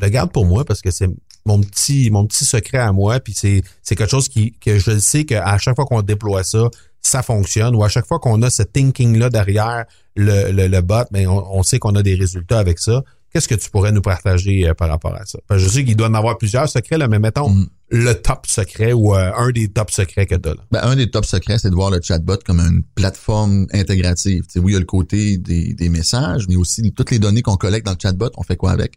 le 0.01 0.09
garde 0.09 0.33
pour 0.33 0.47
moi 0.47 0.65
parce 0.65 0.81
que 0.81 0.91
c'est 0.91 1.09
mon 1.47 1.61
petit, 1.61 2.11
secret 2.45 2.79
à 2.79 2.93
moi, 2.93 3.21
puis 3.21 3.35
c'est, 3.35 3.63
quelque 3.85 4.09
chose 4.09 4.29
qui, 4.29 4.53
que 4.53 4.79
je 4.79 4.99
sais 4.99 5.25
qu'à 5.25 5.59
chaque 5.59 5.77
fois 5.77 5.85
qu'on 5.85 6.03
déploie 6.03 6.43
ça, 6.43 6.71
ça 7.07 7.23
fonctionne, 7.23 7.77
ou 7.77 7.85
à 7.85 7.89
chaque 7.89 8.07
fois 8.07 8.19
qu'on 8.19 8.43
a 8.43 8.51
ce 8.51 8.63
thinking-là 8.63 9.31
derrière 9.31 9.85
le, 10.17 10.51
le, 10.51 10.67
le 10.69 10.81
bot, 10.81 11.05
ben 11.11 11.27
on, 11.29 11.45
on 11.59 11.63
sait 11.63 11.79
qu'on 11.79 11.95
a 11.95 12.03
des 12.03 12.15
résultats 12.15 12.59
avec 12.59 12.79
ça. 12.79 13.03
Qu'est-ce 13.33 13.49
que 13.49 13.57
tu 13.57 13.69
pourrais 13.69 13.91
nous 13.91 14.01
partager 14.01 14.69
euh, 14.69 14.75
par 14.75 14.89
rapport 14.89 15.15
à 15.15 15.25
ça? 15.27 15.41
Parce 15.49 15.61
que 15.61 15.69
je 15.69 15.73
sais 15.73 15.85
qu'il 15.85 15.97
doit 15.97 16.07
en 16.07 16.15
avoir 16.15 16.39
plusieurs 16.39 16.69
secrets, 16.69 16.99
là, 16.99 17.09
mais 17.09 17.19
mettons 17.19 17.51
Mm. 17.51 17.67
le 17.91 18.13
top 18.15 18.47
secret 18.47 18.93
ou 18.93 19.15
euh, 19.15 19.33
un 19.37 19.51
des 19.51 19.69
top 19.69 19.91
secrets 19.91 20.27
que 20.27 20.37
tu 20.37 20.49
as. 20.49 20.55
Là. 20.55 20.61
Ben, 20.71 20.81
un 20.85 20.95
des 20.97 21.11
top 21.11 21.25
secrets, 21.25 21.59
c'est 21.59 21.69
de 21.71 21.75
voir 21.75 21.91
le 21.91 22.01
chatbot 22.01 22.39
comme 22.47 22.61
une 22.61 22.83
plateforme 22.95 23.67
intégrative. 23.73 24.45
Tu 24.45 24.53
sais, 24.53 24.59
oui, 24.61 24.73
il 24.73 24.75
y 24.75 24.77
a 24.77 24.81
le 24.81 24.87
côté 24.87 25.37
des, 25.37 25.75
des 25.75 25.89
messages, 25.89 26.47
mais 26.49 26.57
aussi 26.57 26.93
toutes 26.93 27.11
les 27.11 27.19
données 27.19 27.43
qu'on 27.43 27.57
collecte 27.57 27.85
dans 27.87 27.93
le 27.93 27.99
chatbot, 28.01 28.31
on 28.37 28.43
fait 28.45 28.57
quoi 28.57 28.71
avec? 28.71 28.95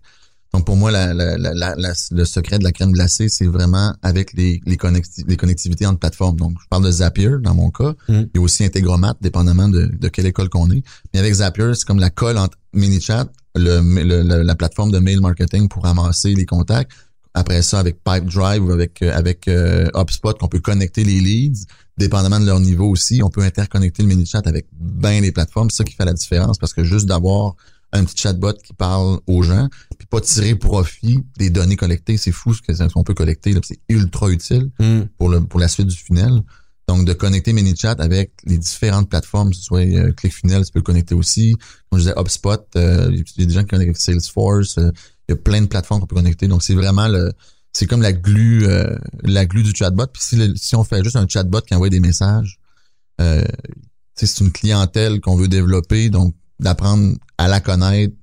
Donc, 0.54 0.66
pour 0.66 0.76
moi, 0.78 0.92
la, 0.92 1.14
la, 1.14 1.38
la, 1.38 1.76
le 2.12 2.24
secret 2.26 2.58
de 2.58 2.64
la 2.64 2.72
crème 2.72 2.92
glacée, 2.92 3.28
c'est 3.30 3.46
vraiment 3.48 3.94
avec 4.02 4.34
les, 4.34 4.62
les, 4.66 4.76
connecti- 4.78 5.24
les 5.28 5.36
connectivités 5.38 5.86
entre 5.86 6.00
plateformes. 6.00 6.38
Donc, 6.38 6.54
je 6.62 6.68
parle 6.70 6.86
de 6.86 6.92
Zapier 6.92 7.32
dans 7.42 7.54
mon 7.54 7.70
cas. 7.70 7.94
Mm. 8.08 8.14
Il 8.14 8.30
y 8.36 8.38
a 8.38 8.42
aussi 8.42 8.64
Integromat, 8.64 9.16
dépendamment 9.22 9.68
de, 9.68 9.86
de 9.86 10.08
quelle 10.08 10.26
école 10.26 10.50
qu'on 10.50 10.72
est. 10.72 10.84
Mais 11.14 11.20
avec 11.20 11.34
Zapier, 11.34 11.72
c'est 11.76 11.86
comme 11.86 12.00
la 12.00 12.10
colle 12.10 12.38
entre 12.38 12.58
MiniChat, 12.74 13.28
le, 13.56 13.82
le- 13.82 14.24
le- 14.24 14.42
la 14.44 14.56
plateforme 14.56 14.92
de 14.92 15.00
mail 15.00 15.20
marketing 15.20 15.68
pour 15.68 15.84
ramasser 15.84 16.34
les 16.34 16.46
contacts. 16.46 16.92
Après 17.34 17.62
ça, 17.62 17.80
avec 17.80 17.98
Pipedrive 18.04 18.64
ou 18.66 18.72
avec, 18.72 19.02
euh, 19.04 19.12
avec 19.14 19.48
euh, 19.48 19.88
HubSpot, 19.96 20.34
qu'on 20.40 20.48
peut 20.48 20.60
connecter 20.60 21.04
les 21.04 21.20
leads, 21.20 21.66
dépendamment 21.98 22.40
de 22.40 22.46
leur 22.46 22.60
niveau 22.60 22.90
aussi. 22.90 23.22
On 23.22 23.30
peut 23.30 23.42
interconnecter 23.44 24.02
le 24.02 24.08
MiniChat 24.08 24.42
avec 24.46 24.66
bien 24.80 25.22
les 25.22 25.32
plateformes. 25.32 25.70
C'est 25.70 25.78
ça 25.78 25.84
qui 25.84 25.94
fait 25.94 26.06
la 26.06 26.14
différence 26.14 26.58
parce 26.58 26.74
que 26.74 26.84
juste 26.84 27.06
d'avoir 27.06 27.56
un 27.94 28.04
petit 28.04 28.18
chatbot 28.18 28.54
qui 28.54 28.74
parle 28.74 29.20
aux 29.28 29.44
gens, 29.44 29.70
puis 29.98 30.08
pas 30.08 30.22
tirer 30.22 30.56
profit 30.56 31.24
des 31.38 31.50
données 31.50 31.78
collectées, 31.78 32.18
c'est 32.18 32.32
fou 32.32 32.54
ce 32.54 32.62
qu'on 32.94 33.04
peut 33.04 33.14
collecter. 33.14 33.54
C'est 33.64 33.80
ultra 33.90 34.30
utile 34.30 34.70
pour, 35.18 35.30
le, 35.30 35.42
pour 35.42 35.60
la 35.60 35.68
suite 35.68 35.88
du 35.88 35.96
funnel. 35.96 36.42
Donc, 36.90 37.06
de 37.06 37.12
connecter 37.12 37.52
ManyChat 37.52 37.98
avec 38.00 38.32
les 38.46 38.58
différentes 38.58 39.10
plateformes, 39.10 39.50
que 39.50 39.58
ce 39.58 39.62
soit 39.62 39.82
euh, 39.82 40.14
ClickFunnels, 40.14 40.66
tu 40.66 40.72
peux 40.72 40.80
le 40.80 40.84
connecter 40.84 41.16
aussi. 41.16 41.54
Comme 41.90 42.00
je 42.00 42.06
disais, 42.06 42.14
HubSpot, 42.18 42.66
euh, 42.78 43.10
il 43.12 43.18
y 43.18 43.44
a 43.44 43.46
des 43.46 43.54
gens 43.54 43.64
qui 43.64 43.68
connectent 43.68 43.90
avec 43.90 43.98
Salesforce. 43.98 44.78
euh, 44.78 44.92
il 45.28 45.32
y 45.32 45.34
a 45.34 45.36
plein 45.36 45.62
de 45.62 45.68
plateformes 45.68 46.00
qu'on 46.00 46.08
peut 46.08 46.16
connecter. 46.16 46.48
Donc, 46.48 46.64
c'est 46.64 46.76
vraiment 46.76 47.10
le... 47.10 47.34
C'est 47.74 47.88
comme 47.88 48.02
la 48.02 48.14
glue, 48.14 48.66
euh, 48.68 48.98
la 49.24 49.46
glue 49.46 49.64
du 49.64 49.74
chatbot. 49.76 50.08
Puis 50.08 50.24
si, 50.24 50.36
le- 50.38 50.56
si 50.56 50.78
on 50.78 50.86
fait 50.86 51.04
juste 51.04 51.18
un 51.18 51.28
chatbot 51.28 51.60
qui 51.60 51.76
envoie 51.76 51.90
des 51.90 52.00
messages, 52.00 52.58
tu 53.20 53.26
sais, 54.16 54.26
c'est 54.26 54.40
une 54.40 54.54
clientèle 54.54 55.20
qu'on 55.20 55.36
veut 55.36 55.50
développer. 55.50 56.10
Donc, 56.10 56.36
d'apprendre 56.60 57.16
à 57.38 57.48
la 57.48 57.60
connaître, 57.60 58.16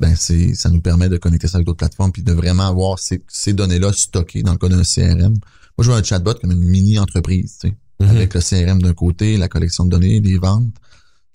ben 0.00 0.14
c'est 0.16 0.54
ça 0.54 0.68
nous 0.70 0.80
permet 0.80 1.08
de 1.08 1.16
connecter 1.16 1.46
ça 1.48 1.56
avec 1.58 1.66
d'autres 1.66 1.78
plateformes 1.78 2.12
puis 2.12 2.22
de 2.22 2.32
vraiment 2.32 2.66
avoir 2.68 2.98
ces, 2.98 3.22
ces 3.28 3.52
données-là 3.52 3.92
stockées 3.92 4.42
dans 4.42 4.52
le 4.52 4.58
cas 4.58 4.68
d'un 4.68 4.82
CRM. 4.82 5.34
Moi, 5.76 5.82
je 5.82 5.84
vois 5.90 5.96
un 5.98 6.02
chatbot 6.02 6.34
comme 6.34 6.52
une 6.52 6.58
mini-entreprise, 6.64 7.58
tu 7.60 7.68
sais, 7.68 7.74
Mhm. 8.00 8.08
avec 8.10 8.34
le 8.34 8.40
CRM 8.40 8.82
d'un 8.82 8.92
côté, 8.92 9.36
la 9.36 9.48
collection 9.48 9.84
de 9.84 9.90
données, 9.90 10.20
les 10.20 10.36
ventes. 10.36 10.66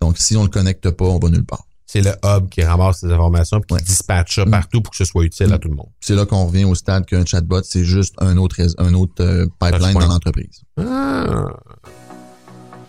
Donc, 0.01 0.17
si 0.17 0.35
on 0.37 0.43
le 0.43 0.49
connecte 0.49 0.89
pas, 0.91 1.05
on 1.05 1.17
va 1.19 1.29
nulle 1.29 1.45
part. 1.45 1.65
C'est 1.85 2.01
le 2.01 2.11
hub 2.23 2.49
qui 2.49 2.61
ramasse 2.61 2.99
ces 2.99 3.07
informations 3.11 3.59
puis 3.61 3.73
Ouais. 3.73 3.79
qui 3.79 3.85
dispatche 3.87 4.35
ça 4.35 4.45
Mm. 4.45 4.51
partout 4.51 4.81
pour 4.81 4.91
que 4.91 4.97
ce 4.97 5.05
soit 5.05 5.23
utile 5.23 5.51
à 5.51 5.55
Mm. 5.55 5.59
tout 5.59 5.69
le 5.69 5.75
monde. 5.75 5.89
C'est 6.01 6.15
là 6.15 6.25
qu'on 6.25 6.45
revient 6.45 6.65
au 6.65 6.75
stade 6.75 7.05
qu'un 7.05 7.25
chatbot, 7.25 7.61
c'est 7.63 7.83
juste 7.85 8.13
un 8.19 8.37
autre 8.37 8.57
un 8.77 8.93
autre 8.93 9.23
euh, 9.23 9.47
pipeline 9.59 9.93
dans 9.93 10.07
l'entreprise. 10.07 10.61
Ah. 10.77 11.47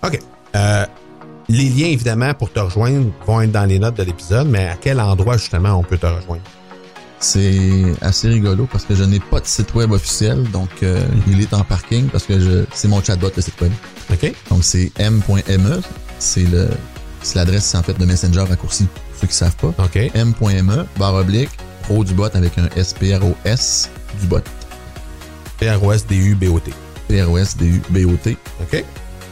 OK. 0.04 0.18
Euh, 0.56 0.86
les 1.50 1.68
liens, 1.68 1.88
évidemment, 1.88 2.32
pour 2.34 2.52
te 2.52 2.60
rejoindre 2.60 3.10
vont 3.26 3.40
être 3.40 3.52
dans 3.52 3.64
les 3.64 3.78
notes 3.78 3.96
de 3.96 4.04
l'épisode, 4.04 4.48
mais 4.48 4.68
à 4.68 4.76
quel 4.76 5.00
endroit, 5.00 5.36
justement, 5.36 5.74
on 5.74 5.82
peut 5.82 5.98
te 5.98 6.06
rejoindre? 6.06 6.42
C'est 7.18 7.92
assez 8.00 8.28
rigolo 8.28 8.66
parce 8.70 8.84
que 8.84 8.94
je 8.94 9.04
n'ai 9.04 9.20
pas 9.20 9.40
de 9.40 9.46
site 9.46 9.74
web 9.74 9.92
officiel, 9.92 10.42
donc 10.52 10.70
euh, 10.82 11.04
il 11.26 11.42
est 11.42 11.52
en 11.52 11.64
parking 11.64 12.08
parce 12.08 12.24
que 12.24 12.40
je 12.40 12.64
c'est 12.72 12.88
mon 12.88 13.02
chatbot 13.02 13.30
le 13.36 13.42
site 13.42 13.60
web. 13.60 13.72
OK? 14.10 14.32
Donc 14.48 14.64
c'est 14.64 14.90
m.me, 14.96 15.80
c'est 16.18 16.44
le 16.44 16.70
c'est 17.20 17.34
l'adresse 17.34 17.74
en 17.74 17.82
fait 17.82 17.98
de 17.98 18.06
Messenger 18.06 18.40
raccourci 18.48 18.84
pour 18.84 19.20
ceux 19.20 19.26
qui 19.26 19.34
savent 19.34 19.56
pas. 19.56 19.74
OK. 19.84 19.96
m.me 20.14 20.86
barre 20.98 21.16
oblique 21.16 21.50
pro 21.82 22.04
du 22.04 22.14
bot 22.14 22.30
avec 22.32 22.56
un 22.56 22.70
S 22.74 22.94
P 22.94 23.14
R 23.14 23.22
O 23.22 23.36
S 23.44 23.90
du 24.18 24.26
bot. 24.26 24.40
P-R-O-S-D-U-B-O-T. 25.58 26.72
P 27.06 27.22
R 27.22 27.30
O 27.30 27.36
S 27.36 27.54
D 27.54 27.66
U 27.66 27.82
B 27.90 28.06
O 28.06 28.16
T. 28.16 28.34
OK? 28.62 28.82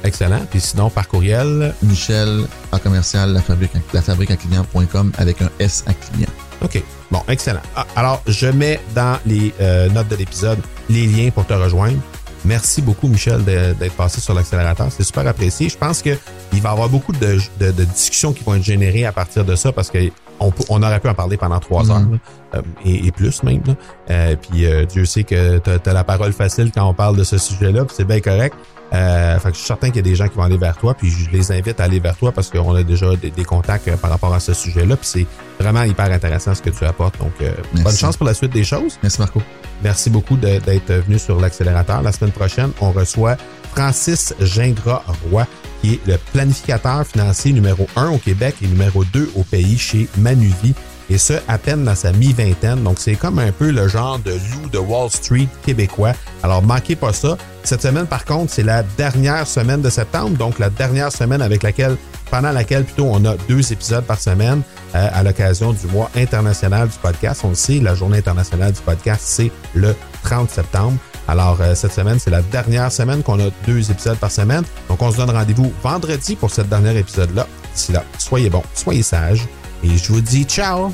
Excellent. 0.04 0.40
Puis 0.50 0.61
sinon, 0.61 0.90
par 0.90 1.08
courriel, 1.08 1.74
Michel 1.82 2.44
en 2.72 2.78
commercial 2.78 3.32
la 3.32 3.40
fabrique 3.42 3.72
la 3.92 4.02
fabrique 4.02 4.30
à 4.30 4.37
client.com 4.37 5.12
avec 5.18 5.42
un 5.42 5.50
S 5.58 5.84
à 5.87 5.92
client. 5.94 6.28
OK. 6.62 6.82
Bon, 7.11 7.22
excellent. 7.28 7.61
Ah, 7.76 7.87
Alors, 7.96 8.22
je 8.26 8.46
mets 8.48 8.80
dans 8.94 9.18
les 9.26 9.52
euh, 9.61 9.88
notes 9.90 10.08
de 10.08 10.16
l'épisode 10.16 10.58
les 10.90 11.06
liens 11.06 11.30
pour 11.30 11.46
te 11.46 11.52
rejoindre. 11.54 11.98
Merci 12.44 12.82
beaucoup, 12.82 13.08
Michel, 13.08 13.44
d'être 13.44 13.94
passé 13.96 14.20
sur 14.20 14.32
l'accélérateur. 14.34 14.87
C'est 14.90 15.02
super 15.02 15.26
apprécié. 15.26 15.68
Je 15.68 15.76
pense 15.76 16.02
qu'il 16.02 16.16
va 16.52 16.68
y 16.68 16.72
avoir 16.72 16.88
beaucoup 16.88 17.12
de, 17.12 17.38
de- 17.58 17.72
de 17.72 17.84
discussions 17.84 18.32
qui 18.32 18.44
vont 18.44 18.54
être 18.54 18.62
générées 18.62 19.04
à 19.06 19.12
partir 19.12 19.44
de 19.44 19.56
ça 19.56 19.72
parce 19.72 19.90
que 19.90 19.98
on, 20.40 20.52
peut- 20.52 20.64
on 20.68 20.80
aurait 20.82 21.00
pu 21.00 21.08
en 21.08 21.14
parler 21.14 21.37
pendant 21.37 21.58
trois 21.58 21.82
Mhm. 21.82 21.90
heures 21.90 21.98
là, 21.98 22.18
euh, 22.56 22.62
et, 22.84 23.06
et 23.08 23.11
plus 23.12 23.42
même. 23.42 23.61
là. 23.66 23.74
Euh, 24.11 24.37
puis 24.37 24.66
euh, 24.66 24.84
Dieu 24.84 25.04
sait 25.04 25.24
que 25.24 25.58
tu 25.58 25.70
as, 25.88 25.92
la 25.92 26.04
parole 26.04 26.32
facile 26.32 26.70
quand 26.72 26.88
on 26.88 26.94
parle 26.94 27.16
de 27.16 27.24
ce 27.24 27.38
sujet-là, 27.38 27.84
c'est 27.92 28.04
bien 28.06 28.20
correct. 28.20 28.54
Euh, 28.92 29.38
fait 29.38 29.48
que 29.48 29.55
je 29.55 29.59
suis 29.59 29.66
certain 29.66 29.88
qu'il 29.88 29.96
y 29.96 29.98
a 30.01 30.03
des 30.03 30.14
gens 30.14 30.29
qui 30.29 30.37
vont 30.37 30.44
aller 30.44 30.57
vers 30.57 30.77
toi, 30.77 30.94
puis 30.94 31.11
je 31.11 31.31
les 31.31 31.53
invite 31.53 31.79
à 31.81 31.85
aller 31.85 32.01
vers 32.01 32.16
toi 32.16 32.33
parce 32.33 32.48
qu'on 32.48 32.74
a 32.74 32.83
déjà 32.83 33.14
des, 33.16 33.31
des 33.31 33.44
contacts 33.44 33.88
euh, 33.88 33.96
par 33.96 34.11
rapport 34.11 34.33
à 34.33 34.40
ce 34.40 34.55
sujet-là, 34.55 34.96
puis 34.96 35.07
c'est 35.07 35.27
vraiment 35.61 35.83
hyper 35.83 36.11
intéressant 36.11 36.55
ce 36.55 36.62
que 36.62 36.70
tu 36.70 36.85
apportes. 36.85 37.18
Donc, 37.18 37.33
euh, 37.42 37.53
bonne 37.74 37.96
chance 37.96 38.16
pour 38.16 38.27
la 38.27 38.35
suite 38.35 38.53
des 38.53 38.64
choses. 38.64 38.98
Merci 39.03 39.20
Marco. 39.20 39.42
Merci 39.83 40.11
beaucoup 40.11 40.37
d'être 40.37 40.92
venu 40.92 41.18
sur 41.18 41.38
l'accélérateur. 41.40 42.03
La 42.03 42.12
semaine 42.12 42.33
prochaine, 42.33 42.70
on 42.81 42.90
reçoit 42.90 43.37
Francis 43.72 44.35
Gingras-Roy, 44.40 45.46
qui 45.83 45.94
est 45.94 46.07
le 46.07 46.16
planificateur 46.33 47.07
financier 47.07 47.53
numéro 47.53 47.87
un 47.94 48.11
au 48.11 48.18
Québec 48.18 48.57
et 48.62 48.66
numéro 48.66 49.05
2 49.05 49.33
au 49.37 49.44
pays 49.44 49.79
chez 49.79 50.09
Manuvie. 50.18 50.74
Et 51.11 51.16
ce, 51.16 51.35
à 51.48 51.57
peine 51.57 51.85
dans 51.85 51.94
sa 51.94 52.12
mi-vingtaine. 52.12 52.83
Donc, 52.83 52.96
c'est 52.98 53.14
comme 53.14 53.38
un 53.38 53.53
peu 53.53 53.70
le 53.70 53.88
genre 53.88 54.18
de 54.18 54.33
loup 54.33 54.68
de 54.70 54.79
Wall 54.79 55.11
Street 55.11 55.48
québécois. 55.64 56.12
Alors, 56.42 56.62
manquez 56.62 56.96
pas 56.96 57.12
ça. 57.12 57.38
Cette 57.68 57.83
semaine, 57.83 58.07
par 58.07 58.24
contre, 58.24 58.50
c'est 58.50 58.62
la 58.62 58.83
dernière 58.83 59.46
semaine 59.46 59.83
de 59.83 59.90
septembre. 59.90 60.38
Donc, 60.38 60.59
la 60.59 60.70
dernière 60.70 61.12
semaine 61.12 61.42
avec 61.42 61.62
laquelle, 61.62 61.98
pendant 62.31 62.50
laquelle, 62.50 62.83
plutôt, 62.83 63.11
on 63.12 63.22
a 63.26 63.37
deux 63.46 63.74
épisodes 63.74 64.07
par 64.07 64.18
semaine 64.18 64.62
euh, 64.94 65.09
à 65.12 65.22
l'occasion 65.22 65.74
du 65.74 65.87
mois 65.88 66.11
international 66.16 66.88
du 66.88 66.96
podcast. 66.96 67.42
On 67.44 67.50
le 67.50 67.54
sait, 67.54 67.78
la 67.81 67.94
journée 67.94 68.16
internationale 68.16 68.72
du 68.72 68.81
podcast, 68.81 69.20
c'est 69.22 69.50
le 69.74 69.94
30 70.22 70.48
septembre. 70.48 70.96
Alors, 71.28 71.59
euh, 71.61 71.74
cette 71.74 71.92
semaine, 71.92 72.18
c'est 72.18 72.31
la 72.31 72.40
dernière 72.40 72.90
semaine 72.90 73.22
qu'on 73.22 73.38
a 73.38 73.50
deux 73.66 73.90
épisodes 73.90 74.16
par 74.16 74.31
semaine. 74.31 74.64
Donc, 74.88 75.02
on 75.02 75.12
se 75.12 75.18
donne 75.18 75.28
rendez-vous 75.28 75.70
vendredi 75.83 76.37
pour 76.37 76.50
ce 76.50 76.62
dernier 76.62 76.96
épisode-là. 76.96 77.46
D'ici 77.74 77.92
là, 77.92 78.02
soyez 78.16 78.48
bons, 78.48 78.64
soyez 78.72 79.02
sages. 79.02 79.46
Et 79.85 79.94
je 79.94 80.11
vous 80.11 80.22
dis 80.22 80.44
ciao! 80.44 80.90